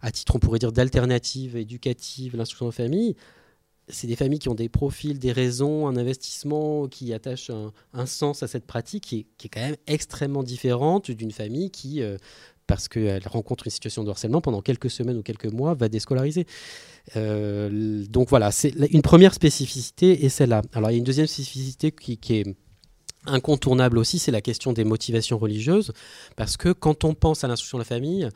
à 0.00 0.10
titre, 0.10 0.34
on 0.34 0.38
pourrait 0.38 0.58
dire, 0.58 0.72
d'alternatives 0.72 1.56
éducatives, 1.56 2.36
l'instruction 2.36 2.68
en 2.68 2.70
famille, 2.70 3.16
c'est 3.92 4.06
des 4.06 4.16
familles 4.16 4.38
qui 4.38 4.48
ont 4.48 4.54
des 4.54 4.68
profils, 4.68 5.18
des 5.18 5.32
raisons, 5.32 5.86
un 5.86 5.96
investissement 5.96 6.88
qui 6.88 7.12
attache 7.12 7.50
un, 7.50 8.06
sens 8.06 8.42
à 8.42 8.48
cette 8.48 8.66
pratique 8.66 9.04
qui 9.04 9.26
est, 9.44 9.48
quand 9.48 9.60
même 9.60 9.76
extrêmement 9.86 10.42
différente 10.42 11.10
d'une 11.10 11.32
famille 11.32 11.70
qui, 11.70 12.02
euh, 12.02 12.16
parce 12.70 12.86
qu'elle 12.86 13.26
rencontre 13.26 13.66
une 13.66 13.72
situation 13.72 14.04
de 14.04 14.10
harcèlement 14.10 14.40
pendant 14.40 14.62
quelques 14.62 14.90
semaines 14.90 15.18
ou 15.18 15.22
quelques 15.22 15.52
mois, 15.52 15.74
va 15.74 15.88
déscolariser. 15.88 16.46
Euh, 17.16 18.04
donc 18.08 18.28
voilà, 18.28 18.52
c'est 18.52 18.72
une 18.92 19.02
première 19.02 19.34
spécificité 19.34 20.24
et 20.24 20.28
celle-là. 20.28 20.62
Alors 20.72 20.90
il 20.90 20.94
y 20.94 20.96
a 20.96 20.98
une 20.98 21.04
deuxième 21.04 21.26
spécificité 21.26 21.90
qui, 21.90 22.16
qui 22.16 22.36
est 22.36 22.56
incontournable 23.26 23.98
aussi, 23.98 24.20
c'est 24.20 24.30
la 24.30 24.40
question 24.40 24.72
des 24.72 24.84
motivations 24.84 25.36
religieuses, 25.36 25.92
parce 26.36 26.56
que 26.56 26.72
quand 26.72 27.02
on 27.02 27.12
pense 27.14 27.42
à 27.42 27.48
l'instruction 27.48 27.76
de 27.76 27.82
la 27.82 27.86
famille, 27.86 28.28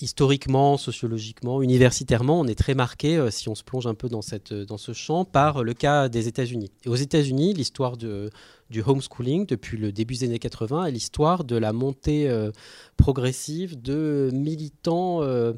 historiquement, 0.00 0.76
sociologiquement, 0.76 1.62
universitairement, 1.62 2.40
on 2.40 2.46
est 2.46 2.58
très 2.58 2.74
marqué, 2.74 3.16
euh, 3.16 3.30
si 3.30 3.48
on 3.48 3.54
se 3.54 3.62
plonge 3.62 3.86
un 3.86 3.94
peu 3.94 4.08
dans, 4.08 4.22
cette, 4.22 4.52
dans 4.52 4.78
ce 4.78 4.92
champ, 4.92 5.24
par 5.24 5.64
le 5.64 5.74
cas 5.74 6.08
des 6.08 6.28
États-Unis. 6.28 6.70
Et 6.84 6.88
aux 6.88 6.96
États-Unis, 6.96 7.54
l'histoire 7.54 7.96
du 7.96 8.82
homeschooling 8.84 9.46
depuis 9.46 9.76
le 9.76 9.92
début 9.92 10.14
des 10.14 10.24
années 10.24 10.38
80 10.38 10.86
est 10.86 10.90
l'histoire 10.90 11.44
de 11.44 11.56
la 11.56 11.72
montée 11.72 12.28
euh, 12.28 12.50
progressive 12.96 13.80
de 13.80 14.30
militants 14.32 15.22
euh, 15.22 15.54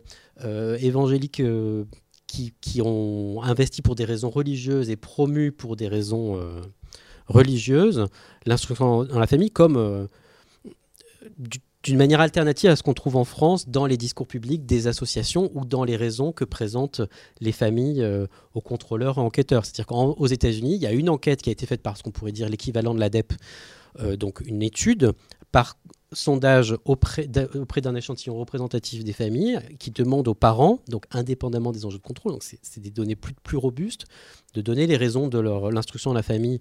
évangéliques 0.79 1.43
qui, 2.27 2.55
qui, 2.61 2.81
ont 2.83 3.43
investi 3.43 3.83
pour 3.83 3.95
des 3.95 4.05
raisons 4.05 4.31
religieuses 4.31 4.91
et 4.91 4.97
promu 4.97 5.53
pour 5.53 5.77
des 5.77 5.89
raisons 5.89 6.41
religieuses 7.27 8.07
l'instruction 8.47 9.05
dans 9.05 9.19
la 9.19 9.27
famille 9.27 9.51
comme 9.51 10.09
du 11.39 11.61
d'une 11.83 11.97
manière 11.97 12.21
alternative 12.21 12.71
à 12.71 12.77
ce 12.77 12.83
qu'on 12.83 12.95
trouve 12.95 13.17
en 13.17 13.25
France 13.25 13.69
dans 13.69 13.87
les 13.87 13.97
discours 13.97 14.27
publics 14.27 14.67
des 14.67 14.87
associations 14.87 15.51
ou 15.55 15.65
dans 15.65 15.85
les 15.85 15.97
raisons 15.97 16.33
que 16.33 16.45
présentent 16.45 17.01
les 17.41 17.53
familles 17.53 18.03
euh, 18.03 18.27
aux 18.55 18.61
contrôleurs 18.61 19.19
et 19.19 19.23
enquêteurs. 19.23 19.65
C'est-à-dire 19.65 19.87
qu'aux 19.87 20.27
États-Unis, 20.27 20.75
il 20.75 20.83
y 20.83 20.87
a 20.87 20.93
une 20.93 21.09
enquête 21.09 21.41
qui 21.41 21.49
a 21.49 21.53
été 21.53 21.67
faite 21.67 21.83
par 21.83 21.97
ce 21.97 22.03
qu'on 22.03 22.11
pourrait 22.11 22.33
dire 22.33 22.49
l'équivalent 22.49 22.95
de 22.95 23.01
l'ADEP, 23.01 23.33
euh, 24.01 24.17
donc 24.17 24.43
une 24.45 24.63
étude 24.63 25.13
par 25.53 25.79
sondage 26.13 26.77
auprès 26.85 27.29
d'un 27.29 27.95
échantillon 27.95 28.37
représentatif 28.37 29.05
des 29.05 29.13
familles 29.13 29.61
qui 29.79 29.91
demande 29.91 30.27
aux 30.29 30.35
parents, 30.35 30.81
donc 30.89 31.05
indépendamment 31.13 31.71
des 31.73 31.87
enjeux 31.87 31.99
de 31.99 32.03
contrôle, 32.03 32.33
donc 32.33 32.43
c'est 32.43 32.81
des 32.81 32.91
données 32.91 33.15
plus, 33.15 33.35
plus 33.35 33.57
robustes, 33.57 34.07
de 34.55 34.61
donner 34.61 34.87
les 34.87 34.97
raisons 34.97 35.29
de 35.29 35.39
l'instruction 35.71 36.11
à 36.11 36.15
la 36.15 36.23
famille 36.23 36.61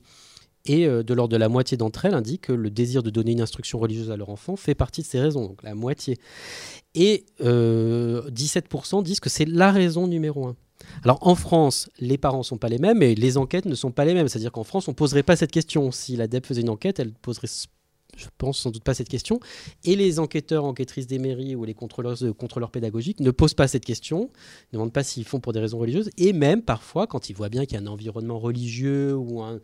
et 0.65 0.85
euh, 0.85 1.03
de 1.03 1.13
l'ordre 1.13 1.31
de 1.31 1.37
la 1.37 1.49
moitié 1.49 1.77
d'entre 1.77 2.05
elles 2.05 2.13
indiquent 2.13 2.47
que 2.47 2.53
le 2.53 2.69
désir 2.69 3.03
de 3.03 3.09
donner 3.09 3.31
une 3.31 3.41
instruction 3.41 3.79
religieuse 3.79 4.11
à 4.11 4.17
leur 4.17 4.29
enfant 4.29 4.55
fait 4.55 4.75
partie 4.75 5.01
de 5.01 5.07
ces 5.07 5.19
raisons, 5.19 5.45
donc 5.45 5.63
la 5.63 5.75
moitié. 5.75 6.17
Et 6.95 7.25
17% 7.39 7.45
euh, 7.47 9.01
disent 9.01 9.19
que 9.19 9.29
c'est 9.29 9.45
la 9.45 9.71
raison 9.71 10.07
numéro 10.07 10.47
un. 10.47 10.55
Alors 11.03 11.19
en 11.21 11.35
France, 11.35 11.89
les 11.99 12.17
parents 12.17 12.39
ne 12.39 12.43
sont 12.43 12.57
pas 12.57 12.69
les 12.69 12.77
mêmes 12.77 13.03
et 13.03 13.15
les 13.15 13.37
enquêtes 13.37 13.65
ne 13.65 13.75
sont 13.75 13.91
pas 13.91 14.05
les 14.05 14.13
mêmes. 14.13 14.27
C'est-à-dire 14.27 14.51
qu'en 14.51 14.63
France, 14.63 14.87
on 14.87 14.91
ne 14.91 14.95
poserait 14.95 15.23
pas 15.23 15.35
cette 15.35 15.51
question. 15.51 15.91
Si 15.91 16.15
l'ADEP 16.15 16.45
faisait 16.45 16.61
une 16.61 16.69
enquête, 16.69 16.99
elle 16.99 17.11
poserait, 17.11 17.49
je 18.17 18.25
pense, 18.37 18.59
sans 18.59 18.71
doute 18.71 18.83
pas 18.83 18.93
cette 18.93 19.09
question. 19.09 19.39
Et 19.83 19.95
les 19.95 20.19
enquêteurs, 20.19 20.63
enquêtrices 20.63 21.07
des 21.07 21.19
mairies 21.19 21.55
ou 21.55 21.65
les 21.65 21.73
contrôleurs, 21.73 22.17
contrôleurs 22.37 22.71
pédagogiques 22.71 23.19
ne 23.19 23.31
posent 23.31 23.53
pas 23.53 23.67
cette 23.67 23.85
question, 23.85 24.29
ne 24.71 24.77
demandent 24.77 24.93
pas 24.93 25.03
s'ils 25.03 25.25
font 25.25 25.39
pour 25.39 25.53
des 25.53 25.59
raisons 25.59 25.79
religieuses. 25.79 26.09
Et 26.17 26.33
même 26.33 26.61
parfois, 26.61 27.07
quand 27.07 27.29
ils 27.29 27.35
voient 27.35 27.49
bien 27.49 27.65
qu'il 27.65 27.75
y 27.75 27.77
a 27.77 27.83
un 27.83 27.87
environnement 27.87 28.39
religieux 28.39 29.15
ou 29.15 29.41
un, 29.41 29.59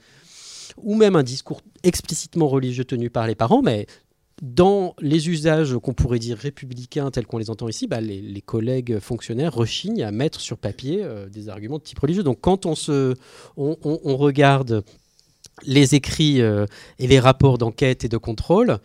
ou 0.78 0.96
même 0.96 1.16
un 1.16 1.24
discours 1.24 1.62
explicitement 1.84 2.48
religieux 2.48 2.86
tenu 2.86 3.10
par 3.10 3.28
les 3.28 3.36
parents, 3.36 3.62
mais 3.62 3.88
dans 4.42 4.96
les 5.00 5.30
usages 5.30 5.78
qu'on 5.78 5.94
pourrait 5.94 6.20
dire 6.20 6.38
républicains 6.38 7.10
tels 7.10 7.26
qu'on 7.26 7.38
les 7.38 7.50
entend 7.50 7.70
ici, 7.70 7.88
bah, 7.88 8.02
les, 8.02 8.42
collègues 8.42 9.00
fonctionnaires 9.00 9.54
rechignent 9.54 10.04
à 10.04 10.12
mettre 10.12 10.42
sur 10.42 10.58
papier 10.58 11.04
euh, 11.04 11.30
des 11.30 11.50
arguments 11.50 11.78
de 11.78 11.84
type 11.84 12.00
religieux. 12.00 12.24
Donc 12.24 12.40
quand 12.42 12.66
on, 12.66 12.76
se, 12.76 13.16
on, 13.56 14.18
regarde 14.18 14.84
les 15.64 15.96
écrits 15.96 16.42
euh, 16.42 16.66
et 17.00 17.08
les 17.08 17.20
rapports 17.20 17.58
d'enquête 17.58 18.04
et 18.04 18.10
de 18.10 18.18
contrôle, 18.18 18.80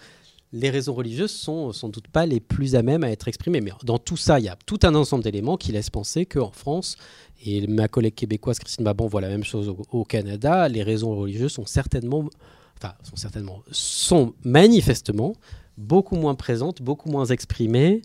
les 0.53 0.71
raisons 0.71 0.95
religieuses 0.95 1.31
sont 1.31 1.73
sans 1.73 1.89
doute 1.89 2.09
pas 2.09 2.27
les 2.27 2.41
plus 2.41 2.75
à 2.75 2.83
même 2.83 3.05
à 3.05 3.11
être 3.11 3.29
exprimées. 3.29 3.61
Mais 3.61 3.73
dans 3.85 3.99
tout 3.99 4.17
ça, 4.17 4.41
il 4.41 4.47
y 4.47 4.49
a 4.49 4.57
tout 4.67 4.81
un 4.83 4.95
ensemble 4.95 5.23
d'éléments 5.23 5.57
qui 5.57 5.73
laissent 5.73 5.91
penser 5.91 6.27
qu'en 6.27 6.51
France, 6.51 6.97
et 7.45 7.67
ma 7.67 7.89
collègue 7.89 8.15
québécoise 8.15 8.59
Christine 8.59 8.85
Babon 8.85 9.07
voit 9.07 9.21
la 9.21 9.29
même 9.29 9.45
chose 9.45 9.75
au, 9.91 10.05
Canada, 10.05 10.69
les 10.69 10.83
raisons 10.83 11.15
religieuses 11.15 11.53
sont 11.53 11.67
certainement, 11.67 12.29
enfin, 12.77 12.95
sont 13.03 13.17
certainement, 13.17 13.63
sont 13.71 14.35
manifestement 14.45 15.35
beaucoup 15.79 16.17
moins 16.17 16.35
présentes, 16.35 16.83
beaucoup 16.83 17.09
moins 17.09 17.27
exprimées 17.27 18.03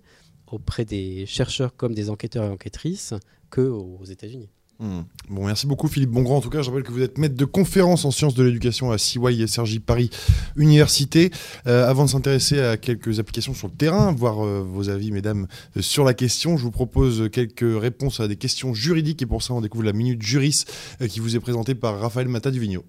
auprès 0.51 0.85
des 0.85 1.25
chercheurs 1.25 1.75
comme 1.75 1.93
des 1.93 2.09
enquêteurs 2.09 2.45
et 2.45 2.49
enquêtrices 2.49 3.13
qu'aux 3.49 4.03
États-Unis. 4.05 4.49
Hmm. 4.79 5.01
Bon, 5.29 5.45
merci 5.45 5.67
beaucoup 5.67 5.87
Philippe 5.87 6.09
Bongrand. 6.09 6.37
En 6.37 6.41
tout 6.41 6.49
cas, 6.49 6.61
je 6.61 6.69
rappelle 6.69 6.83
que 6.83 6.91
vous 6.91 7.01
êtes 7.01 7.17
maître 7.17 7.35
de 7.35 7.45
conférence 7.45 8.03
en 8.03 8.11
sciences 8.11 8.33
de 8.35 8.43
l'éducation 8.43 8.91
à 8.91 8.97
CY 8.97 9.41
et 9.41 9.47
SRJ 9.47 9.79
Paris 9.79 10.09
Université. 10.57 11.31
Euh, 11.65 11.87
avant 11.87 12.03
de 12.03 12.09
s'intéresser 12.09 12.59
à 12.59 12.75
quelques 12.75 13.19
applications 13.19 13.53
sur 13.53 13.67
le 13.67 13.73
terrain, 13.73 14.11
voir 14.11 14.45
euh, 14.45 14.61
vos 14.67 14.89
avis, 14.89 15.11
mesdames, 15.11 15.47
euh, 15.77 15.81
sur 15.81 16.03
la 16.03 16.13
question, 16.13 16.57
je 16.57 16.63
vous 16.63 16.71
propose 16.71 17.29
quelques 17.31 17.81
réponses 17.81 18.19
à 18.19 18.27
des 18.27 18.35
questions 18.35 18.73
juridiques 18.73 19.21
et 19.21 19.25
pour 19.25 19.43
ça, 19.43 19.53
on 19.53 19.61
découvre 19.61 19.85
la 19.85 19.93
minute 19.93 20.21
juris 20.21 20.65
qui 21.09 21.19
vous 21.21 21.35
est 21.35 21.39
présentée 21.39 21.75
par 21.75 21.99
Raphaël 21.99 22.27
Mata 22.27 22.51
du 22.51 22.59
Vigno. 22.59 22.83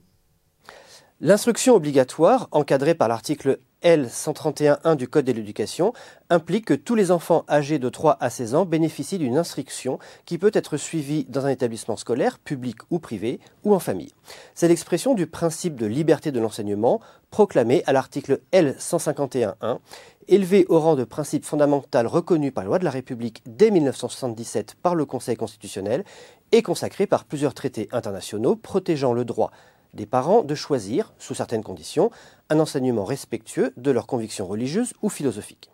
L'instruction 1.20 1.74
obligatoire, 1.74 2.48
encadrée 2.50 2.94
par 2.94 3.08
l'article 3.08 3.58
L131.1 3.86 4.96
du 4.96 5.06
Code 5.06 5.26
de 5.26 5.32
l'éducation, 5.32 5.92
implique 6.28 6.64
que 6.64 6.74
tous 6.74 6.96
les 6.96 7.12
enfants 7.12 7.44
âgés 7.48 7.78
de 7.78 7.88
3 7.88 8.16
à 8.18 8.30
16 8.30 8.56
ans 8.56 8.64
bénéficient 8.64 9.18
d'une 9.18 9.38
instruction 9.38 10.00
qui 10.24 10.38
peut 10.38 10.50
être 10.54 10.76
suivie 10.76 11.24
dans 11.28 11.46
un 11.46 11.50
établissement 11.50 11.96
scolaire, 11.96 12.40
public 12.40 12.78
ou 12.90 12.98
privé, 12.98 13.38
ou 13.62 13.76
en 13.76 13.78
famille. 13.78 14.12
C'est 14.56 14.66
l'expression 14.66 15.14
du 15.14 15.28
principe 15.28 15.76
de 15.76 15.86
liberté 15.86 16.32
de 16.32 16.40
l'enseignement 16.40 17.00
proclamé 17.30 17.84
à 17.86 17.92
l'article 17.92 18.40
L151.1, 18.52 19.78
élevé 20.26 20.66
au 20.68 20.80
rang 20.80 20.96
de 20.96 21.04
principe 21.04 21.44
fondamental 21.44 22.08
reconnu 22.08 22.50
par 22.50 22.64
la 22.64 22.68
loi 22.68 22.78
de 22.80 22.84
la 22.84 22.90
République 22.90 23.44
dès 23.46 23.70
1977 23.70 24.74
par 24.82 24.96
le 24.96 25.04
Conseil 25.04 25.36
constitutionnel 25.36 26.04
et 26.50 26.62
consacré 26.62 27.06
par 27.06 27.24
plusieurs 27.24 27.54
traités 27.54 27.88
internationaux 27.92 28.56
protégeant 28.56 29.12
le 29.12 29.24
droit 29.24 29.52
des 29.96 30.06
parents 30.06 30.42
de 30.42 30.54
choisir, 30.54 31.12
sous 31.18 31.34
certaines 31.34 31.64
conditions, 31.64 32.10
un 32.50 32.60
enseignement 32.60 33.04
respectueux 33.04 33.72
de 33.76 33.90
leurs 33.90 34.06
convictions 34.06 34.46
religieuses 34.46 34.92
ou 35.02 35.08
philosophiques. 35.08 35.70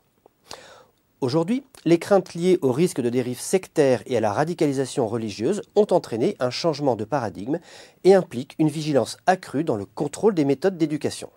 Aujourd'hui, 1.23 1.63
les 1.85 2.01
craintes 2.01 2.35
liées 2.35 2.59
au 2.63 2.73
risque 2.73 3.01
de 3.01 3.09
dérive 3.09 3.39
sectaire 3.39 4.03
et 4.07 4.17
à 4.17 4.21
la 4.21 4.33
radicalisation 4.33 5.07
religieuse 5.07 5.63
ont 5.77 5.87
entraîné 5.93 6.35
un 6.41 6.51
changement 6.51 6.97
de 6.97 7.05
paradigme 7.05 7.61
et 8.03 8.15
impliquent 8.15 8.57
une 8.59 8.69
vigilance 8.69 9.19
accrue 9.27 9.63
dans 9.63 9.77
le 9.77 9.85
contrôle 9.85 10.35
des 10.35 10.45
méthodes 10.45 10.77
d'éducation. 10.77 11.31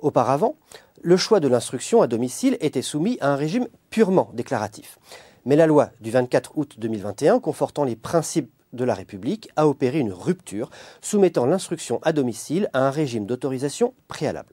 Auparavant, 0.00 0.56
le 1.00 1.16
choix 1.16 1.40
de 1.40 1.48
l'instruction 1.48 2.02
à 2.02 2.08
domicile 2.08 2.58
était 2.60 2.82
soumis 2.82 3.16
à 3.22 3.32
un 3.32 3.36
régime 3.36 3.68
purement 3.88 4.30
déclaratif. 4.34 4.98
Mais 5.46 5.56
la 5.56 5.66
loi 5.66 5.90
du 6.02 6.10
24 6.10 6.52
août 6.56 6.74
2021 6.78 7.40
confortant 7.40 7.84
les 7.84 7.96
principes 7.96 8.52
de 8.74 8.84
la 8.84 8.94
République 8.94 9.48
a 9.56 9.66
opéré 9.66 9.98
une 9.98 10.12
rupture, 10.12 10.70
soumettant 11.00 11.46
l'instruction 11.46 12.00
à 12.02 12.12
domicile 12.12 12.68
à 12.74 12.86
un 12.86 12.90
régime 12.90 13.26
d'autorisation 13.26 13.94
préalable. 14.08 14.52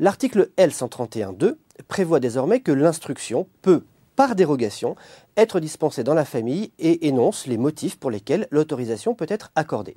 L'article 0.00 0.50
L131.2 0.58 1.56
prévoit 1.88 2.20
désormais 2.20 2.60
que 2.60 2.70
l'instruction 2.70 3.48
peut, 3.62 3.84
par 4.14 4.36
dérogation, 4.36 4.94
être 5.36 5.58
dispensée 5.58 6.04
dans 6.04 6.14
la 6.14 6.24
famille 6.24 6.70
et 6.78 7.08
énonce 7.08 7.48
les 7.48 7.56
motifs 7.56 7.98
pour 7.98 8.12
lesquels 8.12 8.46
l'autorisation 8.52 9.14
peut 9.14 9.26
être 9.28 9.50
accordée. 9.56 9.96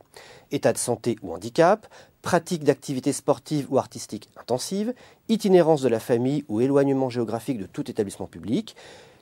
État 0.51 0.73
de 0.73 0.79
santé 0.79 1.17
ou 1.21 1.33
handicap, 1.33 1.87
pratique 2.23 2.63
d'activités 2.63 3.13
sportives 3.13 3.67
ou 3.69 3.77
artistiques 3.77 4.29
intensives, 4.37 4.93
itinérance 5.29 5.81
de 5.81 5.89
la 5.89 5.99
famille 5.99 6.45
ou 6.47 6.61
éloignement 6.61 7.11
géographique 7.11 7.59
de 7.59 7.67
tout 7.67 7.89
établissement 7.91 8.27
public, 8.27 8.75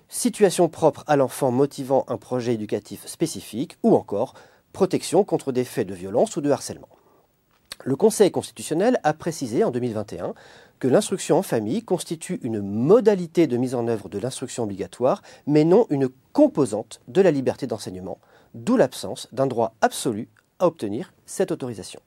situation 0.07 0.69
propre 0.69 1.03
à 1.07 1.17
l'enfant 1.17 1.51
motivant 1.51 2.05
un 2.07 2.17
projet 2.17 2.53
éducatif 2.53 3.05
spécifique, 3.05 3.77
ou 3.83 3.95
encore 3.95 4.33
protection 4.71 5.25
contre 5.25 5.51
des 5.51 5.65
faits 5.65 5.87
de 5.87 5.93
violence 5.93 6.37
ou 6.37 6.41
de 6.41 6.49
harcèlement. 6.49 6.89
Le 7.85 7.95
Conseil 7.95 8.29
constitutionnel 8.29 8.99
a 9.03 9.13
précisé 9.13 9.63
en 9.63 9.71
2021 9.71 10.33
que 10.79 10.87
l'instruction 10.87 11.37
en 11.37 11.41
famille 11.41 11.83
constitue 11.83 12.39
une 12.41 12.61
modalité 12.61 13.47
de 13.47 13.57
mise 13.57 13.75
en 13.75 13.87
œuvre 13.87 14.09
de 14.09 14.17
l'instruction 14.17 14.63
obligatoire, 14.63 15.21
mais 15.45 15.63
non 15.63 15.85
une 15.89 16.09
composante 16.33 17.01
de 17.07 17.21
la 17.21 17.31
liberté 17.31 17.67
d'enseignement, 17.67 18.19
d'où 18.53 18.77
l'absence 18.77 19.27
d'un 19.31 19.47
droit 19.47 19.75
absolu 19.81 20.29
à 20.59 20.67
obtenir 20.67 21.13
cette 21.25 21.51
autorisation. 21.51 21.99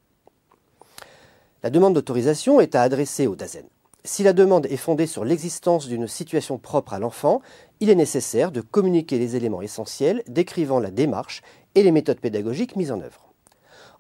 La 1.63 1.71
demande 1.71 1.95
d'autorisation 1.95 2.61
est 2.61 2.75
à 2.75 2.83
adresser 2.83 3.27
au 3.27 3.37
DAZEN. 3.37 3.67
Si 4.05 4.25
la 4.25 4.33
demande 4.33 4.67
est 4.67 4.77
fondée 4.77 5.07
sur 5.07 5.25
l'existence 5.25 5.87
d'une 5.87 6.09
situation 6.09 6.59
propre 6.59 6.93
à 6.93 6.99
l'enfant, 6.99 7.41
il 7.79 7.89
est 7.89 7.95
nécessaire 7.95 8.51
de 8.51 8.61
communiquer 8.61 9.17
les 9.17 9.37
éléments 9.37 9.63
essentiels 9.63 10.25
décrivant 10.27 10.81
la 10.81 10.91
démarche 10.91 11.43
et 11.77 11.85
les 11.85 11.93
méthodes 11.93 12.19
pédagogiques 12.19 12.75
mises 12.75 12.91
en 12.91 13.01
œuvre. 13.01 13.33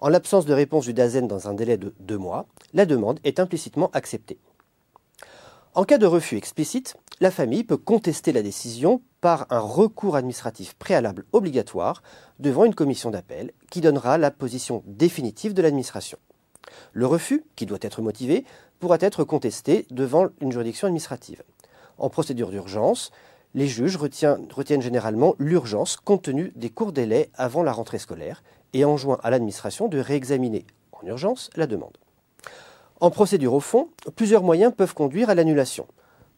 En 0.01 0.09
l'absence 0.09 0.45
de 0.45 0.53
réponse 0.53 0.87
du 0.87 0.95
DAZEN 0.95 1.29
dans 1.29 1.49
un 1.49 1.55
délai 1.55 1.77
de 1.77 1.95
deux 2.01 2.19
mois, 2.19 2.47
la 2.75 2.85
demande 2.85 3.21
est 3.23 3.39
implicitement 3.39 3.91
acceptée. 3.93 4.39
En 5.75 5.85
cas 5.85 5.97
de 5.97 6.05
refus 6.05 6.37
explicite, 6.37 6.99
la 7.21 7.31
famille 7.31 7.65
peut 7.65 7.79
contester 7.79 8.31
la 8.33 8.43
décision 8.43 9.01
par 9.23 9.47
un 9.49 9.59
recours 9.59 10.17
administratif 10.17 10.75
préalable 10.75 11.25
obligatoire 11.33 12.03
devant 12.39 12.67
une 12.67 12.75
commission 12.75 13.11
d'appel 13.11 13.53
qui 13.71 13.81
donnera 13.81 14.19
la 14.19 14.31
position 14.31 14.83
définitive 14.87 15.55
de 15.55 15.63
l'administration. 15.63 16.19
Le 16.93 17.07
refus, 17.07 17.43
qui 17.57 17.65
doit 17.65 17.79
être 17.81 18.03
motivé, 18.03 18.45
pourra 18.81 18.99
être 19.01 19.25
contesté 19.25 19.87
devant 19.91 20.27
une 20.43 20.53
juridiction 20.53 20.89
administrative. 20.89 21.43
En 21.97 22.11
procédure 22.11 22.51
d'urgence, 22.51 23.11
les 23.55 23.67
juges 23.67 23.97
retiennent, 23.97 24.83
généralement 24.83 25.35
l'urgence 25.39 25.97
compte 25.97 26.25
tenu 26.25 26.53
des 26.55 26.69
courts 26.69 26.93
délais 26.93 27.31
avant 27.33 27.63
la 27.63 27.73
rentrée 27.73 27.99
scolaire 27.99 28.43
et 28.75 28.85
enjoint 28.85 29.19
à 29.23 29.31
l'administration 29.31 29.89
de 29.89 30.01
réexaminer 30.01 30.67
en 30.93 31.07
urgence 31.07 31.49
la 31.57 31.67
demande. 31.67 31.97
En 33.03 33.11
procédure 33.11 33.55
au 33.55 33.59
fond, 33.59 33.89
plusieurs 34.15 34.45
moyens 34.45 34.73
peuvent 34.73 34.95
conduire 34.95 35.29
à 35.29 35.35
l'annulation. 35.35 35.89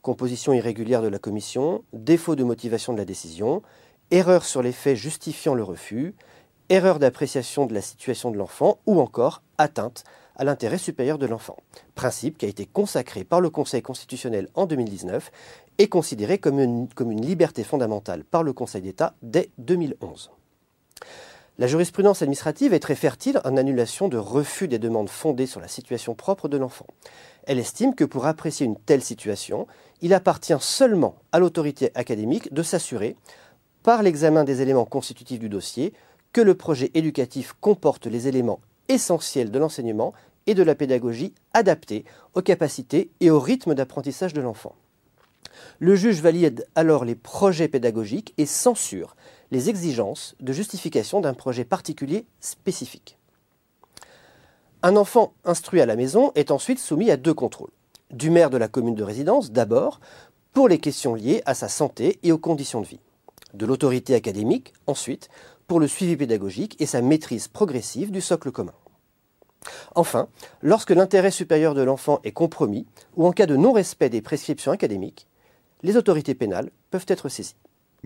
Composition 0.00 0.54
irrégulière 0.54 1.02
de 1.02 1.08
la 1.08 1.18
commission, 1.18 1.84
défaut 1.92 2.36
de 2.36 2.42
motivation 2.42 2.94
de 2.94 2.98
la 2.98 3.04
décision, 3.04 3.60
erreur 4.10 4.46
sur 4.46 4.62
les 4.62 4.72
faits 4.72 4.96
justifiant 4.96 5.54
le 5.54 5.62
refus, 5.62 6.14
erreur 6.70 6.98
d'appréciation 6.98 7.66
de 7.66 7.74
la 7.74 7.82
situation 7.82 8.30
de 8.30 8.38
l'enfant 8.38 8.78
ou 8.86 8.98
encore 8.98 9.42
atteinte 9.58 10.04
à 10.36 10.44
l'intérêt 10.44 10.78
supérieur 10.78 11.18
de 11.18 11.26
l'enfant. 11.26 11.58
Principe 11.96 12.38
qui 12.38 12.46
a 12.46 12.48
été 12.48 12.64
consacré 12.64 13.24
par 13.24 13.42
le 13.42 13.50
Conseil 13.50 13.82
constitutionnel 13.82 14.48
en 14.54 14.64
2019 14.64 15.30
et 15.76 15.88
considéré 15.88 16.38
comme 16.38 16.60
une, 16.60 16.88
liberté 17.20 17.62
fondamentale 17.62 18.24
par 18.24 18.42
le 18.42 18.54
Conseil 18.54 18.80
d'État 18.80 19.12
dès 19.20 19.50
2011. 19.58 20.30
La 21.56 21.68
jurisprudence 21.68 22.20
administrative 22.20 22.74
est 22.74 22.80
très 22.80 22.96
fertile 22.96 23.40
en 23.44 23.56
annulation 23.56 24.08
de 24.08 24.16
refus 24.16 24.66
des 24.66 24.80
demandes 24.80 25.08
fondées 25.08 25.46
sur 25.46 25.60
la 25.60 25.68
situation 25.68 26.16
propre 26.16 26.48
de 26.48 26.56
l'enfant. 26.56 26.86
Elle 27.44 27.60
estime 27.60 27.94
que 27.94 28.04
pour 28.04 28.26
apprécier 28.26 28.66
une 28.66 28.76
telle 28.76 29.02
situation, 29.02 29.68
il 30.02 30.14
appartient 30.14 30.56
seulement 30.58 31.14
à 31.30 31.38
l'autorité 31.38 31.92
académique 31.94 32.52
de 32.52 32.64
s'assurer, 32.64 33.14
par 33.84 34.02
l'examen 34.02 34.42
des 34.42 34.62
éléments 34.62 34.84
constitutifs 34.84 35.38
du 35.38 35.48
dossier, 35.48 35.92
que 36.32 36.40
le 36.40 36.56
projet 36.56 36.90
éducatif 36.94 37.54
comporte 37.60 38.06
les 38.06 38.26
éléments 38.26 38.58
essentiels 38.88 39.52
de 39.52 39.58
l'enseignement 39.60 40.12
et 40.48 40.54
de 40.54 40.62
la 40.64 40.74
pédagogie 40.74 41.34
adaptés 41.52 42.04
aux 42.34 42.42
capacités 42.42 43.10
et 43.20 43.30
au 43.30 43.38
rythme 43.38 43.74
d'apprentissage 43.74 44.32
de 44.32 44.40
l'enfant. 44.40 44.74
Le 45.78 45.94
juge 45.94 46.20
valide 46.20 46.66
alors 46.74 47.04
les 47.04 47.14
projets 47.14 47.68
pédagogiques 47.68 48.34
et 48.38 48.46
censure 48.46 49.14
les 49.50 49.68
exigences 49.70 50.34
de 50.40 50.52
justification 50.52 51.20
d'un 51.20 51.34
projet 51.34 51.64
particulier 51.64 52.26
spécifique. 52.40 53.18
Un 54.82 54.96
enfant 54.96 55.32
instruit 55.44 55.80
à 55.80 55.86
la 55.86 55.96
maison 55.96 56.32
est 56.34 56.50
ensuite 56.50 56.78
soumis 56.78 57.10
à 57.10 57.16
deux 57.16 57.34
contrôles. 57.34 57.70
Du 58.10 58.30
maire 58.30 58.50
de 58.50 58.58
la 58.58 58.68
commune 58.68 58.94
de 58.94 59.02
résidence 59.02 59.50
d'abord, 59.50 60.00
pour 60.52 60.68
les 60.68 60.78
questions 60.78 61.14
liées 61.14 61.42
à 61.46 61.54
sa 61.54 61.68
santé 61.68 62.18
et 62.22 62.32
aux 62.32 62.38
conditions 62.38 62.80
de 62.80 62.86
vie. 62.86 63.00
De 63.54 63.66
l'autorité 63.66 64.14
académique 64.14 64.72
ensuite, 64.86 65.28
pour 65.66 65.80
le 65.80 65.88
suivi 65.88 66.16
pédagogique 66.16 66.76
et 66.80 66.86
sa 66.86 67.00
maîtrise 67.00 67.48
progressive 67.48 68.10
du 68.10 68.20
socle 68.20 68.52
commun. 68.52 68.74
Enfin, 69.94 70.28
lorsque 70.60 70.90
l'intérêt 70.90 71.30
supérieur 71.30 71.74
de 71.74 71.82
l'enfant 71.82 72.20
est 72.24 72.32
compromis 72.32 72.86
ou 73.16 73.26
en 73.26 73.32
cas 73.32 73.46
de 73.46 73.56
non-respect 73.56 74.10
des 74.10 74.20
prescriptions 74.20 74.72
académiques, 74.72 75.26
les 75.82 75.96
autorités 75.96 76.34
pénales 76.34 76.70
peuvent 76.90 77.06
être 77.08 77.28
saisies. 77.28 77.56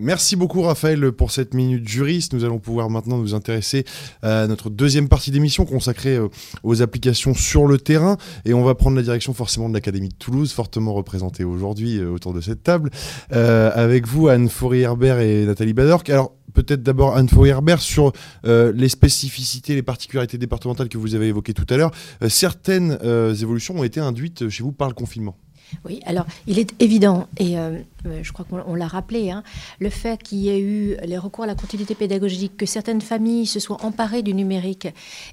Merci 0.01 0.37
beaucoup 0.37 0.61
Raphaël 0.61 1.11
pour 1.11 1.29
cette 1.29 1.53
minute 1.53 1.85
juriste. 1.85 2.31
Nous 2.31 2.45
allons 2.45 2.59
pouvoir 2.59 2.89
maintenant 2.89 3.17
nous 3.17 3.35
intéresser 3.35 3.83
à 4.21 4.47
notre 4.47 4.69
deuxième 4.69 5.09
partie 5.09 5.29
d'émission 5.29 5.65
consacrée 5.65 6.15
euh, 6.15 6.29
aux 6.63 6.81
applications 6.81 7.33
sur 7.33 7.67
le 7.67 7.77
terrain. 7.77 8.15
Et 8.45 8.53
on 8.53 8.63
va 8.63 8.75
prendre 8.75 8.95
la 8.95 9.03
direction 9.03 9.33
forcément 9.33 9.67
de 9.67 9.73
l'Académie 9.73 10.07
de 10.07 10.15
Toulouse, 10.15 10.53
fortement 10.53 10.93
représentée 10.93 11.43
aujourd'hui 11.43 11.97
euh, 11.97 12.11
autour 12.11 12.33
de 12.33 12.39
cette 12.39 12.63
table. 12.63 12.91
Euh, 13.33 13.71
avec 13.75 14.07
vous, 14.07 14.29
Anne 14.29 14.47
Faurier-Herbert 14.47 15.19
et 15.19 15.43
Nathalie 15.43 15.73
Badork. 15.73 16.09
Alors, 16.09 16.33
peut-être 16.53 16.81
d'abord 16.81 17.17
Anne 17.17 17.27
Faurier-Herbert 17.27 17.81
sur 17.81 18.13
les 18.45 18.89
spécificités, 18.89 19.75
les 19.75 19.83
particularités 19.83 20.37
départementales 20.37 20.87
que 20.87 20.97
vous 20.97 21.13
avez 21.13 21.27
évoquées 21.27 21.53
tout 21.53 21.67
à 21.69 21.77
l'heure. 21.77 21.91
certaines 22.27 22.97
évolutions 23.39 23.75
ont 23.75 23.83
été 23.83 23.99
induites 23.99 24.49
chez 24.49 24.63
vous 24.63 24.71
par 24.71 24.87
le 24.87 24.95
confinement. 24.95 25.37
Oui, 25.85 26.01
alors 26.05 26.25
il 26.47 26.59
est 26.59 26.73
évident, 26.81 27.27
et 27.37 27.57
euh, 27.57 27.79
je 28.21 28.31
crois 28.31 28.45
qu'on 28.45 28.75
l'a 28.75 28.87
rappelé, 28.87 29.31
hein, 29.31 29.43
le 29.79 29.89
fait 29.89 30.21
qu'il 30.21 30.39
y 30.39 30.49
ait 30.49 30.59
eu 30.59 30.95
les 31.03 31.17
recours 31.17 31.43
à 31.43 31.47
la 31.47 31.55
continuité 31.55 31.95
pédagogique, 31.95 32.57
que 32.57 32.65
certaines 32.65 33.01
familles 33.01 33.45
se 33.45 33.59
soient 33.59 33.83
emparées 33.83 34.21
du 34.21 34.33
numérique 34.33 34.87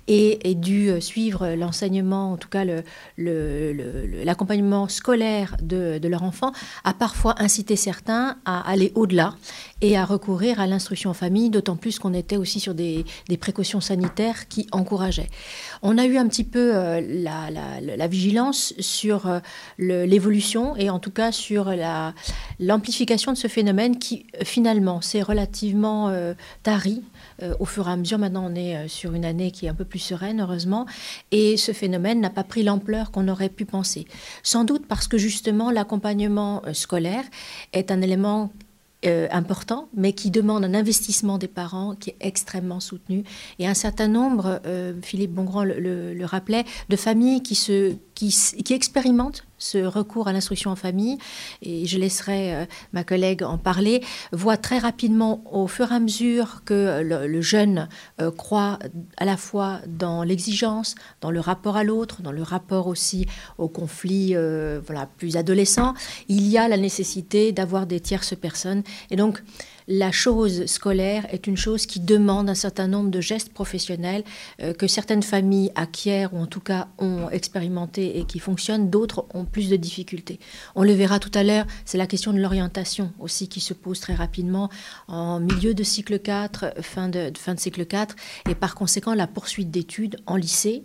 et 0.08 0.48
aient 0.48 0.54
dû 0.54 0.88
euh, 0.88 1.00
suivre 1.00 1.48
l'enseignement, 1.54 2.32
en 2.32 2.36
tout 2.36 2.48
cas 2.48 2.64
l'accompagnement 3.16 4.88
scolaire 4.88 5.56
de, 5.62 6.00
leur 6.06 6.22
enfant, 6.22 6.52
a 6.84 6.94
parfois 6.94 7.34
incité 7.38 7.76
certains 7.76 8.36
à 8.44 8.68
aller 8.68 8.92
au-delà 8.94 9.34
et 9.80 9.96
à 9.96 10.04
recourir 10.04 10.60
à 10.60 10.66
l'instruction 10.66 11.10
en 11.10 11.14
famille, 11.14 11.50
d'autant 11.50 11.76
plus 11.76 11.98
qu'on 11.98 12.14
était 12.14 12.36
aussi 12.36 12.60
sur 12.60 12.74
des, 12.74 13.04
précautions 13.40 13.80
sanitaires 13.80 14.48
qui 14.48 14.66
encourageaient. 14.72 15.28
On 15.88 15.98
a 15.98 16.06
eu 16.06 16.16
un 16.16 16.26
petit 16.26 16.44
peu 16.44 16.74
euh, 16.74 17.00
la, 17.00 17.50
la, 17.50 17.80
la, 17.80 18.06
vigilance 18.08 18.74
sur 18.80 19.40
l'évolution 19.78 20.76
et 20.76 20.90
en 20.90 20.98
tout 20.98 21.12
cas 21.12 21.30
sur 21.30 21.66
la 21.66 22.14
l'amplification 22.58 23.32
de 23.32 23.36
ce 23.36 23.48
phénomène 23.48 23.98
qui 23.98 24.26
euh, 24.34 24.44
finalement 24.44 25.00
s'est 25.00 25.22
relativement 25.22 26.08
euh, 26.08 26.34
tari 26.62 27.02
euh, 27.42 27.54
au 27.60 27.64
fur 27.64 27.88
et 27.88 27.92
à 27.92 27.96
mesure. 27.96 28.18
Maintenant, 28.18 28.46
on 28.50 28.54
est 28.54 28.88
sur 28.88 29.14
une 29.14 29.24
année 29.24 29.50
qui 29.50 29.66
est 29.66 29.68
un 29.68 29.74
peu 29.74 29.84
plus 29.84 29.98
sereine, 29.98 30.40
heureusement, 30.40 30.86
et 31.30 31.56
ce 31.56 31.72
phénomène 31.72 32.20
n'a 32.20 32.30
pas 32.30 32.44
pris 32.44 32.62
l'ampleur 32.62 33.10
qu'on 33.10 33.28
aurait 33.28 33.48
pu 33.48 33.64
penser. 33.64 34.06
Sans 34.42 34.64
doute 34.64 34.86
parce 34.86 35.08
que 35.08 35.18
justement 35.18 35.70
l'accompagnement 35.70 36.62
scolaire 36.72 37.24
est 37.72 37.90
un 37.90 38.00
élément 38.00 38.50
important, 39.04 39.88
mais 39.94 40.12
qui 40.12 40.30
demande 40.32 40.64
un 40.64 40.74
investissement 40.74 41.38
des 41.38 41.46
parents 41.48 41.94
qui 41.94 42.10
est 42.10 42.16
extrêmement 42.20 42.80
soutenu. 42.80 43.22
Et 43.60 43.66
un 43.66 43.74
certain 43.74 44.08
nombre, 44.08 44.60
Philippe 45.02 45.32
Bongrand 45.32 45.62
le, 45.64 46.24
rappelait, 46.24 46.64
de 46.88 46.96
familles 46.96 47.42
qui, 47.42 47.54
se, 47.54 47.94
qui 48.14 48.74
expérimentent 48.74 49.45
ce 49.58 49.78
recours 49.78 50.28
à 50.28 50.32
l'instruction 50.32 50.70
en 50.70 50.76
famille, 50.76 51.18
et 51.62 51.86
je 51.86 51.98
laisserai 51.98 52.54
euh, 52.54 52.64
ma 52.92 53.04
collègue 53.04 53.42
en 53.42 53.58
parler, 53.58 54.02
voit 54.32 54.56
très 54.56 54.78
rapidement, 54.78 55.42
au 55.50 55.66
fur 55.66 55.90
et 55.92 55.94
à 55.94 56.00
mesure 56.00 56.62
que 56.64 57.00
le, 57.02 57.40
jeune 57.40 57.88
euh, 58.20 58.30
croit 58.30 58.78
à 59.16 59.24
la 59.24 59.36
fois 59.36 59.80
dans 59.86 60.22
l'exigence, 60.22 60.94
dans 61.20 61.30
le 61.30 61.40
rapport 61.40 61.76
à 61.76 61.84
l'autre, 61.84 62.22
dans 62.22 62.32
le 62.32 62.42
rapport 62.42 62.86
aussi 62.86 63.26
au 63.58 63.68
conflit 63.68 64.32
euh, 64.34 64.80
voilà, 64.84 65.06
plus 65.06 65.36
adolescent, 65.36 65.94
il 66.28 66.46
y 66.46 66.58
a 66.58 66.68
la 66.68 66.76
nécessité 66.76 67.52
d'avoir 67.52 67.86
des 67.86 68.00
tierces 68.00 68.34
personnes. 68.36 68.82
Et 69.10 69.16
donc, 69.16 69.42
la 69.88 70.10
chose 70.10 70.66
scolaire 70.66 71.26
est 71.32 71.46
une 71.46 71.56
chose 71.56 71.86
qui 71.86 72.00
demande 72.00 72.50
un 72.50 72.54
certain 72.54 72.88
nombre 72.88 73.10
de 73.10 73.20
gestes 73.20 73.52
professionnels 73.52 74.24
euh, 74.60 74.72
que 74.72 74.86
certaines 74.86 75.22
familles 75.22 75.70
acquièrent 75.74 76.34
ou 76.34 76.38
en 76.38 76.46
tout 76.46 76.60
cas 76.60 76.88
ont 76.98 77.30
expérimenté 77.30 78.18
et 78.18 78.24
qui 78.24 78.38
fonctionnent, 78.38 78.90
d'autres 78.90 79.26
ont 79.34 79.44
plus 79.44 79.68
de 79.68 79.76
difficultés. 79.76 80.40
On 80.74 80.82
le 80.82 80.92
verra 80.92 81.18
tout 81.18 81.30
à 81.34 81.44
l'heure, 81.44 81.66
c'est 81.84 81.98
la 81.98 82.06
question 82.06 82.32
de 82.32 82.38
l'orientation 82.38 83.12
aussi 83.20 83.48
qui 83.48 83.60
se 83.60 83.74
pose 83.74 84.00
très 84.00 84.14
rapidement 84.14 84.70
en 85.08 85.40
milieu 85.40 85.74
de 85.74 85.82
cycle 85.82 86.18
4, 86.18 86.82
fin 86.82 87.08
de, 87.08 87.30
fin 87.36 87.54
de 87.54 87.60
cycle 87.60 87.86
4, 87.86 88.16
et 88.48 88.54
par 88.54 88.74
conséquent 88.74 89.14
la 89.14 89.26
poursuite 89.26 89.70
d'études 89.70 90.16
en 90.26 90.36
lycée 90.36 90.84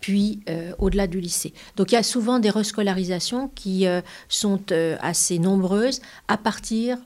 puis 0.00 0.40
euh, 0.48 0.72
au-delà 0.80 1.06
du 1.06 1.20
lycée. 1.20 1.54
Donc 1.76 1.92
il 1.92 1.94
y 1.94 1.98
a 1.98 2.02
souvent 2.02 2.40
des 2.40 2.50
rescolarisations 2.50 3.52
qui 3.54 3.86
euh, 3.86 4.00
sont 4.28 4.60
assez 5.00 5.38
nombreuses 5.38 6.00
à 6.26 6.36
partir 6.36 6.98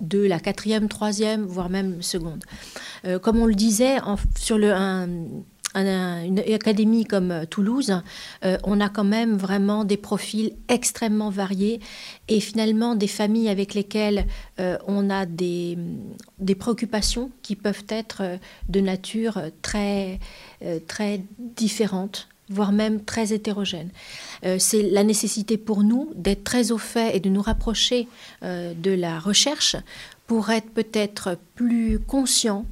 de 0.00 0.18
la 0.18 0.40
quatrième, 0.40 0.88
troisième, 0.88 1.44
voire 1.44 1.70
même 1.70 2.02
seconde. 2.02 2.44
Euh, 3.04 3.18
comme 3.18 3.38
on 3.38 3.46
le 3.46 3.54
disait, 3.54 3.96
sur 4.36 4.56
une 4.56 5.44
académie 6.52 7.04
comme 7.04 7.30
euh, 7.30 7.44
Toulouse, 7.46 8.00
euh, 8.44 8.58
on 8.64 8.80
a 8.80 8.88
quand 8.88 9.04
même 9.04 9.36
vraiment 9.36 9.84
des 9.84 9.96
profils 9.96 10.52
extrêmement 10.68 11.30
variés 11.30 11.80
et 12.28 12.40
finalement 12.40 12.94
des 12.94 13.08
familles 13.08 13.48
avec 13.48 13.74
lesquelles 13.74 14.26
on 14.86 15.10
a 15.10 15.26
des, 15.26 15.78
des, 16.38 16.54
préoccupations 16.54 17.30
qui 17.42 17.56
peuvent 17.56 17.84
être 17.88 18.38
de 18.68 18.80
nature 18.80 19.40
très, 19.62 20.20
très 20.86 21.22
différente 21.38 22.28
voire 22.48 22.72
même 22.72 23.04
très 23.04 23.32
hétérogène. 23.32 23.90
Euh, 24.44 24.56
c'est 24.58 24.82
la 24.82 25.04
nécessité 25.04 25.56
pour 25.56 25.82
nous 25.82 26.10
d'être 26.14 26.44
très 26.44 26.72
au 26.72 26.78
fait 26.78 27.16
et 27.16 27.20
de 27.20 27.28
nous 27.28 27.42
rapprocher 27.42 28.08
euh, 28.42 28.74
de 28.74 28.90
la 28.90 29.18
recherche 29.18 29.76
pour 30.26 30.50
être 30.50 30.70
peut-être 30.70 31.38
plus 31.54 31.98
conscients 31.98 32.66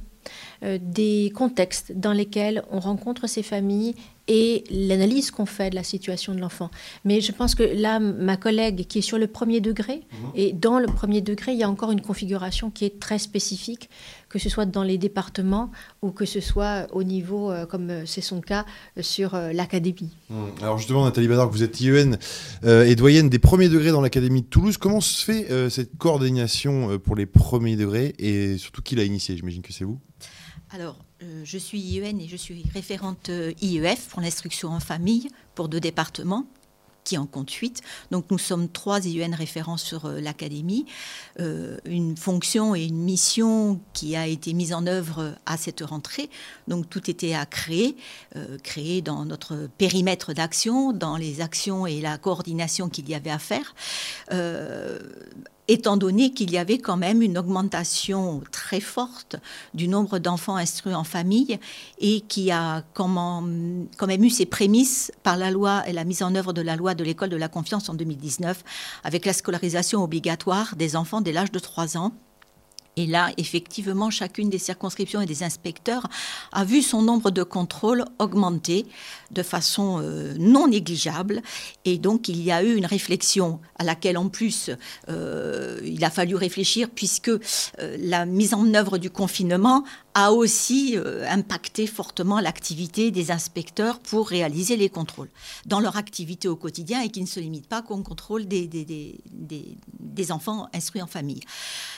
des 0.61 1.33
contextes 1.35 1.91
dans 1.93 2.13
lesquels 2.13 2.63
on 2.71 2.79
rencontre 2.79 3.27
ces 3.27 3.43
familles 3.43 3.95
et 4.27 4.63
l'analyse 4.69 5.31
qu'on 5.31 5.45
fait 5.45 5.69
de 5.69 5.75
la 5.75 5.83
situation 5.83 6.33
de 6.33 6.39
l'enfant. 6.39 6.71
Mais 7.03 7.19
je 7.19 7.31
pense 7.31 7.55
que 7.55 7.63
là, 7.63 7.99
ma 7.99 8.37
collègue 8.37 8.85
qui 8.87 8.99
est 8.99 9.01
sur 9.01 9.17
le 9.17 9.27
premier 9.27 9.59
degré, 9.59 9.95
mhm. 9.95 10.29
et 10.35 10.53
dans 10.53 10.79
le 10.79 10.85
premier 10.87 11.21
degré, 11.21 11.51
il 11.51 11.59
y 11.59 11.63
a 11.63 11.69
encore 11.69 11.91
une 11.91 12.01
configuration 12.01 12.69
qui 12.69 12.85
est 12.85 12.99
très 12.99 13.19
spécifique, 13.19 13.89
que 14.29 14.39
ce 14.39 14.49
soit 14.49 14.65
dans 14.65 14.83
les 14.83 14.97
départements 14.97 15.71
ou 16.01 16.11
que 16.11 16.25
ce 16.25 16.39
soit 16.39 16.87
au 16.91 17.03
niveau, 17.03 17.51
euh, 17.51 17.65
comme 17.65 17.89
euh, 17.89 18.05
c'est 18.05 18.21
son 18.21 18.41
cas, 18.41 18.65
euh, 18.97 19.01
sur 19.01 19.35
l'académie. 19.53 20.15
Mhm. 20.29 20.37
Alors 20.61 20.77
justement, 20.77 21.03
Nathalie 21.03 21.27
Badard, 21.27 21.49
vous 21.49 21.63
êtes 21.63 21.79
IEN 21.81 22.17
et 22.63 22.95
doyenne 22.95 23.29
des 23.29 23.39
premiers 23.39 23.69
degrés 23.69 23.91
dans 23.91 24.01
l'académie 24.01 24.41
de 24.41 24.47
Toulouse. 24.47 24.77
Comment 24.77 25.01
se 25.01 25.23
fait 25.23 25.69
cette 25.69 25.97
coordination 25.97 26.97
pour 26.99 27.15
les 27.15 27.25
premiers 27.25 27.75
degrés 27.75 28.13
et 28.19 28.57
surtout 28.57 28.81
qui 28.81 28.95
l'a 28.95 29.03
initié 29.03 29.35
J'imagine 29.35 29.61
que 29.61 29.73
c'est 29.73 29.83
vous. 29.83 29.99
Alors, 30.73 30.95
euh, 31.21 31.43
je 31.45 31.59
suis 31.59 31.79
IEN 31.79 32.17
et 32.19 32.27
je 32.27 32.35
suis 32.35 32.65
référente 32.73 33.29
euh, 33.29 33.53
IEF 33.61 34.07
pour 34.07 34.21
l'instruction 34.21 34.69
en 34.69 34.79
famille 34.79 35.29
pour 35.53 35.69
deux 35.69 35.79
départements 35.79 36.47
qui 37.03 37.15
en 37.17 37.27
compte 37.27 37.51
huit. 37.51 37.83
Donc 38.09 38.31
nous 38.31 38.39
sommes 38.39 38.67
trois 38.69 39.05
IEN 39.05 39.35
référents 39.35 39.77
sur 39.77 40.05
euh, 40.05 40.19
l'académie. 40.19 40.87
une 41.37 42.17
fonction 42.17 42.73
et 42.73 42.85
une 42.85 43.03
mission 43.03 43.81
qui 43.93 44.15
a 44.15 44.25
été 44.25 44.53
mise 44.53 44.73
en 44.73 44.87
œuvre 44.87 45.35
à 45.45 45.57
cette 45.57 45.81
rentrée. 45.81 46.27
Donc 46.67 46.89
tout 46.89 47.07
était 47.07 47.35
à 47.35 47.45
créer, 47.45 47.95
créer 48.63 49.03
dans 49.03 49.25
notre 49.25 49.69
périmètre 49.77 50.33
d'action, 50.33 50.91
dans 50.91 51.17
les 51.17 51.41
actions 51.41 51.85
et 51.85 52.01
la 52.01 52.17
coordination 52.17 52.89
qu'il 52.89 53.07
y 53.09 53.13
avait 53.13 53.29
à 53.29 53.39
faire 53.39 53.75
étant 55.67 55.97
donné 55.97 56.31
qu'il 56.31 56.51
y 56.51 56.57
avait 56.57 56.77
quand 56.77 56.97
même 56.97 57.21
une 57.21 57.37
augmentation 57.37 58.41
très 58.51 58.79
forte 58.79 59.37
du 59.73 59.87
nombre 59.87 60.19
d'enfants 60.19 60.55
instruits 60.55 60.93
en 60.93 61.03
famille 61.03 61.59
et 61.99 62.21
qui 62.21 62.51
a 62.51 62.83
quand 62.93 63.07
même 63.07 64.23
eu 64.23 64.29
ses 64.29 64.45
prémices 64.45 65.11
par 65.23 65.37
la 65.37 65.51
loi 65.51 65.87
et 65.87 65.93
la 65.93 66.03
mise 66.03 66.23
en 66.23 66.35
œuvre 66.35 66.53
de 66.53 66.61
la 66.61 66.75
loi 66.75 66.95
de 66.95 67.03
l'école 67.03 67.29
de 67.29 67.37
la 67.37 67.47
confiance 67.47 67.89
en 67.89 67.93
2019 67.93 68.63
avec 69.03 69.25
la 69.25 69.33
scolarisation 69.33 70.03
obligatoire 70.03 70.75
des 70.75 70.95
enfants 70.95 71.21
dès 71.21 71.31
l'âge 71.31 71.51
de 71.51 71.59
3 71.59 71.97
ans 71.97 72.13
et 72.95 73.07
là, 73.07 73.31
effectivement, 73.37 74.09
chacune 74.11 74.49
des 74.49 74.59
circonscriptions 74.59 75.21
et 75.21 75.25
des 75.25 75.43
inspecteurs 75.43 76.07
a 76.51 76.63
vu 76.63 76.81
son 76.81 77.01
nombre 77.01 77.31
de 77.31 77.43
contrôles 77.43 78.05
augmenter 78.19 78.85
de 79.31 79.41
façon 79.41 79.99
euh, 80.01 80.35
non 80.37 80.67
négligeable. 80.67 81.41
Et 81.85 81.97
donc, 81.97 82.27
il 82.27 82.41
y 82.41 82.51
a 82.51 82.63
eu 82.63 82.75
une 82.75 82.85
réflexion 82.85 83.59
à 83.79 83.83
laquelle, 83.83 84.17
en 84.17 84.29
plus, 84.29 84.69
euh, 85.09 85.79
il 85.83 86.03
a 86.03 86.11
fallu 86.11 86.35
réfléchir 86.35 86.89
puisque 86.93 87.29
euh, 87.29 87.39
la 87.99 88.25
mise 88.25 88.53
en 88.53 88.73
œuvre 88.75 88.99
du 88.99 89.09
confinement 89.09 89.83
a 90.15 90.31
aussi 90.31 90.95
impacté 91.27 91.87
fortement 91.87 92.39
l'activité 92.39 93.09
des 93.09 93.31
inspecteurs 93.31 93.97
pour 93.97 94.29
réaliser 94.29 94.77
les 94.77 94.87
contrôles 94.87 95.29
dans 95.65 95.79
leur 95.79 95.97
activité 95.97 96.47
au 96.47 96.55
quotidien 96.55 97.01
et 97.01 97.09
qui 97.09 97.19
ne 97.19 97.25
se 97.25 97.39
limite 97.39 97.65
pas 97.67 97.81
qu'au 97.81 97.97
contrôle 97.97 98.45
des, 98.45 98.67
des, 98.67 100.31
enfants 100.31 100.69
instruits 100.71 101.01
en 101.01 101.07
famille. 101.07 101.41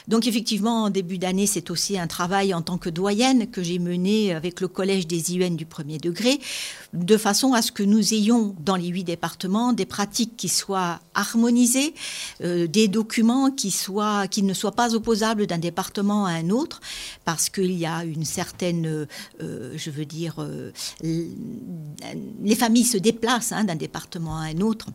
Donc 0.08 0.28
effectivement, 0.28 0.85
en 0.86 0.90
début 0.90 1.18
d'année, 1.18 1.48
c'est 1.48 1.72
aussi 1.72 1.98
un 1.98 2.08
travail 2.08 2.54
en 2.54 2.62
tant 2.62 2.78
que 2.78 2.90
doyenne 2.90 3.48
que 3.50 3.64
j'ai 3.64 3.80
mené 3.80 4.34
avec 4.34 4.62
le 4.62 4.68
collège 4.68 5.08
des 5.08 5.34
IUN 5.34 5.52
du 5.52 5.66
premier 5.66 5.98
degré, 5.98 6.40
de 6.94 7.18
façon 7.18 7.54
à 7.54 7.62
ce 7.62 7.72
que 7.72 7.84
nous 7.84 8.14
ayons 8.14 8.56
dans 8.60 8.76
les 8.76 8.88
huit 8.88 9.04
départements 9.04 9.74
des 9.74 9.86
pratiques 9.86 10.38
qui 10.38 10.48
soient 10.48 11.00
harmonisées, 11.14 11.94
euh, 12.42 12.68
des 12.68 12.88
documents 12.88 13.52
qui, 13.52 13.72
soient, 13.72 14.28
qui 14.28 14.44
ne 14.44 14.54
soient 14.54 14.74
pas 14.74 14.94
opposables 14.96 15.48
d'un 15.48 15.58
département 15.58 16.26
à 16.26 16.32
un 16.32 16.50
autre, 16.50 16.82
parce 17.26 17.50
qu'il 17.50 17.74
y 17.74 17.86
a 17.86 18.06
une 18.06 18.26
certaine, 18.26 19.08
euh, 19.42 19.74
je 19.76 19.90
veux 19.90 20.06
dire, 20.06 20.36
euh, 20.40 20.72
les 21.02 22.56
familles 22.56 22.86
se 22.86 22.98
déplacent 22.98 23.52
hein, 23.52 23.64
d'un 23.64 23.76
département 23.76 24.38
à 24.38 24.46
un 24.46 24.62
autre 24.62 24.88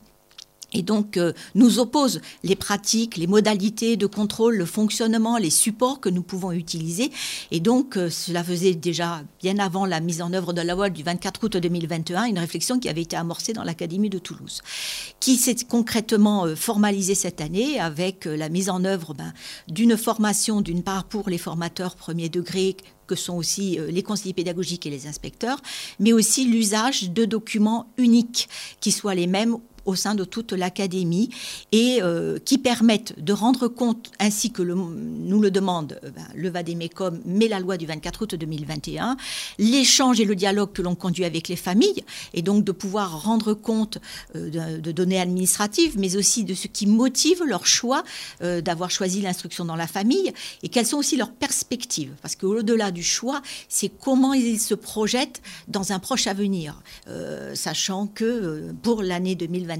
et 0.73 0.83
donc 0.83 1.17
euh, 1.17 1.33
nous 1.55 1.79
oppose 1.79 2.21
les 2.45 2.57
pratiques, 2.57 3.17
les 3.17 3.27
modalités 3.27 3.97
de 3.97 4.07
contrôle, 4.07 4.57
le 4.57 4.65
fonctionnement, 4.65 5.37
les 5.37 5.51
supports 5.51 6.01
que 6.01 6.09
nous 6.09 6.23
pouvons 6.23 6.53
utiliser. 6.53 7.11
Et 7.51 7.61
donc 7.61 7.97
euh, 7.97 8.11
cela 8.11 8.45
faisait 8.45 8.75
déjà 8.75 9.23
bien 9.41 9.59
avant 9.59 9.87
la 9.87 10.01
mise 10.01 10.23
en 10.23 10.33
œuvre 10.33 10.53
de 10.53 10.61
la 10.61 10.75
loi 10.75 10.91
du 10.91 11.03
24 11.03 11.45
août 11.45 11.57
2021 11.57 12.25
une 12.25 12.39
réflexion 12.39 12.79
qui 12.79 12.89
avait 12.89 13.03
été 13.03 13.17
amorcée 13.17 13.53
dans 13.53 13.65
l'Académie 13.65 14.11
de 14.11 14.19
Toulouse, 14.19 14.63
qui 15.19 15.37
s'est 15.37 15.57
concrètement 15.69 16.47
euh, 16.47 16.55
formalisée 16.55 17.15
cette 17.15 17.41
année 17.41 17.81
avec 17.81 18.25
la 18.25 18.49
mise 18.49 18.71
en 18.71 18.85
œuvre 18.85 19.15
ben, 19.15 19.33
d'une 19.69 19.97
formation 19.97 20.61
d'une 20.61 20.83
part 20.83 21.05
pour 21.05 21.29
les 21.29 21.39
formateurs 21.39 21.97
premier 21.97 22.29
degré 22.29 22.77
que 23.07 23.17
sont 23.17 23.35
aussi 23.35 23.77
les 23.89 24.05
conseillers 24.05 24.35
pédagogiques 24.35 24.87
et 24.87 24.91
les 24.91 25.09
inspecteurs, 25.09 25.61
mais 25.99 26.13
aussi 26.13 26.45
l'usage 26.45 27.11
de 27.11 27.25
documents 27.25 27.89
uniques 27.97 28.49
qui 28.79 28.93
soient 28.93 29.17
les 29.17 29.27
mêmes 29.27 29.57
au 29.85 29.95
sein 29.95 30.15
de 30.15 30.25
toute 30.25 30.53
l'académie 30.53 31.31
et 31.73 31.99
euh, 32.03 32.39
qui 32.45 32.59
permettent 32.59 33.23
de 33.23 33.33
rendre 33.33 33.69
compte, 33.69 34.11
ainsi 34.19 34.51
que 34.51 34.63
nous 34.63 35.41
le 35.41 35.51
demande 35.51 35.99
euh, 36.05 36.11
ben, 36.11 36.27
le 36.35 36.49
Vadémécom, 36.51 37.21
mais 37.25 37.49
la 37.49 37.61
loi 37.61 37.77
du 37.77 37.87
24 37.87 38.23
août 38.23 38.35
2021, 38.35 39.17
l'échange 39.59 40.21
et 40.21 40.25
le 40.25 40.35
dialogue 40.37 40.73
que 40.73 40.83
l'on 40.83 40.95
conduit 40.95 41.25
avec 41.25 41.49
les 41.49 41.57
familles, 41.57 42.05
et 42.35 42.43
donc 42.43 42.65
de 42.65 42.73
pouvoir 42.73 43.23
rendre 43.23 43.55
compte 43.55 43.99
euh, 44.37 44.79
de, 44.79 44.93
données 44.93 45.21
administratives, 45.21 45.99
mais 45.99 46.17
aussi 46.17 46.45
de 46.45 46.55
ce 46.55 46.67
qui 46.67 46.87
motive 46.87 47.43
leur 47.45 47.67
choix 47.67 48.03
d'avoir 48.41 48.91
choisi 48.91 49.21
l'instruction 49.21 49.65
dans 49.65 49.77
la 49.77 49.87
famille, 49.87 50.33
et 50.63 50.69
quelles 50.69 50.87
sont 50.87 50.97
aussi 50.97 51.17
leurs 51.17 51.31
perspectives. 51.31 52.13
Parce 52.23 52.35
qu'au-delà 52.35 52.91
du 52.91 53.03
choix, 53.03 53.41
c'est 53.69 53.89
comment 53.89 54.35
ils 54.35 54.59
se 54.59 54.75
projettent 54.75 55.41
dans 55.69 55.93
un 55.93 55.99
proche 55.99 56.27
avenir, 56.27 56.83
sachant 57.55 58.07
que 58.07 58.73
pour 58.83 59.03
l'année 59.03 59.35
2021, 59.37 59.80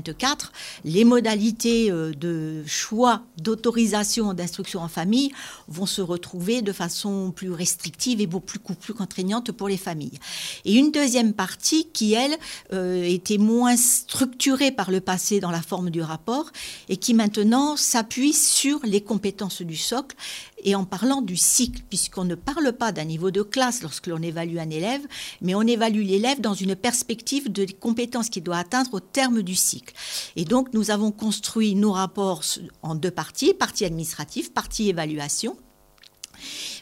les 0.85 1.05
modalités 1.05 1.91
euh, 1.91 2.13
de 2.13 2.63
choix 2.67 3.23
d'autorisation 3.39 4.35
d'instruction 4.35 4.81
en 4.81 4.89
famille 4.89 5.33
vont 5.69 5.87
se 5.87 6.03
retrouver 6.03 6.63
de 6.63 6.73
façon 6.73 7.33
plus 7.35 7.53
restrictive 7.53 8.21
et 8.21 8.27
beaucoup 8.27 8.75
plus 8.75 8.95
contraignante 8.95 9.53
pour 9.53 9.69
les 9.69 9.77
familles. 9.77 10.19
Et 10.65 10.75
une 10.75 10.91
deuxième 10.91 11.33
partie 11.33 11.89
qui, 11.93 12.15
elle, 12.15 12.37
euh, 12.73 13.03
était 13.05 13.39
moins 13.39 13.77
structurée 13.77 14.71
par 14.71 14.91
le 14.91 15.01
passé 15.01 15.41
dans 15.41 15.51
la 15.51 15.63
forme 15.63 15.91
du 15.91 16.03
rapport 16.03 16.51
et 16.89 16.97
qui 16.97 17.15
maintenant 17.15 17.77
s'appuie 17.77 18.33
sur 18.33 18.81
les 18.85 19.01
compétences 19.01 19.63
du 19.63 19.77
socle 19.77 20.17
et 20.65 20.75
en 20.75 20.85
parlant 20.85 21.23
du 21.23 21.37
cycle, 21.37 21.83
puisqu'on 21.89 22.25
ne 22.25 22.35
parle 22.35 22.73
pas 22.73 22.93
d'un 22.93 23.05
niveau 23.05 23.31
de 23.31 23.43
classe 23.43 23.83
lorsque 23.83 24.07
l'on 24.07 24.23
évalue 24.23 24.59
un 24.59 24.71
élève, 24.71 25.03
mais 25.41 25.55
on 25.55 25.63
évalue 25.63 26.05
l'élève 26.05 26.41
dans 26.41 26.55
une 26.55 26.77
perspective 26.77 27.51
de 27.51 27.67
compétences 27.79 28.29
qu'il 28.29 28.43
doit 28.43 28.59
atteindre 28.59 28.95
au 28.95 29.01
terme 29.01 29.43
du 29.43 29.55
cycle. 29.55 29.95
Et 30.37 30.45
donc, 30.45 30.73
nous 30.73 30.91
avons 30.91 31.13
construit 31.13 31.75
nos 31.75 31.93
rapports 31.93 32.43
en 32.83 32.95
deux 32.95 33.11
parties, 33.11 33.55
partie 33.55 33.85
administrative, 33.85 34.53
partie 34.53 34.89
évaluation 34.89 35.57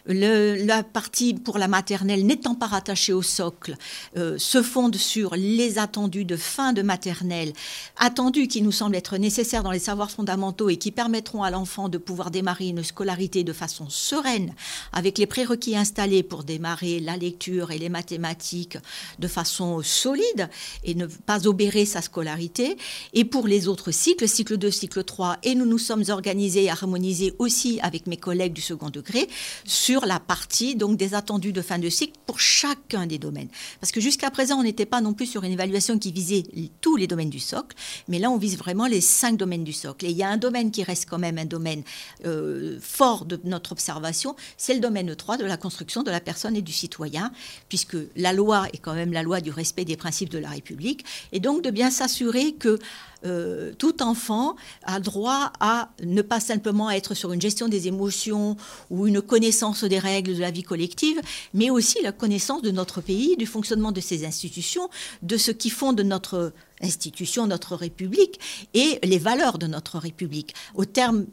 la 0.09 0.83
partie 0.83 1.35
pour 1.35 1.59
la 1.59 1.69
maternelle 1.69 2.25
n'étant 2.25 2.55
pas 2.55 2.67
rattachée 2.67 3.13
au 3.13 3.23
socle 3.23 3.77
euh, 4.17 4.39
se 4.39 4.63
fonde 4.63 4.97
sur 4.97 5.35
les 5.37 5.79
attendus 5.79 6.25
de 6.25 6.37
fin 6.37 6.73
de 6.73 6.83
maternelle, 6.83 7.53
attendus 7.97 8.49
qui 8.49 8.63
nous 8.63 8.73
semblent 8.73 8.97
être 8.97 9.19
nécessaires 9.19 9.63
dans 9.63 9.71
les 9.71 9.79
savoirs 9.79 10.11
fondamentaux 10.11 10.71
et 10.71 10.77
qui 10.77 10.91
permettront 10.91 11.43
à 11.43 11.51
l'enfant 11.51 11.89
de 11.89 11.99
pouvoir 11.99 12.31
démarrer 12.31 12.69
une 12.69 12.83
scolarité 12.83 13.45
de 13.45 13.53
façon 13.53 13.89
sereine, 13.91 14.55
avec 14.93 15.19
les 15.19 15.27
prérequis 15.27 15.77
installés 15.77 16.23
pour 16.23 16.45
démarrer 16.45 17.01
la 17.01 17.17
lecture 17.17 17.71
et 17.71 17.79
les 17.79 17.89
mathématiques 17.89 18.79
de 19.19 19.29
façon 19.29 19.83
solide 19.83 20.49
et 20.85 20.95
ne 20.95 21.07
pas 21.07 21.47
obérer 21.47 21.85
sa 21.85 22.01
scolarité. 22.01 22.77
Et 23.13 23.25
pour 23.25 23.47
les 23.47 23.69
autres 23.69 23.91
cycles, 23.91 24.29
cycle 24.29 24.57
2, 24.57 24.71
cycle 24.71 25.05
3, 25.05 25.39
et 25.43 25.55
nous 25.55 25.67
nous 25.67 25.79
sommes 25.79 26.05
organisés 26.09 26.65
et 26.65 26.71
harmonisés 26.71 27.35
aussi 27.39 27.79
avec 27.83 28.07
mes 28.07 28.17
collègues 28.17 28.53
du 28.53 28.63
second 28.63 28.91
degré 28.91 29.29
sur 29.65 29.98
la 30.07 30.21
partie 30.21 30.77
donc 30.77 30.97
des 30.97 31.15
attendus 31.15 31.53
de 31.53 31.63
fin 31.63 31.79
de 31.79 31.89
cycle 31.89 32.19
pour 32.27 32.41
chacun 32.41 33.07
des 33.07 33.19
domaines. 33.19 33.49
Parce 33.81 33.93
que 33.93 34.01
jusqu'à 34.01 34.31
présent, 34.31 34.59
on 34.59 34.63
n'était 34.63 34.87
pas 34.87 35.01
non 35.01 35.15
plus 35.15 35.27
sur 35.27 35.45
une 35.45 35.53
évaluation 35.53 35.99
qui 35.99 36.13
visait 36.13 36.45
tous 36.81 36.97
les 36.97 37.07
domaines 37.07 37.31
du 37.31 37.41
socle, 37.41 37.77
mais 38.09 38.19
là, 38.19 38.31
on 38.31 38.37
vise 38.37 38.59
vraiment 38.59 38.87
les 38.87 39.01
cinq 39.01 39.37
domaines 39.37 39.65
du 39.65 39.73
socle. 39.73 40.07
Et 40.07 40.11
il 40.11 40.17
y 40.17 40.23
a 40.23 40.29
un 40.29 40.37
domaine 40.37 40.71
qui 40.71 40.83
reste 40.83 41.07
quand 41.09 41.19
même 41.19 41.39
un 41.39 41.45
domaine 41.45 41.83
euh, 42.25 42.79
fort 42.81 43.25
de 43.25 43.41
notre 43.45 43.73
observation, 43.73 44.37
c'est 44.57 44.75
le 44.75 44.81
domaine 44.81 45.15
3 45.15 45.37
de 45.37 45.45
la 45.45 45.57
construction 45.57 46.03
de 46.03 46.11
la 46.11 46.21
personne 46.21 46.57
et 46.57 46.63
du 46.63 46.73
citoyen, 46.73 47.33
puisque 47.69 47.97
la 48.17 48.33
loi 48.33 48.67
est 48.73 48.79
quand 48.79 48.95
même 48.95 49.13
la 49.13 49.23
loi 49.23 49.41
du 49.41 49.51
respect 49.51 49.85
des 49.85 49.97
principes 49.97 50.31
de 50.31 50.39
la 50.39 50.49
République, 50.49 51.05
et 51.33 51.41
donc 51.41 51.63
de 51.63 51.71
bien 51.71 51.91
s'assurer 51.91 52.53
que 52.53 52.79
euh, 53.25 53.73
tout 53.77 54.01
enfant 54.01 54.55
a 54.85 55.01
droit 55.01 55.53
à 55.59 55.91
ne 56.05 56.23
pas 56.23 56.39
simplement 56.39 56.89
être 56.89 57.15
sur 57.15 57.33
une 57.33 57.41
gestion 57.41 57.67
des 57.67 57.89
émotions 57.89 58.57
ou 58.91 59.09
une 59.09 59.21
connaissance 59.21 59.83
des 59.89 59.99
règles 59.99 60.35
de 60.35 60.41
la 60.41 60.51
vie 60.51 60.63
collective, 60.63 61.21
mais 61.55 61.71
aussi 61.71 62.01
la 62.03 62.13
connaissance 62.13 62.63
de 62.63 62.71
notre 62.71 63.01
pays, 63.01 63.37
du 63.37 63.47
fonctionnement 63.47 63.93
de 63.93 64.01
ses 64.01 64.25
institutions, 64.25 64.89
de 65.23 65.37
ce 65.37 65.51
qui 65.51 65.71
fonde 65.71 66.01
notre 66.01 66.53
institution, 66.81 67.47
notre 67.47 67.77
République 67.77 68.39
et 68.75 68.99
les 69.03 69.19
valeurs 69.19 69.59
de 69.59 69.67
notre 69.67 69.99
République. 69.99 70.55
Au 70.75 70.85
terme, 70.85 71.27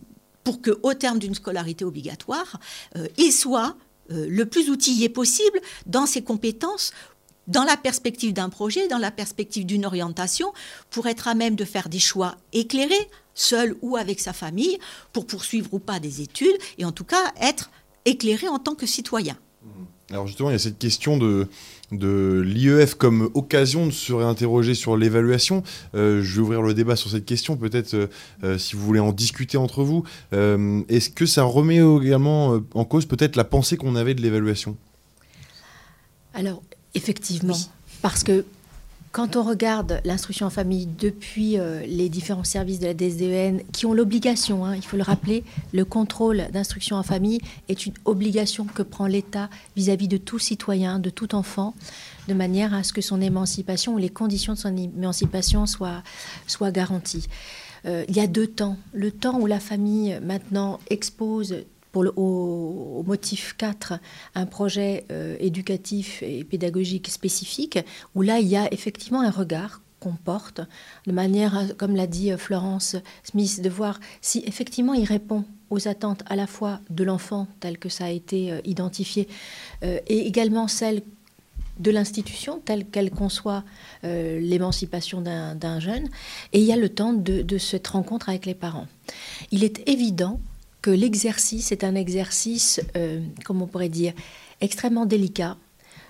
pour 0.43 0.61
qu'au 0.61 0.93
terme 0.93 1.19
d'une 1.19 1.35
scolarité 1.35 1.85
obligatoire, 1.85 2.59
euh, 2.97 3.07
il 3.17 3.31
soit 3.31 3.75
le 4.07 4.45
plus 4.45 4.69
outillé 4.69 5.09
possible 5.09 5.59
dans 5.87 6.05
ses 6.05 6.21
compétences 6.21 6.91
dans 7.47 7.63
la 7.63 7.77
perspective 7.77 8.33
d'un 8.33 8.49
projet, 8.49 8.87
dans 8.87 8.97
la 8.97 9.11
perspective 9.11 9.65
d'une 9.65 9.85
orientation, 9.85 10.53
pour 10.89 11.07
être 11.07 11.27
à 11.27 11.35
même 11.35 11.55
de 11.55 11.65
faire 11.65 11.89
des 11.89 11.99
choix 11.99 12.35
éclairés, 12.53 13.09
seul 13.33 13.75
ou 13.81 13.97
avec 13.97 14.19
sa 14.19 14.33
famille, 14.33 14.79
pour 15.13 15.27
poursuivre 15.27 15.73
ou 15.73 15.79
pas 15.79 15.99
des 15.99 16.21
études, 16.21 16.57
et 16.77 16.85
en 16.85 16.91
tout 16.91 17.03
cas 17.03 17.33
être 17.39 17.69
éclairé 18.05 18.47
en 18.47 18.59
tant 18.59 18.75
que 18.75 18.85
citoyen. 18.85 19.37
Alors 20.11 20.27
justement, 20.27 20.49
il 20.49 20.53
y 20.53 20.55
a 20.55 20.59
cette 20.59 20.77
question 20.77 21.17
de, 21.17 21.47
de 21.91 22.41
l'IEF 22.45 22.93
comme 22.93 23.31
occasion 23.33 23.87
de 23.87 23.91
se 23.91 24.13
réinterroger 24.13 24.75
sur 24.75 24.97
l'évaluation. 24.97 25.63
Euh, 25.95 26.21
je 26.21 26.35
vais 26.35 26.41
ouvrir 26.41 26.61
le 26.61 26.75
débat 26.75 26.95
sur 26.95 27.09
cette 27.09 27.25
question, 27.25 27.57
peut-être 27.57 27.95
euh, 27.95 28.07
euh, 28.43 28.57
si 28.59 28.75
vous 28.75 28.85
voulez 28.85 28.99
en 28.99 29.11
discuter 29.11 29.57
entre 29.57 29.83
vous. 29.83 30.03
Est-ce 30.31 31.09
que 31.09 31.25
ça 31.25 31.43
remet 31.43 31.77
également 31.77 32.59
en 32.73 32.85
cause 32.85 33.05
peut-être 33.05 33.35
la 33.35 33.43
pensée 33.43 33.77
qu'on 33.77 33.95
avait 33.95 34.13
de 34.13 34.21
l'évaluation? 34.21 34.77
Alors, 36.33 36.61
effectivement, 36.93 37.57
parce 38.01 38.23
que 38.23 38.45
quand 39.15 39.37
on 39.37 39.43
regarde 39.43 40.01
l'instruction 40.03 40.45
en 40.45 40.49
famille 40.49 40.87
depuis 40.87 41.57
euh, 41.57 41.85
les 41.85 42.09
différents 42.09 42.43
services 42.43 42.79
de 42.79 42.87
la 42.87 42.93
DSDN 42.93 43.61
qui 43.71 43.85
ont 43.85 43.93
l'obligation, 43.93 44.65
hein, 44.65 44.75
il 44.75 44.83
faut 44.83 44.97
le 44.97 45.03
rappeler, 45.03 45.45
le 45.71 45.85
contrôle 45.85 46.47
d'instruction 46.51 46.97
en 46.97 47.03
famille 47.03 47.39
est 47.69 47.85
une 47.85 47.93
obligation 48.03 48.65
que 48.65 48.83
prend 48.83 49.07
l'État 49.07 49.49
vis-à-vis 49.77 50.09
de 50.09 50.17
tout 50.17 50.37
citoyen, 50.37 50.99
de 50.99 51.09
tout 51.09 51.33
enfant, 51.33 51.75
de 52.27 52.33
manière 52.33 52.73
à 52.73 52.83
ce 52.83 52.91
que 52.91 52.99
son 52.99 53.21
émancipation 53.21 53.93
ou 53.93 53.99
les 53.99 54.09
conditions 54.09 54.51
de 54.51 54.57
son 54.57 54.75
émancipation 54.75 55.65
soient, 55.65 56.03
soient 56.45 56.71
garanties. 56.71 57.29
Euh, 57.85 58.03
il 58.09 58.17
y 58.17 58.19
a 58.19 58.27
deux 58.27 58.47
temps. 58.47 58.75
Le 58.91 59.11
temps 59.11 59.39
où 59.39 59.45
la 59.45 59.61
famille 59.61 60.19
maintenant 60.21 60.81
expose 60.89 61.55
au, 61.95 63.03
motif 63.05 63.55
4 63.57 63.99
un 64.35 64.45
projet 64.45 65.05
euh, 65.11 65.35
éducatif 65.39 66.21
et 66.23 66.43
pédagogique 66.43 67.09
spécifique, 67.09 67.79
où 68.13 68.21
là, 68.21 68.39
il 68.39 68.47
y 68.47 68.55
a 68.55 68.71
effectivement 68.73 69.21
un 69.21 69.31
regard 69.31 69.81
qu'on 69.99 70.13
porte, 70.13 70.61
de 71.07 71.11
manière, 71.11 71.75
comme 71.77 71.95
l'a 71.95 72.07
dit 72.07 72.31
euh, 72.31 72.37
Florence 72.37 72.95
Smith, 73.23 73.61
de 73.61 73.69
voir 73.69 73.99
si 74.21 74.43
effectivement 74.45 74.93
il 74.93 75.05
répond 75.05 75.45
aux 75.69 75.87
attentes 75.87 76.23
à 76.27 76.35
la 76.35 76.47
fois 76.47 76.79
de 76.89 77.03
l'enfant, 77.03 77.47
tel 77.59 77.77
que 77.77 77.89
ça 77.89 78.05
a 78.05 78.09
été 78.09 78.51
euh, 78.51 78.59
identifié, 78.65 79.27
et 79.81 80.27
également 80.27 80.67
celles 80.67 81.01
de 81.79 81.91
l'institution 81.91 82.61
telle 82.63 82.85
qu'elle 82.85 83.11
conçoit 83.11 83.63
l'émancipation 84.03 85.21
d'un 85.21 85.79
jeune, 85.79 86.07
et 86.53 86.59
il 86.59 86.65
y 86.65 86.71
a 86.71 86.77
le 86.77 86.89
temps 86.89 87.13
de, 87.13 87.41
de, 87.41 87.57
cette 87.57 87.87
rencontre 87.87 88.29
avec 88.29 88.45
les 88.45 88.53
parents. 88.53 88.87
Il 89.51 89.63
est 89.63 89.87
évident 89.87 90.39
que 90.85 90.91
l'exercice 90.91 91.71
est 91.71 91.83
un 91.83 91.95
exercice, 91.95 92.79
euh, 92.95 93.19
comme 93.43 93.63
on 93.63 93.65
pourrait 93.65 93.89
dire, 93.89 94.13
extrêmement 94.61 95.07
délicat. 95.07 95.57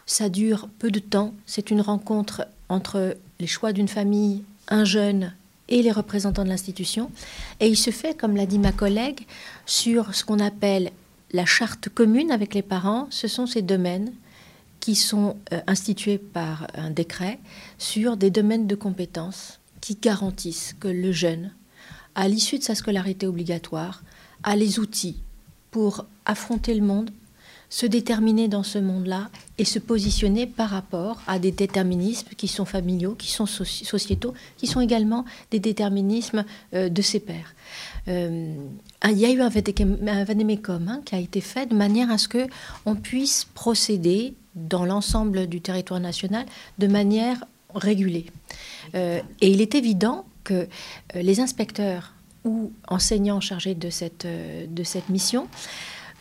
Ça 0.05 0.27
dure 0.27 0.67
peu 0.79 0.91
de 0.91 0.99
temps. 0.99 1.33
C'est 1.45 1.71
une 1.71 1.79
rencontre 1.79 2.45
entre 2.67 3.15
les 3.39 3.47
choix 3.47 3.71
d'une 3.71 3.87
famille, 3.87 4.43
un 4.67 4.83
jeune 4.83 5.33
et 5.69 5.81
les 5.81 5.93
représentants 5.93 6.43
de 6.43 6.49
l'institution. 6.49 7.09
Et 7.61 7.69
il 7.69 7.77
se 7.77 7.89
fait, 7.89 8.17
comme 8.17 8.35
l'a 8.35 8.45
dit 8.45 8.59
ma 8.59 8.73
collègue, 8.73 9.25
sur 9.65 10.13
ce 10.13 10.25
qu'on 10.25 10.39
appelle 10.39 10.91
la 11.31 11.45
charte 11.45 11.87
commune 11.87 12.29
avec 12.29 12.53
les 12.53 12.61
parents. 12.61 13.07
Ce 13.11 13.29
sont 13.29 13.47
ces 13.47 13.61
domaines 13.61 14.11
qui 14.81 14.95
sont 14.95 15.37
euh, 15.53 15.61
institués 15.67 16.17
par 16.17 16.67
un 16.73 16.89
décret 16.89 17.39
sur 17.77 18.17
des 18.17 18.29
domaines 18.29 18.67
de 18.67 18.75
compétences 18.75 19.61
qui 19.79 19.95
garantissent 19.95 20.75
que 20.77 20.89
le 20.89 21.13
jeune, 21.13 21.53
à 22.13 22.27
l'issue 22.27 22.59
de 22.59 22.63
sa 22.63 22.75
scolarité 22.75 23.25
obligatoire, 23.25 24.03
a 24.45 24.55
les 24.55 24.79
outils 24.79 25.17
pour 25.71 26.05
affronter 26.25 26.73
le 26.73 26.85
monde, 26.85 27.11
se 27.69 27.85
déterminer 27.85 28.47
dans 28.47 28.63
ce 28.63 28.77
monde-là 28.77 29.29
et 29.57 29.65
se 29.65 29.79
positionner 29.79 30.47
par 30.47 30.69
rapport 30.69 31.21
à 31.27 31.39
des 31.39 31.51
déterminismes 31.51 32.29
qui 32.37 32.47
sont 32.47 32.63
familiaux, 32.63 33.15
qui 33.15 33.31
sont 33.31 33.47
sociétaux, 33.47 34.33
qui 34.55 34.67
sont 34.67 34.79
également 34.79 35.25
des 35.51 35.59
déterminismes 35.59 36.45
euh, 36.73 36.87
de 36.87 37.01
ses 37.01 37.19
pairs. 37.19 37.53
Euh, 38.07 38.55
il 39.03 39.17
y 39.17 39.25
a 39.25 39.31
eu 39.31 39.41
un 39.41 40.23
vadémécum 40.23 40.87
hein, 40.87 41.01
qui 41.03 41.15
a 41.15 41.19
été 41.19 41.41
fait 41.41 41.65
de 41.65 41.75
manière 41.75 42.11
à 42.11 42.17
ce 42.17 42.27
que 42.27 42.47
on 42.85 42.95
puisse 42.95 43.47
procéder 43.55 44.35
dans 44.53 44.85
l'ensemble 44.85 45.47
du 45.47 45.59
territoire 45.59 45.99
national 45.99 46.45
de 46.77 46.87
manière 46.87 47.43
régulée. 47.73 48.27
Euh, 48.93 49.19
et 49.41 49.49
il 49.49 49.59
est 49.59 49.75
évident 49.75 50.25
que 50.43 50.67
les 51.15 51.39
inspecteurs 51.39 52.14
ou 52.45 52.71
enseignants 52.87 53.41
chargés 53.41 53.75
de 53.75 53.89
cette, 53.89 54.25
euh, 54.25 54.65
de 54.67 54.83
cette 54.83 55.09
mission 55.09 55.47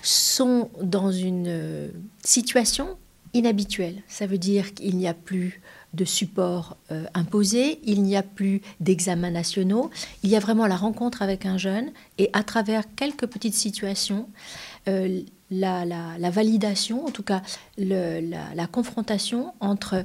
sont 0.03 0.71
dans 0.83 1.13
une 1.13 1.47
euh, 1.47 1.89
situation 2.25 2.97
inhabituelle. 3.35 4.03
Ça 4.09 4.27
veut 4.27 4.39
dire 4.39 4.75
qu'il 4.75 4.97
n'y 4.97 5.07
a 5.07 5.15
plus 5.15 5.61
de 5.93 6.05
support 6.05 6.77
euh, 6.91 7.05
imposé, 7.15 7.79
il 7.85 8.03
n'y 8.03 8.17
a 8.17 8.23
plus 8.23 8.63
d'examens 8.81 9.31
nationaux, 9.31 9.91
il 10.23 10.31
y 10.31 10.37
a 10.37 10.41
vraiment 10.41 10.67
la 10.67 10.77
rencontre 10.77 11.23
avec 11.23 11.47
un 11.47 11.57
jeune 11.57 11.93
et 12.19 12.31
à 12.33 12.43
travers 12.43 12.83
quelques 12.97 13.27
petites 13.27 13.55
situations, 13.55 14.29
la, 14.87 15.85
la, 15.87 16.31
validation, 16.31 17.07
en 17.07 17.11
tout 17.11 17.23
cas 17.23 17.43
la, 17.79 18.21
la 18.21 18.67
confrontation 18.67 19.55
entre 19.61 20.03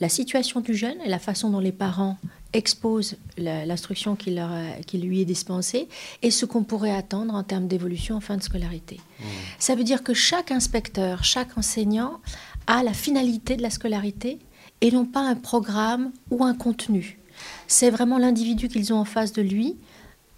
la 0.00 0.08
situation 0.08 0.60
du 0.60 0.74
jeune 0.74 1.00
et 1.04 1.08
la 1.08 1.18
façon 1.18 1.50
dont 1.50 1.60
les 1.60 1.72
parents 1.72 2.18
expose 2.52 3.16
l'instruction 3.36 4.16
qui, 4.16 4.38
qui, 4.86 4.98
lui 4.98 5.20
est 5.20 5.24
dispensée 5.24 5.88
et 6.22 6.30
ce 6.30 6.46
qu'on 6.46 6.64
pourrait 6.64 6.94
attendre 6.94 7.34
en 7.34 7.42
termes 7.42 7.68
d'évolution 7.68 8.16
en 8.16 8.20
fin 8.20 8.36
de 8.36 8.42
scolarité. 8.42 8.96
Mmh. 8.96 9.24
Ça 9.58 9.74
veut 9.74 9.84
dire 9.84 10.02
que 10.02 10.14
chaque 10.14 10.50
inspecteur, 10.50 11.24
chaque 11.24 11.58
enseignant 11.58 12.20
a 12.66 12.82
la 12.82 12.94
finalité 12.94 13.56
de 13.56 13.62
la 13.62 13.70
scolarité 13.70 14.38
et 14.80 14.90
non 14.90 15.04
pas 15.04 15.20
un 15.20 15.34
programme 15.34 16.12
ou 16.30 16.44
un 16.44 16.54
contenu. 16.54 17.18
C'est 17.66 17.90
vraiment 17.90 18.18
l'individu 18.18 18.68
qu'ils 18.68 18.92
ont 18.92 18.98
en 18.98 19.04
face 19.04 19.32
de 19.32 19.42
lui, 19.42 19.76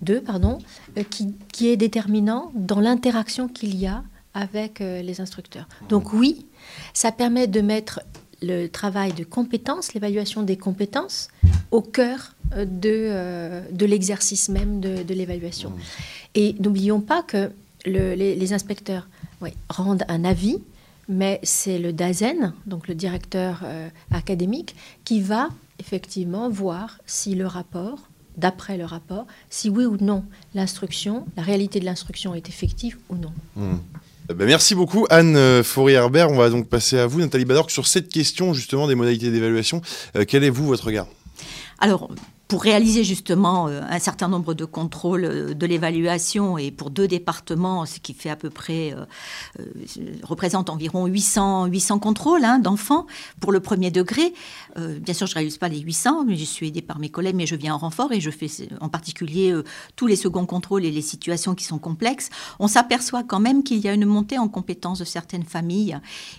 d'eux, 0.01 0.21
pardon, 0.21 0.59
euh, 0.99 1.05
qui, 1.05 1.35
qui, 1.53 1.69
est 1.69 1.77
déterminant 1.77 2.51
dans 2.55 2.81
l'interaction 2.81 3.49
qu'il 3.49 3.77
y 3.77 3.87
a 3.87 4.03
avec 4.35 4.81
euh, 4.81 5.03
les 5.03 5.21
instructeurs. 5.21 5.67
Mmh. 5.83 5.87
Donc 5.89 6.13
oui, 6.13 6.47
ça 6.93 7.13
permet 7.13 7.47
de 7.47 7.61
mettre 7.61 8.01
le 8.43 8.67
travail 8.69 9.13
de 9.13 9.25
compétences, 9.25 9.93
l'évaluation 9.95 10.43
des 10.43 10.57
compétences, 10.57 11.29
au 11.71 11.81
cœur 11.81 12.35
euh, 12.57 12.65
de, 12.65 12.91
euh, 12.91 13.63
de 13.71 13.87
l'exercice 13.87 14.49
même 14.49 14.81
de, 14.81 15.15
l'évaluation. 15.15 15.71
Mmh. 15.71 15.81
Et 16.35 16.57
n'oublions 16.59 17.01
pas 17.01 17.23
que 17.23 17.51
les, 17.87 18.53
inspecteurs 18.53 19.09
rendent 19.69 20.05
un 20.09 20.25
avis, 20.25 20.59
mais 21.09 21.41
c'est 21.43 21.79
le 21.79 21.93
DAZEN, 21.93 22.53
donc 22.67 22.89
le 22.89 22.95
directeur 22.95 23.63
euh, 23.65 23.89
académique, 24.11 24.75
qui 25.05 25.21
va 25.21 25.49
effectivement 25.79 26.49
voir 26.49 26.99
si 27.07 27.35
le 27.35 27.47
rapport, 27.47 28.09
d'après 28.37 28.77
le 28.77 28.85
rapport, 28.85 29.27
si 29.49 29.71
oui 29.71 29.85
ou 29.85 29.97
non 30.01 30.25
l'instruction, 30.55 31.27
la 31.37 31.43
réalité 31.43 31.81
de 31.81 31.85
l'instruction 31.85 32.35
est 32.35 32.49
effective 32.49 32.99
ou 33.09 33.17
non. 33.17 33.33
Mmh. 33.57 33.77
Eh 34.31 34.35
ben, 34.35 34.47
merci 34.47 34.77
beaucoup 34.77 35.07
Anne 35.11 35.63
Faurier-Herbert. 35.65 36.31
On 36.31 36.37
va 36.37 36.51
donc 36.51 36.69
passer 36.69 36.99
à 36.99 37.07
vous, 37.07 37.19
Nathalie 37.19 37.45
Badorc, 37.45 37.71
sur 37.71 37.87
cette 37.89 38.09
question 38.09 38.55
justement 38.55 38.87
des 38.87 38.95
modalités 38.95 39.31
d'évaluation. 39.31 39.83
quel 40.29 40.45
est 40.45 40.51
vous 40.51 40.67
votre 40.67 40.85
regard? 40.85 41.07
Alors, 41.81 42.09
pour 42.51 42.65
réaliser 42.65 43.05
justement 43.05 43.69
euh, 43.69 43.81
un 43.89 44.01
certain 44.01 44.27
nombre 44.27 44.55
de 44.55 44.65
contrôles 44.65 45.25
euh, 45.25 45.55
de 45.55 45.67
l'évaluation 45.67 46.59
et 46.59 46.73
pour 46.73 46.91
deux 46.91 47.07
départements, 47.07 47.87
ce 47.87 48.01
qui 48.01 48.13
fait 48.13 48.29
à 48.29 48.35
peu 48.35 48.51
près, 48.51 48.93
euh, 48.93 49.65
représente 50.25 50.69
environ 50.69 51.07
800, 51.07 51.67
800 51.67 52.01
contrôles 52.01 52.45
hein, 52.45 52.59
d'enfants 52.59 53.07
pour 53.39 53.53
le 53.53 53.61
premier 53.61 53.93
degré. 53.93 54.35
bien 54.77 55.15
sûr, 55.15 55.29
je 55.29 55.33
ne 55.33 55.37
réalise 55.37 55.59
pas 55.59 55.69
les 55.69 55.79
800, 55.79 56.25
mais 56.25 56.37
je 56.37 56.45
suis 56.45 56.69
aidée 56.69 56.83
par 56.83 56.99
mes 56.99 57.09
collègues, 57.09 57.37
mais 57.37 57.47
je 57.47 57.55
viens 57.55 57.75
en 57.75 57.79
renfort 57.79 58.11
et 58.13 58.21
je 58.21 58.31
fais 58.31 58.49
en 58.81 58.89
particulier 58.89 59.55
tous 59.95 60.09
les 60.09 60.17
seconds 60.17 60.47
contrôles 60.47 60.85
et 60.85 60.91
les 60.91 61.03
situations 61.03 61.55
qui 61.55 61.65
sont 61.65 61.79
complexes. 61.79 62.31
On 62.59 62.67
s'aperçoit 62.67 63.23
quand 63.23 63.39
même 63.39 63.63
qu'il 63.63 63.79
y 63.79 63.89
a 63.89 63.95
une 63.95 64.07
montée 64.07 64.39
en 64.39 64.49
compétence 64.49 64.99
de 64.99 65.05
certaines 65.05 65.45
familles 65.45 65.99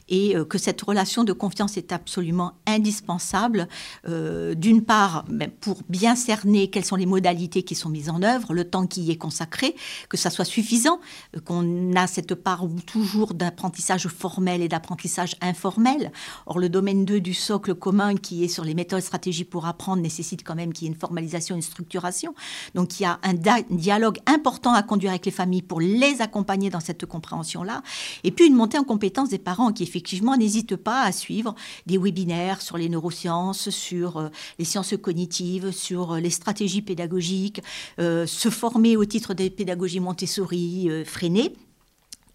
et 0.09 0.35
que 0.49 0.57
cette 0.57 0.81
relation 0.81 1.23
de 1.23 1.33
confiance 1.33 1.77
est 1.77 1.93
absolument 1.93 2.53
indispensable. 2.67 3.67
D'une 4.07 4.81
part, 4.83 5.25
ben, 5.29 5.49
pour 5.49 5.77
bien 5.87 6.00
bien 6.01 6.15
cerner 6.15 6.67
quelles 6.67 6.83
sont 6.83 6.95
les 6.95 7.05
modalités 7.05 7.61
qui 7.61 7.75
sont 7.75 7.89
mises 7.89 8.09
en 8.09 8.23
œuvre, 8.23 8.55
le 8.55 8.67
temps 8.67 8.87
qui 8.87 9.03
y 9.03 9.11
est 9.11 9.17
consacré, 9.17 9.75
que 10.09 10.17
ça 10.17 10.31
soit 10.31 10.45
suffisant, 10.45 10.99
euh, 11.35 11.39
qu'on 11.41 11.95
a 11.95 12.07
cette 12.07 12.33
part 12.33 12.65
toujours 12.87 13.35
d'apprentissage 13.35 14.07
formel 14.07 14.63
et 14.63 14.67
d'apprentissage 14.67 15.35
informel. 15.41 16.11
Or, 16.47 16.57
le 16.57 16.69
domaine 16.69 17.05
2 17.05 17.21
du 17.21 17.35
socle 17.35 17.75
commun 17.75 18.15
qui 18.15 18.43
est 18.43 18.47
sur 18.47 18.63
les 18.63 18.73
méthodes 18.73 19.03
stratégies 19.03 19.43
pour 19.43 19.67
apprendre 19.67 20.01
nécessite 20.01 20.43
quand 20.43 20.55
même 20.55 20.73
qu'il 20.73 20.87
y 20.87 20.89
ait 20.89 20.93
une 20.93 20.99
formalisation, 20.99 21.55
une 21.55 21.61
structuration. 21.61 22.33
Donc, 22.73 22.99
il 22.99 23.03
y 23.03 23.05
a 23.05 23.19
un 23.21 23.35
dialogue 23.69 24.17
important 24.25 24.73
à 24.73 24.81
conduire 24.81 25.11
avec 25.11 25.27
les 25.27 25.31
familles 25.31 25.61
pour 25.61 25.81
les 25.81 26.19
accompagner 26.19 26.71
dans 26.71 26.79
cette 26.79 27.05
compréhension-là. 27.05 27.83
Et 28.23 28.31
puis, 28.31 28.47
une 28.47 28.55
montée 28.55 28.79
en 28.79 28.83
compétence 28.83 29.29
des 29.29 29.37
parents 29.37 29.71
qui, 29.71 29.83
effectivement, 29.83 30.35
n'hésitent 30.35 30.77
pas 30.77 31.03
à 31.03 31.11
suivre 31.11 31.53
des 31.85 31.99
webinaires 31.99 32.63
sur 32.63 32.79
les 32.79 32.89
neurosciences, 32.89 33.69
sur 33.69 34.17
euh, 34.17 34.29
les 34.57 34.65
sciences 34.65 34.95
cognitives, 34.99 35.69
sur 35.69 35.90
sur 35.91 36.15
les 36.15 36.29
stratégies 36.29 36.81
pédagogiques, 36.81 37.61
euh, 37.99 38.25
se 38.25 38.49
former 38.49 38.95
au 38.95 39.03
titre 39.03 39.33
des 39.33 39.49
pédagogies 39.49 39.99
Montessori, 39.99 40.89
euh, 40.89 41.03
freinées 41.03 41.53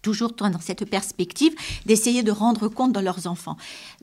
toujours 0.03 0.33
dans 0.33 0.59
cette 0.61 0.85
perspective 0.85 1.53
d'essayer 1.87 2.21
de 2.23 2.31
rendre 2.31 2.67
compte 2.69 2.93
de 2.93 2.99
leurs 2.99 3.25
enfants, 3.25 3.57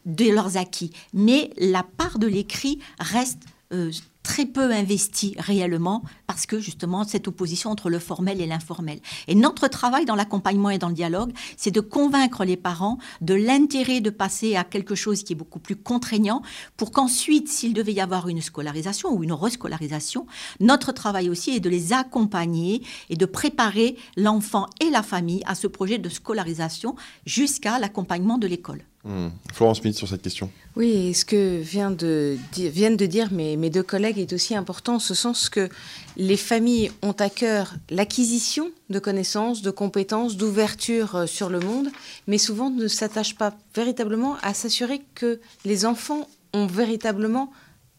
de 0.05 0.29
leurs 0.29 0.57
acquis. 0.57 0.91
Mais 1.15 1.51
la 1.57 1.85
part 1.85 2.19
de 2.19 2.27
l'écrit 2.27 2.79
reste 2.99 3.45
euh, 3.73 3.91
très 4.25 4.47
peu 4.47 4.73
investi 4.73 5.37
réellement 5.39 6.03
parce 6.27 6.47
que 6.47 6.59
justement 6.59 7.05
cette 7.05 7.29
opposition 7.29 7.71
entre 7.71 7.91
le 7.91 8.01
formel 8.01 8.41
et 8.41 8.47
l'informel. 8.47 8.99
Et 9.29 9.37
notre 9.37 9.69
travail 9.69 10.07
dans 10.07 10.17
l'accompagnement 10.17 10.71
et 10.71 10.79
dans 10.79 10.89
le 10.89 10.95
dialogue, 10.95 11.33
c'est 11.57 11.71
de 11.71 11.81
convaincre 11.81 12.45
les 12.45 12.57
parents 12.57 12.99
de 13.21 13.35
l'intérêt 13.35 14.01
de 14.01 14.11
passer 14.11 14.57
à 14.57 14.65
quelque 14.65 14.97
chose 14.97 15.23
qui 15.23 15.35
est 15.35 15.37
beaucoup 15.37 15.61
plus 15.61 15.77
contraignant 15.77 16.43
pour 16.77 16.91
qu'ensuite, 16.91 17.49
s'il 17.49 17.75
devait 17.75 17.93
y 17.93 18.01
avoir 18.01 18.29
une 18.29 18.41
scolarisation 18.41 19.13
ou 19.13 19.23
une 19.23 19.33
rescolarisation, 19.33 20.27
notre 20.59 20.91
travail 20.91 21.29
aussi 21.29 21.51
est 21.51 21.61
de 21.61 21.71
les 21.71 21.93
accompagner 21.93 22.83
et 23.11 23.17
de 23.17 23.27
préparer 23.27 23.97
l'enfant 24.17 24.67
et 24.81 24.91
la 24.91 25.03
famille 25.03 25.43
à 25.47 25.55
ce 25.55 25.67
projet 25.67 25.99
de 25.99 26.09
scolarisation 26.09 26.97
jusqu'à 27.27 27.79
l'accompagnement 27.79 28.39
de 28.39 28.47
l'école. 28.47 28.85
Hmm. 29.05 29.29
Florence 29.53 29.81
Smith 29.81 29.95
sur 29.97 30.09
cette 30.09 30.23
question. 30.23 30.51
Oui, 30.77 31.13
ce 31.13 31.27
que 31.27 31.61
viennent 31.61 31.95
de 31.95 33.07
dire 33.07 33.31
mes, 33.33 33.57
mes, 33.59 33.69
deux 33.69 33.83
collègues 33.83 34.19
est 34.19 34.33
aussi 34.33 34.55
important, 34.55 34.95
en 34.95 34.99
ce 34.99 35.13
sens 35.13 35.51
que 35.51 35.69
les 36.17 36.39
familles 36.39 36.91
ont 37.03 37.13
à 37.13 37.29
cœur 37.29 37.75
l'acquisition 37.91 38.71
de 38.89 38.99
connaissances, 38.99 39.61
de 39.61 39.71
compétences, 39.71 40.39
d'ouverture 40.39 41.17
euh, 41.17 41.27
sur 41.27 41.51
le 41.51 41.61
monde, 41.61 41.89
mais 42.27 42.39
souvent 42.39 42.71
ne 42.71 42.89
s'attachent 42.89 43.37
pas 43.37 43.55
véritablement 43.75 44.37
à 44.43 44.55
s'assurer 44.55 45.03
que 45.15 45.39
les 45.67 45.85
enfants 45.85 46.27
ont 46.55 46.67
véritablement 46.67 47.53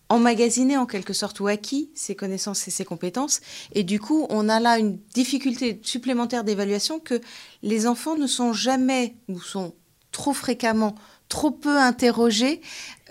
emmagasiné 0.09 0.75
en 0.75 0.87
quelque 0.87 1.13
sorte 1.13 1.39
ou 1.39 1.47
acquis 1.47 1.91
ces 1.93 2.15
connaissances 2.15 2.67
et 2.67 2.71
ces 2.71 2.85
compétences. 2.85 3.41
Et 3.73 3.83
du 3.83 3.99
coup, 3.99 4.25
on 4.29 4.49
a 4.49 4.59
là 4.59 4.79
une 4.79 4.97
difficulté 5.13 5.79
supplémentaire 5.83 6.43
d'évaluation 6.43 6.99
que 6.99 7.21
les 7.61 7.85
enfants 7.85 8.17
ne 8.17 8.27
sont 8.27 8.53
jamais 8.53 9.15
ou 9.27 9.39
sont 9.39 9.73
trop 10.15 10.31
fréquemment, 10.31 10.95
trop 11.27 11.51
peu 11.51 11.77
interrogés 11.77 12.61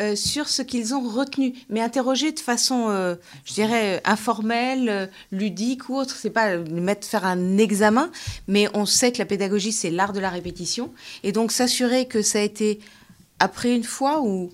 euh, 0.00 0.16
sur 0.16 0.48
ce 0.48 0.62
qu'ils 0.62 0.94
ont 0.94 1.06
retenu, 1.06 1.52
mais 1.68 1.82
interrogés 1.82 2.32
de 2.32 2.40
façon, 2.40 2.86
euh, 2.88 3.14
je 3.44 3.52
dirais, 3.52 4.00
informelle, 4.06 4.88
euh, 4.88 5.06
ludique 5.30 5.90
ou 5.90 5.96
autre. 5.96 6.16
C'est 6.16 6.30
pas 6.30 6.56
mettre 6.56 7.06
faire 7.06 7.26
un 7.26 7.58
examen, 7.58 8.10
mais 8.48 8.68
on 8.72 8.86
sait 8.86 9.12
que 9.12 9.18
la 9.18 9.26
pédagogie 9.26 9.70
c'est 9.70 9.90
l'art 9.90 10.14
de 10.14 10.20
la 10.20 10.30
répétition, 10.30 10.92
et 11.24 11.32
donc 11.32 11.52
s'assurer 11.52 12.06
que 12.06 12.22
ça 12.22 12.38
a 12.38 12.42
été 12.42 12.80
appris 13.38 13.76
une 13.76 13.84
fois 13.84 14.22
ou 14.22 14.50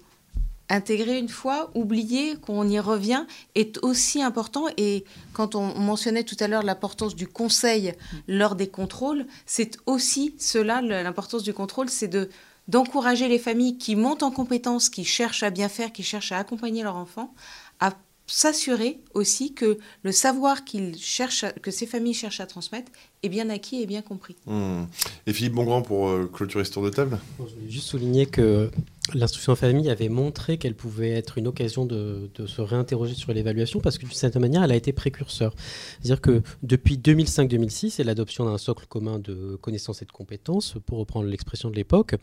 intégré 0.70 1.18
une 1.18 1.28
fois, 1.28 1.70
oublié, 1.74 2.36
qu'on 2.36 2.66
y 2.68 2.78
revient, 2.78 3.26
est 3.54 3.82
aussi 3.84 4.22
important. 4.22 4.66
Et 4.76 5.04
quand 5.34 5.54
on 5.54 5.78
mentionnait 5.78 6.24
tout 6.24 6.36
à 6.40 6.48
l'heure 6.48 6.62
l'importance 6.62 7.14
du 7.14 7.26
conseil 7.26 7.92
lors 8.28 8.54
des 8.54 8.68
contrôles, 8.68 9.26
c'est 9.44 9.76
aussi 9.86 10.34
cela, 10.38 10.80
l'importance 10.80 11.42
du 11.42 11.52
contrôle, 11.52 11.90
c'est 11.90 12.08
de 12.08 12.30
d'encourager 12.68 13.26
les 13.26 13.40
familles 13.40 13.78
qui 13.78 13.96
montent 13.96 14.22
en 14.22 14.30
compétences, 14.30 14.90
qui 14.90 15.04
cherchent 15.04 15.42
à 15.42 15.50
bien 15.50 15.68
faire, 15.68 15.90
qui 15.90 16.04
cherchent 16.04 16.30
à 16.30 16.38
accompagner 16.38 16.84
leurs 16.84 16.94
enfants, 16.94 17.34
à 17.80 17.94
s'assurer 18.28 19.00
aussi 19.12 19.54
que 19.54 19.78
le 20.04 20.12
savoir 20.12 20.64
qu'ils 20.64 20.96
cherchent, 20.96 21.44
que 21.62 21.72
ces 21.72 21.86
familles 21.86 22.14
cherchent 22.14 22.38
à 22.38 22.46
transmettre 22.46 22.92
est 23.24 23.28
bien 23.28 23.50
acquis 23.50 23.82
et 23.82 23.86
bien 23.86 24.02
compris. 24.02 24.36
Mmh. 24.46 24.84
Et 25.26 25.32
Philippe 25.32 25.54
Bongrand 25.54 25.82
pour 25.82 26.08
euh, 26.08 26.30
clôturer 26.32 26.64
ce 26.64 26.70
tour 26.70 26.84
de 26.84 26.90
table. 26.90 27.18
je 27.38 27.54
voulais 27.54 27.70
juste 27.70 27.88
souligner 27.88 28.26
que 28.26 28.70
l'instruction 29.14 29.52
en 29.52 29.56
famille 29.56 29.90
avait 29.90 30.08
montré 30.08 30.58
qu'elle 30.58 30.74
pouvait 30.74 31.10
être 31.10 31.38
une 31.38 31.46
occasion 31.46 31.86
de, 31.86 32.30
se 32.46 32.60
réinterroger 32.60 33.14
sur 33.14 33.32
l'évaluation 33.32 33.80
parce 33.80 33.98
que 33.98 34.06
d'une 34.06 34.14
certaine 34.14 34.42
manière, 34.42 34.62
elle 34.62 34.72
a 34.72 34.76
été 34.76 34.92
précurseur. 34.92 35.54
C'est-à-dire 36.00 36.20
que 36.20 36.42
depuis 36.62 36.96
2005-2006 36.96 38.00
et 38.00 38.04
l'adoption 38.04 38.44
d'un 38.44 38.58
socle 38.58 38.86
commun 38.86 39.18
de 39.18 39.56
connaissances 39.60 40.02
et 40.02 40.04
de 40.04 40.12
compétences, 40.12 40.76
pour 40.86 40.98
reprendre 40.98 41.28
l'expression 41.28 41.70
de 41.70 41.76
l'époque, 41.76 42.14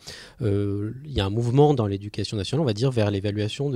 euh, 0.42 0.92
il 1.04 1.12
y 1.12 1.20
a 1.20 1.24
un 1.24 1.30
mouvement 1.30 1.74
dans 1.74 1.86
l'éducation 1.86 2.36
nationale, 2.36 2.62
on 2.62 2.66
va 2.66 2.74
dire, 2.74 2.90
vers 2.90 3.10
l'évaluation 3.10 3.72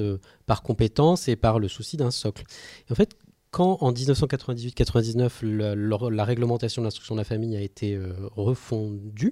par 0.46 0.62
compétences 0.62 1.28
et 1.28 1.36
par 1.36 1.58
le 1.58 1.68
souci 1.68 1.96
d'un 1.96 2.10
socle. 2.10 2.44
En 2.90 2.94
fait, 2.94 3.16
quand 3.52 3.76
en 3.82 3.92
1998-99 3.92 5.44
la, 5.44 5.74
la, 6.10 6.24
réglementation 6.24 6.82
de 6.82 6.86
l'instruction 6.86 7.14
de 7.14 7.20
la 7.20 7.24
famille 7.24 7.54
a 7.54 7.60
été 7.60 7.94
euh, 7.94 8.14
refondue, 8.34 9.30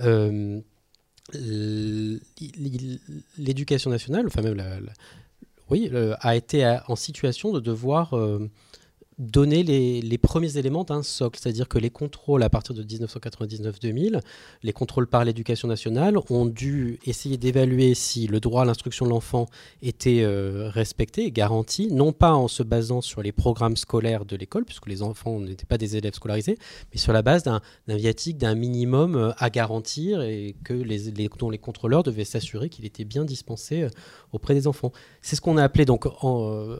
euh, 0.00 0.60
l'éducation 3.38 3.90
nationale, 3.90 4.26
enfin 4.26 4.42
même 4.42 4.54
la, 4.54 4.78
oui, 5.70 5.90
a 6.20 6.36
été 6.36 6.78
en 6.88 6.96
situation 6.96 7.52
de 7.52 7.60
devoir 7.60 8.14
euh, 8.14 8.50
donner 9.20 9.62
les, 9.62 10.18
premiers 10.18 10.56
éléments 10.56 10.84
d'un 10.84 11.02
socle, 11.02 11.38
c'est-à-dire 11.40 11.68
que 11.68 11.78
les 11.78 11.90
contrôles 11.90 12.42
à 12.42 12.48
partir 12.48 12.74
de 12.74 12.82
1999-2000, 12.82 14.20
les 14.62 14.72
contrôles 14.72 15.06
par 15.06 15.24
l'éducation 15.24 15.68
nationale 15.68 16.16
ont 16.30 16.46
dû 16.46 16.98
essayer 17.04 17.36
d'évaluer 17.36 17.94
si 17.94 18.26
le 18.26 18.40
droit 18.40 18.62
à 18.62 18.64
l'instruction 18.64 19.04
de 19.04 19.10
l'enfant 19.10 19.46
était 19.82 20.22
euh, 20.22 20.70
respecté 20.70 21.30
garanti, 21.30 21.92
non 21.92 22.12
pas 22.12 22.32
en 22.32 22.48
se 22.48 22.62
basant 22.62 23.02
sur 23.02 23.22
les 23.22 23.30
programmes 23.30 23.76
scolaires 23.76 24.24
de 24.24 24.36
l'école, 24.36 24.64
puisque 24.64 24.86
les 24.86 25.02
enfants 25.02 25.38
n'étaient 25.38 25.66
pas 25.66 25.78
des 25.78 25.96
élèves 25.96 26.14
scolarisés, 26.14 26.56
mais 26.92 26.98
sur 26.98 27.12
la 27.12 27.20
base 27.20 27.42
d'un 27.42 27.60
viatique, 27.88 28.38
d'un 28.38 28.54
minimum 28.54 29.16
euh, 29.16 29.32
à 29.36 29.50
garantir 29.50 30.22
et 30.22 30.56
que 30.64 30.72
les, 30.72 31.28
dont 31.38 31.50
les 31.50 31.58
contrôleurs 31.58 32.02
devaient 32.02 32.24
s'assurer 32.24 32.70
qu'il 32.70 32.86
était 32.86 33.04
bien 33.04 33.26
dispensé 33.26 33.82
euh, 33.82 33.90
auprès 34.32 34.54
des 34.54 34.66
enfants. 34.66 34.92
C'est 35.20 35.36
ce 35.36 35.42
qu'on 35.42 35.58
a 35.58 35.62
appelé 35.62 35.84
donc 35.84 36.06
en 36.06 36.78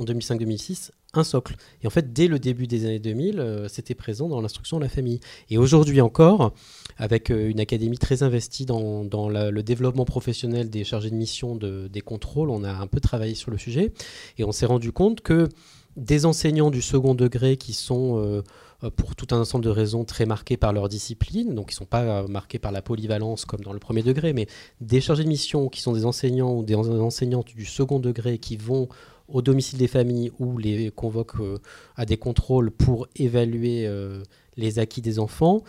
2005-2006 0.00 0.90
un 1.18 1.24
socle. 1.24 1.56
Et 1.82 1.86
en 1.86 1.90
fait, 1.90 2.12
dès 2.12 2.28
le 2.28 2.38
début 2.38 2.66
des 2.66 2.84
années 2.84 2.98
2000, 2.98 3.40
euh, 3.40 3.68
c'était 3.68 3.94
présent 3.94 4.28
dans 4.28 4.40
l'instruction 4.40 4.78
de 4.78 4.82
la 4.82 4.88
famille. 4.88 5.20
Et 5.50 5.58
aujourd'hui 5.58 6.00
encore, 6.00 6.52
avec 6.98 7.30
euh, 7.30 7.48
une 7.48 7.60
académie 7.60 7.98
très 7.98 8.22
investie 8.22 8.66
dans, 8.66 9.04
le 9.28 9.62
développement 9.62 10.04
professionnel 10.04 10.70
des 10.70 10.84
chargés 10.84 11.10
de 11.10 11.16
mission 11.16 11.56
des 11.56 12.00
contrôles, 12.00 12.50
on 12.50 12.64
a 12.64 12.72
un 12.72 12.86
peu 12.86 13.00
travaillé 13.00 13.34
sur 13.34 13.50
le 13.50 13.58
sujet. 13.58 13.92
Et 14.38 14.44
on 14.44 14.52
s'est 14.52 14.66
rendu 14.66 14.92
compte 14.92 15.20
que 15.20 15.48
des 15.96 16.26
enseignants 16.26 16.70
du 16.70 16.82
second 16.82 17.14
degré 17.14 17.56
qui 17.56 17.72
sont... 17.72 18.42
Euh, 18.84 18.90
pour 18.90 19.16
tout 19.16 19.34
un 19.34 19.40
ensemble 19.40 19.64
de 19.64 19.70
raisons 19.70 20.04
très 20.04 20.26
marqués 20.26 20.58
par 20.58 20.74
leur 20.74 20.90
discipline, 20.90 21.54
donc 21.54 21.72
ils 21.72 21.74
ne 21.74 21.78
sont 21.78 21.86
pas 21.86 22.26
marqués 22.26 22.58
par 22.58 22.72
la 22.72 22.82
polyvalence 22.82 23.46
comme 23.46 23.60
dans 23.60 23.72
le 23.72 23.78
premier 23.78 24.02
degré, 24.02 24.34
mais 24.34 24.46
des 24.82 25.00
chargés 25.00 25.24
de 25.24 25.28
mission 25.28 25.70
qui 25.70 25.80
sont 25.80 25.94
des 25.94 26.04
enseignants 26.04 26.54
ou 26.54 26.62
des 26.62 26.74
enseignantes 26.74 27.46
du 27.46 27.64
second 27.64 28.00
degré 28.00 28.36
qui 28.36 28.58
vont 28.58 28.88
au 29.28 29.42
domicile 29.42 29.78
des 29.78 29.88
familles 29.88 30.30
ou 30.38 30.58
les 30.58 30.90
convoque 30.90 31.40
euh, 31.40 31.58
à 31.96 32.06
des 32.06 32.16
contrôles 32.16 32.70
pour 32.70 33.08
évaluer 33.16 33.86
euh, 33.86 34.22
les 34.56 34.78
acquis 34.78 35.00
des 35.00 35.18
enfants, 35.18 35.62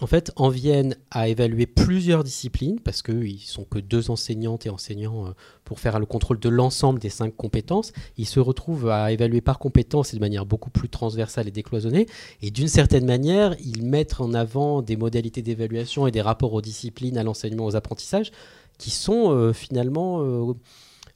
en 0.00 0.06
fait, 0.06 0.30
en 0.36 0.50
viennent 0.50 0.96
à 1.10 1.28
évaluer 1.28 1.66
plusieurs 1.66 2.22
disciplines, 2.22 2.78
parce 2.78 3.00
qu'ils 3.00 3.34
ne 3.34 3.38
sont 3.38 3.64
que 3.64 3.78
deux 3.78 4.10
enseignantes 4.10 4.66
et 4.66 4.70
enseignants 4.70 5.26
euh, 5.26 5.30
pour 5.64 5.80
faire 5.80 5.98
le 5.98 6.04
contrôle 6.04 6.38
de 6.38 6.48
l'ensemble 6.50 7.00
des 7.00 7.08
cinq 7.08 7.34
compétences. 7.34 7.92
Ils 8.18 8.26
se 8.26 8.38
retrouvent 8.38 8.90
à 8.90 9.10
évaluer 9.10 9.40
par 9.40 9.58
compétence 9.58 10.12
et 10.12 10.16
de 10.16 10.20
manière 10.20 10.44
beaucoup 10.44 10.70
plus 10.70 10.90
transversale 10.90 11.48
et 11.48 11.50
décloisonnée. 11.50 12.06
Et 12.42 12.50
d'une 12.50 12.68
certaine 12.68 13.06
manière, 13.06 13.56
ils 13.64 13.82
mettent 13.82 14.20
en 14.20 14.34
avant 14.34 14.82
des 14.82 14.96
modalités 14.96 15.40
d'évaluation 15.40 16.06
et 16.06 16.10
des 16.10 16.22
rapports 16.22 16.52
aux 16.52 16.62
disciplines, 16.62 17.16
à 17.16 17.22
l'enseignement, 17.22 17.64
aux 17.64 17.74
apprentissages, 17.74 18.30
qui 18.76 18.90
sont 18.90 19.52
finalement 19.52 20.54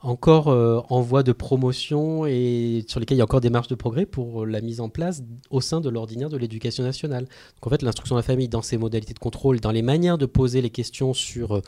encore 0.03 0.49
euh, 0.49 0.81
en 0.89 1.01
voie 1.01 1.23
de 1.23 1.33
promotion 1.33 2.27
et 2.27 2.85
sur 2.89 3.01
lesquels 3.01 3.17
il 3.17 3.19
y 3.19 3.23
a 3.23 3.25
encore 3.25 3.41
des 3.41 3.51
marges 3.51 3.69
de 3.69 3.75
progrès 3.75 4.05
pour 4.05 4.45
la 4.45 4.61
mise 4.61 4.81
en 4.81 4.89
place 4.89 5.23
au 5.51 5.61
sein 5.61 5.81
de 5.81 5.89
l'ordinaire 5.89 6.29
de 6.29 6.37
l'éducation 6.37 6.83
nationale. 6.83 7.25
Donc 7.25 7.67
en 7.67 7.71
fait, 7.71 7.83
l'instruction 7.83 8.17
de 8.17 8.21
la 8.21 8.25
famille, 8.25 8.49
dans 8.49 8.63
ses 8.63 8.77
modalités 8.77 9.15
de 9.15 9.19
contrôle, 9.19 9.61
dans 9.61 9.71
les 9.71 9.83
manières 9.83 10.19
de 10.19 10.27
poser 10.27 10.61
les 10.61 10.71
questions 10.71 11.15
sur 11.15 11.57
euh, 11.57 11.63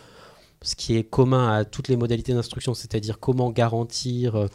ce 0.63 0.75
qui 0.75 0.97
est 0.97 1.05
commun 1.05 1.53
à 1.53 1.65
toutes 1.65 1.89
les 1.89 1.97
modalités 1.97 2.33
d'instruction, 2.33 2.75
c'est-à-dire 2.75 3.21
comment 3.21 3.51
garantir 3.51 4.35
euh, 4.35 4.47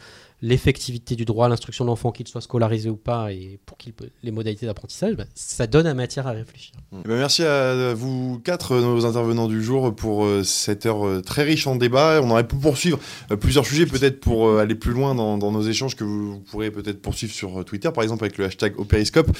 l'effectivité 0.42 1.16
du 1.16 1.24
droit 1.24 1.46
à 1.46 1.48
l'instruction 1.48 1.84
de 1.84 1.90
l'enfant, 1.90 2.12
qu'il 2.12 2.26
soit 2.26 2.40
scolarisé 2.40 2.88
ou 2.88 2.96
pas, 2.96 3.32
et 3.32 3.58
pour 3.66 3.76
qu'il 3.76 3.92
les 4.22 4.30
modalités 4.30 4.66
d'apprentissage, 4.66 5.14
bah, 5.14 5.24
ça 5.34 5.66
donne 5.66 5.86
à 5.86 5.94
matière 5.94 6.26
à 6.26 6.32
réfléchir. 6.32 6.74
Eh 6.92 7.08
ben, 7.08 7.18
merci 7.18 7.42
à 7.42 7.92
vous 7.94 8.40
quatre, 8.42 8.76
nos 8.76 9.04
intervenants 9.04 9.48
du 9.48 9.62
jour, 9.62 9.94
pour 9.94 10.24
euh, 10.24 10.42
cette 10.42 10.86
heure 10.86 11.06
euh, 11.06 11.20
très 11.20 11.42
riche 11.42 11.66
en 11.66 11.76
débat. 11.76 12.20
On 12.22 12.30
aurait 12.30 12.46
pu 12.46 12.56
poursuivre 12.56 12.98
euh, 13.30 13.36
plusieurs 13.36 13.66
sujets, 13.66 13.86
peut-être 13.86 14.20
pour 14.20 14.58
aller 14.58 14.74
plus 14.74 14.92
loin 14.92 15.14
dans, 15.14 15.36
nos 15.36 15.62
échanges 15.62 15.96
que 15.96 16.04
vous, 16.04 16.40
pourrez 16.50 16.70
peut-être 16.70 17.02
poursuivre 17.02 17.32
sur 17.32 17.64
Twitter, 17.64 17.90
par 17.94 18.02
exemple 18.02 18.24
avec 18.24 18.38
le 18.38 18.46
hashtag 18.46 18.78
Opériscope. 18.78 19.30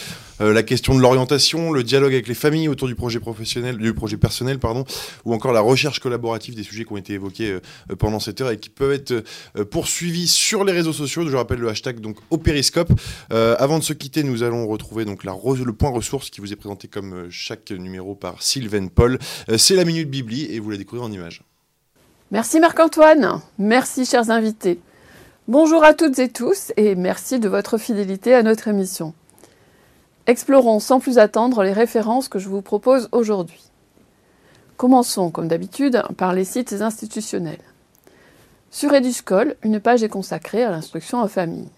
la 0.40 0.62
question 0.62 0.94
de 0.94 1.00
l'orientation, 1.00 1.72
le 1.72 1.82
dialogue 1.82 2.12
avec 2.12 2.26
les 2.26 2.34
familles 2.34 2.68
autour 2.68 2.88
du 2.88 2.94
projet 2.94 3.20
professionnel, 3.20 3.78
du 3.78 3.94
projet 3.94 4.16
personnel, 4.16 4.58
pardon, 4.58 4.84
ou 5.24 5.34
encore 5.34 5.52
la 5.52 5.60
recherche 5.60 6.00
collaborative 6.00 6.54
des 6.54 6.62
sujets 6.62 6.84
qui 6.84 6.92
ont 6.92 6.96
été 6.96 7.14
évoqués 7.14 7.58
pendant 7.98 8.18
cette 8.18 8.40
heure 8.40 8.50
et 8.50 8.58
qui 8.58 8.70
peuvent 8.70 8.92
être 8.92 9.22
poursuivis 9.70 10.26
sur 10.26 10.64
les 10.64 10.72
réseaux 10.72 10.89
sociaux. 10.92 11.28
Je 11.28 11.36
rappelle 11.36 11.58
le 11.60 11.68
hashtag 11.68 12.00
donc 12.00 12.16
au 12.30 12.38
périscope. 12.38 12.90
Euh, 13.32 13.56
avant 13.58 13.78
de 13.78 13.84
se 13.84 13.92
quitter, 13.92 14.22
nous 14.22 14.42
allons 14.42 14.66
retrouver 14.66 15.04
donc 15.04 15.24
la 15.24 15.32
le 15.32 15.72
point 15.72 15.90
ressource 15.90 16.30
qui 16.30 16.40
vous 16.40 16.52
est 16.52 16.56
présenté 16.56 16.88
comme 16.88 17.14
euh, 17.14 17.26
chaque 17.30 17.70
numéro 17.70 18.14
par 18.14 18.42
Sylvain 18.42 18.86
Paul. 18.88 19.18
Euh, 19.48 19.58
c'est 19.58 19.74
la 19.74 19.84
minute 19.84 20.10
Bibli 20.10 20.44
et 20.54 20.60
vous 20.60 20.70
la 20.70 20.76
découvrez 20.76 21.04
en 21.04 21.12
images. 21.12 21.42
Merci 22.30 22.60
Marc-Antoine. 22.60 23.40
Merci 23.58 24.04
chers 24.04 24.30
invités. 24.30 24.78
Bonjour 25.48 25.82
à 25.82 25.94
toutes 25.94 26.18
et 26.18 26.28
tous 26.28 26.72
et 26.76 26.94
merci 26.94 27.40
de 27.40 27.48
votre 27.48 27.78
fidélité 27.78 28.34
à 28.34 28.42
notre 28.42 28.68
émission. 28.68 29.14
Explorons 30.26 30.78
sans 30.78 31.00
plus 31.00 31.18
attendre 31.18 31.64
les 31.64 31.72
références 31.72 32.28
que 32.28 32.38
je 32.38 32.48
vous 32.48 32.62
propose 32.62 33.08
aujourd'hui. 33.10 33.62
Commençons, 34.76 35.30
comme 35.30 35.48
d'habitude, 35.48 36.02
par 36.16 36.32
les 36.32 36.44
sites 36.44 36.72
institutionnels. 36.72 37.58
Sur 38.72 38.94
Eduscol, 38.94 39.56
une 39.64 39.80
page 39.80 40.04
est 40.04 40.08
consacrée 40.08 40.62
à 40.62 40.70
l'instruction 40.70 41.18
en 41.18 41.26
famille. 41.26 41.68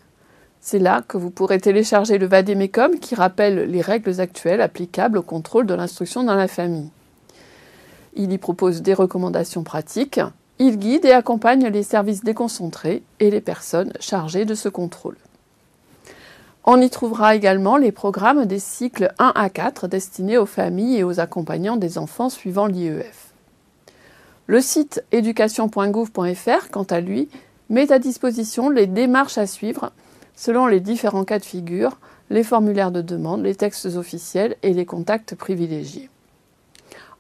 C'est 0.61 0.79
là 0.79 1.03
que 1.09 1.17
vous 1.17 1.31
pourrez 1.31 1.59
télécharger 1.59 2.19
le 2.19 2.27
Vademecum 2.27 2.99
qui 2.99 3.15
rappelle 3.15 3.71
les 3.71 3.81
règles 3.81 4.21
actuelles 4.21 4.61
applicables 4.61 5.17
au 5.17 5.23
contrôle 5.23 5.65
de 5.65 5.73
l'instruction 5.73 6.23
dans 6.23 6.35
la 6.35 6.49
famille. 6.49 6.91
Il 8.15 8.31
y 8.31 8.37
propose 8.37 8.83
des 8.83 8.93
recommandations 8.93 9.63
pratiques, 9.63 10.21
il 10.59 10.79
guide 10.79 11.07
et 11.07 11.13
accompagne 11.13 11.67
les 11.69 11.83
services 11.83 12.25
déconcentrés 12.25 13.03
et 13.21 13.31
les 13.31 13.41
personnes 13.41 13.95
chargées 13.99 14.45
de 14.45 14.55
ce 14.55 14.69
contrôle. 14.69 15.17
On 16.65 16.79
y 16.79 16.91
trouvera 16.91 17.35
également 17.35 17.79
les 17.79 17.91
programmes 17.91 18.45
des 18.45 18.59
cycles 18.59 19.15
1 19.19 19.33
à 19.35 19.49
4 19.49 19.89
destinés 19.89 20.37
aux 20.37 20.47
familles 20.47 20.99
et 20.99 21.05
aux 21.05 21.21
accompagnants 21.21 21.77
des 21.77 21.97
enfants 21.97 22.29
suivant 22.29 22.67
l'IEF. 22.67 23.32
Le 24.47 24.61
site 24.61 25.05
éducation.gouv.fr, 25.13 26.71
quant 26.73 26.83
à 26.83 27.01
lui, 27.01 27.29
met 27.71 27.93
à 27.93 28.01
disposition 28.01 28.71
les 28.71 28.87
démarches 28.87 29.39
à 29.39 29.47
suivre 29.47 29.93
selon 30.35 30.67
les 30.67 30.81
différents 30.81 31.25
cas 31.25 31.39
de 31.39 31.45
figure, 31.45 31.99
les 32.29 32.43
formulaires 32.43 32.91
de 32.91 33.03
demande, 33.03 33.45
les 33.45 33.55
textes 33.55 33.87
officiels 33.87 34.57
et 34.63 34.73
les 34.73 34.85
contacts 34.85 35.37
privilégiés. 35.37 36.11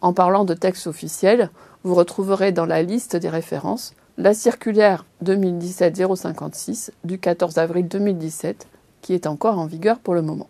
En 0.00 0.12
parlant 0.12 0.44
de 0.44 0.54
textes 0.54 0.88
officiels, 0.88 1.50
vous 1.84 1.94
retrouverez 1.94 2.50
dans 2.50 2.66
la 2.66 2.82
liste 2.82 3.14
des 3.14 3.28
références 3.28 3.94
la 4.18 4.34
circulaire 4.34 5.04
2017-056 5.24 6.90
du 7.04 7.18
14 7.18 7.58
avril 7.58 7.86
2017 7.86 8.66
qui 9.00 9.14
est 9.14 9.26
encore 9.26 9.58
en 9.58 9.66
vigueur 9.66 10.00
pour 10.00 10.14
le 10.14 10.22
moment. 10.22 10.48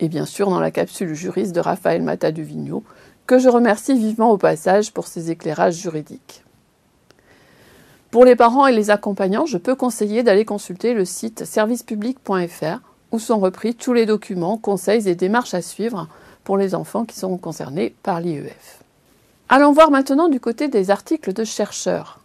Et 0.00 0.08
bien 0.08 0.26
sûr 0.26 0.50
dans 0.50 0.60
la 0.60 0.70
capsule 0.70 1.14
juriste 1.14 1.54
de 1.54 1.60
Raphaël 1.60 2.02
Mata 2.02 2.32
Duvigneau, 2.32 2.82
que 3.26 3.38
je 3.38 3.48
remercie 3.48 3.98
vivement 3.98 4.30
au 4.30 4.38
passage 4.38 4.92
pour 4.92 5.06
ses 5.06 5.30
éclairages 5.30 5.76
juridiques. 5.76 6.44
Pour 8.10 8.24
les 8.24 8.36
parents 8.36 8.66
et 8.66 8.72
les 8.72 8.90
accompagnants, 8.90 9.46
je 9.46 9.58
peux 9.58 9.74
conseiller 9.74 10.22
d'aller 10.22 10.44
consulter 10.44 10.94
le 10.94 11.04
site 11.04 11.44
servicepublic.fr 11.44 12.80
où 13.12 13.18
sont 13.18 13.38
repris 13.38 13.74
tous 13.74 13.92
les 13.92 14.06
documents, 14.06 14.56
conseils 14.56 15.08
et 15.08 15.14
démarches 15.14 15.54
à 15.54 15.62
suivre 15.62 16.08
pour 16.44 16.56
les 16.56 16.74
enfants 16.74 17.04
qui 17.04 17.16
seront 17.16 17.36
concernés 17.36 17.94
par 18.02 18.20
l'IEF. 18.20 18.80
Allons 19.48 19.72
voir 19.72 19.90
maintenant 19.90 20.28
du 20.28 20.40
côté 20.40 20.68
des 20.68 20.90
articles 20.90 21.32
de 21.32 21.44
chercheurs. 21.44 22.20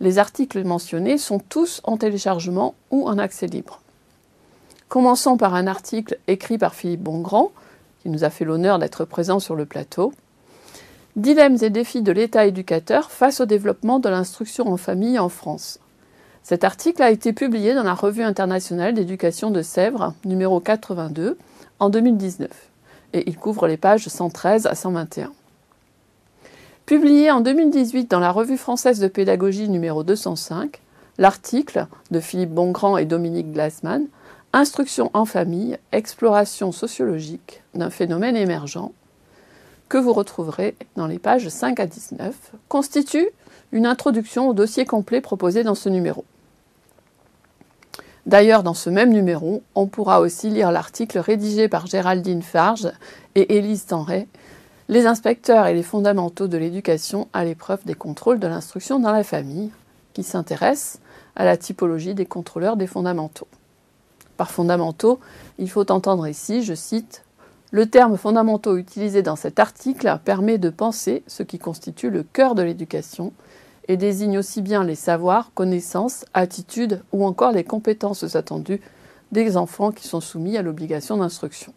Les 0.00 0.18
articles 0.18 0.64
mentionnés 0.64 1.18
sont 1.18 1.38
tous 1.38 1.80
en 1.84 1.96
téléchargement 1.96 2.74
ou 2.90 3.08
en 3.08 3.18
accès 3.18 3.46
libre. 3.46 3.80
Commençons 4.88 5.36
par 5.36 5.54
un 5.54 5.66
article 5.66 6.18
écrit 6.26 6.58
par 6.58 6.74
Philippe 6.74 7.02
Bongrand, 7.02 7.52
qui 8.02 8.08
nous 8.08 8.24
a 8.24 8.30
fait 8.30 8.44
l'honneur 8.44 8.78
d'être 8.78 9.04
présent 9.04 9.40
sur 9.40 9.56
le 9.56 9.66
plateau. 9.66 10.12
Dilemmes 11.16 11.58
et 11.62 11.70
défis 11.70 12.02
de 12.02 12.10
l'État 12.10 12.44
éducateur 12.44 13.12
face 13.12 13.40
au 13.40 13.46
développement 13.46 14.00
de 14.00 14.08
l'instruction 14.08 14.66
en 14.66 14.76
famille 14.76 15.20
en 15.20 15.28
France. 15.28 15.78
Cet 16.42 16.64
article 16.64 17.04
a 17.04 17.12
été 17.12 17.32
publié 17.32 17.72
dans 17.72 17.84
la 17.84 17.94
Revue 17.94 18.24
internationale 18.24 18.94
d'éducation 18.94 19.52
de 19.52 19.62
Sèvres, 19.62 20.12
numéro 20.24 20.58
82, 20.58 21.38
en 21.78 21.88
2019, 21.88 22.50
et 23.12 23.28
il 23.28 23.36
couvre 23.36 23.68
les 23.68 23.76
pages 23.76 24.08
113 24.08 24.66
à 24.66 24.74
121. 24.74 25.32
Publié 26.84 27.30
en 27.30 27.40
2018 27.40 28.10
dans 28.10 28.18
la 28.18 28.32
Revue 28.32 28.58
française 28.58 28.98
de 28.98 29.06
pédagogie 29.06 29.68
numéro 29.68 30.02
205, 30.02 30.80
l'article 31.18 31.86
de 32.10 32.18
Philippe 32.18 32.52
Bongrand 32.52 32.96
et 32.96 33.04
Dominique 33.04 33.52
Glassman 33.52 34.08
Instruction 34.52 35.10
en 35.14 35.24
famille, 35.26 35.78
exploration 35.92 36.72
sociologique 36.72 37.62
d'un 37.74 37.90
phénomène 37.90 38.36
émergent, 38.36 38.92
que 39.88 39.98
vous 39.98 40.12
retrouverez 40.12 40.76
dans 40.96 41.06
les 41.06 41.18
pages 41.18 41.48
5 41.48 41.78
à 41.80 41.86
19, 41.86 42.34
constitue 42.68 43.28
une 43.72 43.86
introduction 43.86 44.48
au 44.48 44.54
dossier 44.54 44.84
complet 44.84 45.20
proposé 45.20 45.62
dans 45.62 45.74
ce 45.74 45.88
numéro. 45.88 46.24
D'ailleurs, 48.26 48.62
dans 48.62 48.74
ce 48.74 48.88
même 48.88 49.10
numéro, 49.10 49.62
on 49.74 49.86
pourra 49.86 50.20
aussi 50.20 50.48
lire 50.48 50.72
l'article 50.72 51.18
rédigé 51.18 51.68
par 51.68 51.86
Géraldine 51.86 52.42
Farge 52.42 52.90
et 53.34 53.56
Élise 53.56 53.86
Tenray, 53.86 54.26
Les 54.88 55.06
inspecteurs 55.06 55.66
et 55.66 55.74
les 55.74 55.82
fondamentaux 55.82 56.46
de 56.46 56.58
l'éducation 56.58 57.28
à 57.32 57.44
l'épreuve 57.44 57.84
des 57.84 57.94
contrôles 57.94 58.38
de 58.38 58.46
l'instruction 58.46 58.98
dans 58.98 59.12
la 59.12 59.24
famille, 59.24 59.70
qui 60.12 60.22
s'intéresse 60.22 61.00
à 61.36 61.44
la 61.44 61.56
typologie 61.56 62.14
des 62.14 62.26
contrôleurs 62.26 62.76
des 62.76 62.86
fondamentaux 62.86 63.48
par 64.36 64.50
fondamentaux, 64.50 65.20
il 65.58 65.70
faut 65.70 65.90
entendre 65.90 66.26
ici, 66.26 66.62
je 66.62 66.74
cite, 66.74 67.24
Le 67.74 67.86
terme 67.86 68.16
fondamentaux 68.16 68.76
utilisé 68.76 69.22
dans 69.22 69.34
cet 69.34 69.58
article 69.58 70.20
permet 70.24 70.58
de 70.58 70.70
penser 70.70 71.24
ce 71.26 71.42
qui 71.42 71.58
constitue 71.58 72.08
le 72.08 72.22
cœur 72.22 72.54
de 72.54 72.62
l'éducation 72.62 73.32
et 73.88 73.96
désigne 73.96 74.38
aussi 74.38 74.62
bien 74.62 74.84
les 74.84 74.94
savoirs, 74.94 75.50
connaissances, 75.54 76.24
attitudes 76.34 77.02
ou 77.10 77.24
encore 77.24 77.50
les 77.50 77.64
compétences 77.64 78.36
attendues 78.36 78.80
des 79.32 79.56
enfants 79.56 79.90
qui 79.90 80.06
sont 80.06 80.20
soumis 80.20 80.56
à 80.56 80.62
l'obligation 80.62 81.16
d'instruction. 81.16 81.74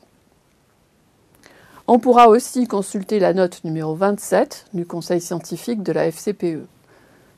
On 1.88 1.98
pourra 1.98 2.30
aussi 2.30 2.68
consulter 2.68 3.18
la 3.18 3.34
note 3.34 3.64
numéro 3.64 3.95
27 3.95 4.68
du 4.76 4.86
Conseil 4.86 5.20
scientifique 5.20 5.82
de 5.82 5.93
la 5.93 6.06
FCPE. 6.12 6.68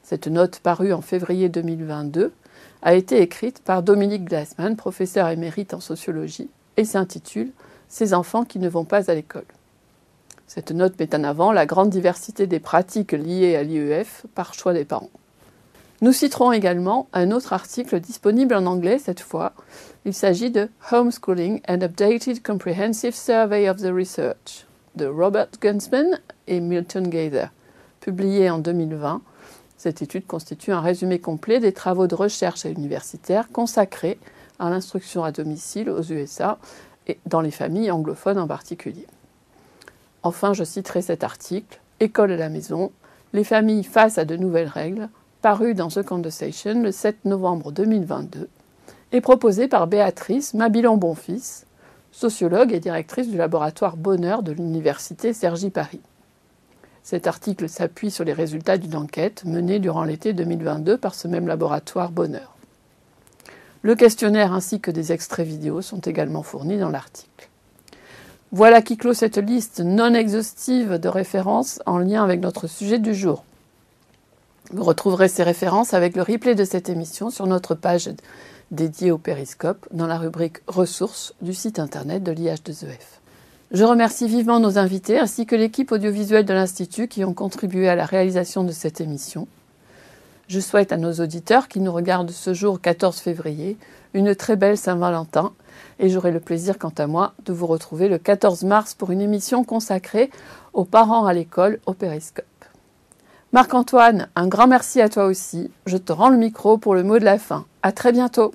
Cette 0.03 0.27
note 0.27 0.59
parue 0.59 0.91
en 0.91 0.99
février 0.99 1.47
2022 1.47 2.33
a 2.81 2.93
été 2.93 3.21
écrite 3.21 3.59
par 3.59 3.83
Dominique 3.83 4.25
Glassman, 4.25 4.75
professeur 4.75 5.29
émérite 5.29 5.73
en 5.73 5.79
sociologie, 5.79 6.49
et 6.75 6.83
s'intitule 6.83 7.53
Ces 7.89 8.13
enfants 8.13 8.45
qui 8.45 8.59
ne 8.59 8.69
vont 8.69 8.85
pas 8.85 9.11
à 9.11 9.15
l'école. 9.15 9.45
Cette 10.47 10.71
note 10.71 10.97
met 10.99 11.13
en 11.13 11.23
avant 11.23 11.51
la 11.51 11.65
grande 11.65 11.89
diversité 11.89 12.47
des 12.47 12.59
pratiques 12.59 13.11
liées 13.11 13.55
à 13.55 13.63
l'IEF 13.63 14.25
par 14.35 14.53
choix 14.53 14.73
des 14.73 14.85
parents. 14.85 15.09
Nous 16.01 16.13
citerons 16.13 16.51
également 16.53 17.07
un 17.11 17.31
autre 17.31 17.51
article 17.51 17.99
disponible 17.99 18.55
en 18.55 18.65
anglais 18.65 18.99
cette 18.99 19.19
fois. 19.19 19.53
Il 20.05 20.13
s'agit 20.13 20.49
de 20.49 20.69
Homeschooling 20.91 21.61
and 21.67 21.81
Updated 21.81 22.41
Comprehensive 22.41 23.15
Survey 23.15 23.69
of 23.69 23.77
the 23.77 23.91
Research 23.93 24.65
de 24.95 25.05
Robert 25.05 25.49
Gunsman 25.61 26.19
et 26.47 26.61
Milton 26.61 27.09
Gaither, 27.09 27.47
publié 27.99 28.49
en 28.49 28.59
2020 28.59 29.21
cette 29.79 30.01
étude 30.01 30.27
constitue 30.27 30.73
un 30.73 30.81
résumé 30.81 31.19
complet 31.19 31.61
des 31.61 31.71
travaux 31.71 32.05
de 32.05 32.13
recherche 32.13 32.65
universitaires 32.65 33.47
consacrés 33.49 34.19
à 34.59 34.69
l'instruction 34.69 35.23
à 35.23 35.31
domicile 35.31 35.89
aux 35.89 36.03
USA 36.03 36.57
et 37.09 37.19
dans 37.25 37.41
les 37.41 37.51
familles 37.51 37.91
anglophones 37.91 38.39
en 38.39 38.47
particulier. 38.47 39.07
Enfin, 40.23 40.53
je 40.53 40.63
citerai 40.63 41.01
cet 41.01 41.23
article 41.23 41.81
École 41.99 42.31
à 42.31 42.37
la 42.37 42.49
maison, 42.49 42.91
les 43.33 43.43
familles 43.43 43.83
face 43.83 44.17
à 44.17 44.25
de 44.25 44.37
nouvelles 44.37 44.67
règles, 44.67 45.09
paru 45.41 45.73
dans 45.73 45.89
The 45.89 46.03
Conversation 46.03 46.81
le 46.81 46.91
7 46.91 47.25
novembre 47.25 47.71
2022 47.71 48.47
et 49.11 49.21
proposé 49.21 49.67
par 49.67 49.87
Béatrice 49.87 50.53
Mabilon-Bonfils, 50.53 51.65
sociologue 52.11 52.73
et 52.73 52.79
directrice 52.79 53.27
du 53.27 53.37
laboratoire 53.37 53.97
Bonheur 53.97 54.43
de 54.43 54.51
l'Université 54.51 55.33
Sergi 55.33 55.69
Paris. 55.69 56.01
Cet 57.03 57.27
article 57.27 57.69
s'appuie 57.69 58.11
sur 58.11 58.23
les 58.23 58.33
résultats 58.33 58.77
d'une 58.77 58.95
enquête 58.95 59.43
menée 59.45 59.79
durant 59.79 60.03
l'été 60.03 60.33
2022 60.33 60.97
par 60.97 61.15
ce 61.15 61.27
même 61.27 61.47
laboratoire 61.47 62.11
Bonheur. 62.11 62.58
Le 63.81 63.95
questionnaire 63.95 64.53
ainsi 64.53 64.81
que 64.81 64.91
des 64.91 65.11
extraits 65.11 65.47
vidéo 65.47 65.81
sont 65.81 65.99
également 65.99 66.43
fournis 66.43 66.77
dans 66.77 66.89
l'article. 66.89 67.49
Voilà 68.51 68.81
qui 68.81 68.97
clôt 68.97 69.13
cette 69.13 69.37
liste 69.37 69.79
non 69.79 70.13
exhaustive 70.13 70.95
de 70.95 71.07
références 71.07 71.79
en 71.85 71.99
lien 71.99 72.23
avec 72.23 72.41
notre 72.41 72.67
sujet 72.67 72.99
du 72.99 73.13
jour. 73.13 73.43
Vous 74.71 74.83
retrouverez 74.83 75.29
ces 75.29 75.43
références 75.43 75.93
avec 75.93 76.15
le 76.15 76.23
replay 76.23 76.55
de 76.55 76.65
cette 76.65 76.89
émission 76.89 77.29
sur 77.29 77.47
notre 77.47 77.73
page 77.73 78.09
dédiée 78.71 79.11
au 79.11 79.17
périscope 79.17 79.87
dans 79.91 80.07
la 80.07 80.17
rubrique 80.17 80.57
Ressources 80.67 81.33
du 81.41 81.53
site 81.53 81.79
internet 81.79 82.23
de 82.23 82.31
l'IH2EF. 82.31 83.19
Je 83.71 83.83
remercie 83.83 84.27
vivement 84.27 84.59
nos 84.59 84.77
invités 84.77 85.19
ainsi 85.19 85.45
que 85.45 85.55
l'équipe 85.55 85.91
audiovisuelle 85.91 86.45
de 86.45 86.53
l'Institut 86.53 87.07
qui 87.07 87.23
ont 87.23 87.33
contribué 87.33 87.87
à 87.87 87.95
la 87.95 88.05
réalisation 88.05 88.63
de 88.63 88.71
cette 88.71 88.99
émission. 88.99 89.47
Je 90.49 90.59
souhaite 90.59 90.91
à 90.91 90.97
nos 90.97 91.13
auditeurs 91.13 91.67
qui 91.67 91.79
nous 91.79 91.93
regardent 91.93 92.31
ce 92.31 92.55
jour 92.55 92.81
14 92.81 93.19
février 93.19 93.77
une 94.15 94.33
très 94.33 94.55
belle 94.55 94.79
Saint-Valentin 94.79 95.51
et 95.99 96.09
j'aurai 96.09 96.31
le 96.31 96.39
plaisir 96.39 96.79
quant 96.79 96.93
à 96.97 97.05
moi 97.05 97.33
de 97.45 97.53
vous 97.53 97.67
retrouver 97.67 98.07
le 98.07 98.17
14 98.17 98.63
mars 98.63 98.95
pour 98.95 99.11
une 99.11 99.21
émission 99.21 99.63
consacrée 99.63 100.31
aux 100.73 100.85
parents 100.85 101.27
à 101.27 101.33
l'école 101.33 101.79
au 101.85 101.93
périscope. 101.93 102.45
Marc-Antoine, 103.53 104.27
un 104.35 104.47
grand 104.47 104.65
merci 104.65 105.01
à 105.01 105.09
toi 105.09 105.25
aussi. 105.25 105.69
Je 105.85 105.97
te 105.97 106.11
rends 106.11 106.29
le 106.29 106.37
micro 106.37 106.79
pour 106.79 106.95
le 106.95 107.03
mot 107.03 107.19
de 107.19 107.25
la 107.25 107.37
fin. 107.37 107.67
À 107.83 107.91
très 107.91 108.11
bientôt. 108.11 108.51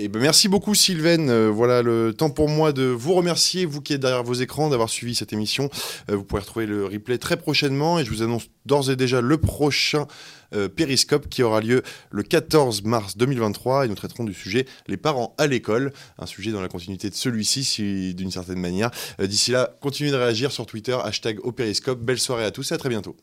Et 0.00 0.06
ben 0.06 0.22
merci 0.22 0.46
beaucoup 0.46 0.76
Sylvaine. 0.76 1.28
Euh, 1.28 1.50
voilà 1.50 1.82
le 1.82 2.14
temps 2.14 2.30
pour 2.30 2.48
moi 2.48 2.72
de 2.72 2.84
vous 2.84 3.14
remercier, 3.14 3.64
vous 3.64 3.80
qui 3.80 3.94
êtes 3.94 4.00
derrière 4.00 4.22
vos 4.22 4.34
écrans, 4.34 4.68
d'avoir 4.68 4.88
suivi 4.88 5.16
cette 5.16 5.32
émission. 5.32 5.70
Euh, 6.08 6.14
vous 6.14 6.22
pourrez 6.22 6.42
retrouver 6.42 6.66
le 6.66 6.84
replay 6.86 7.18
très 7.18 7.36
prochainement 7.36 7.98
et 7.98 8.04
je 8.04 8.10
vous 8.10 8.22
annonce 8.22 8.46
d'ores 8.64 8.92
et 8.92 8.96
déjà 8.96 9.20
le 9.20 9.38
prochain 9.38 10.06
euh, 10.54 10.68
Périscope 10.68 11.28
qui 11.28 11.42
aura 11.42 11.60
lieu 11.60 11.82
le 12.12 12.22
14 12.22 12.84
mars 12.84 13.16
2023 13.16 13.86
et 13.86 13.88
nous 13.88 13.96
traiterons 13.96 14.22
du 14.22 14.34
sujet 14.34 14.66
les 14.86 14.96
parents 14.96 15.34
à 15.36 15.48
l'école, 15.48 15.92
un 16.16 16.26
sujet 16.26 16.52
dans 16.52 16.60
la 16.62 16.68
continuité 16.68 17.10
de 17.10 17.16
celui-ci 17.16 17.64
si, 17.64 18.14
d'une 18.14 18.30
certaine 18.30 18.60
manière. 18.60 18.92
D'ici 19.18 19.50
là, 19.50 19.74
continuez 19.80 20.12
de 20.12 20.16
réagir 20.16 20.52
sur 20.52 20.64
Twitter, 20.64 20.96
hashtag 21.02 21.40
au 21.42 21.50
Périscope. 21.50 21.98
Belle 21.98 22.20
soirée 22.20 22.44
à 22.44 22.52
tous 22.52 22.70
et 22.70 22.74
à 22.74 22.78
très 22.78 22.88
bientôt. 22.88 23.16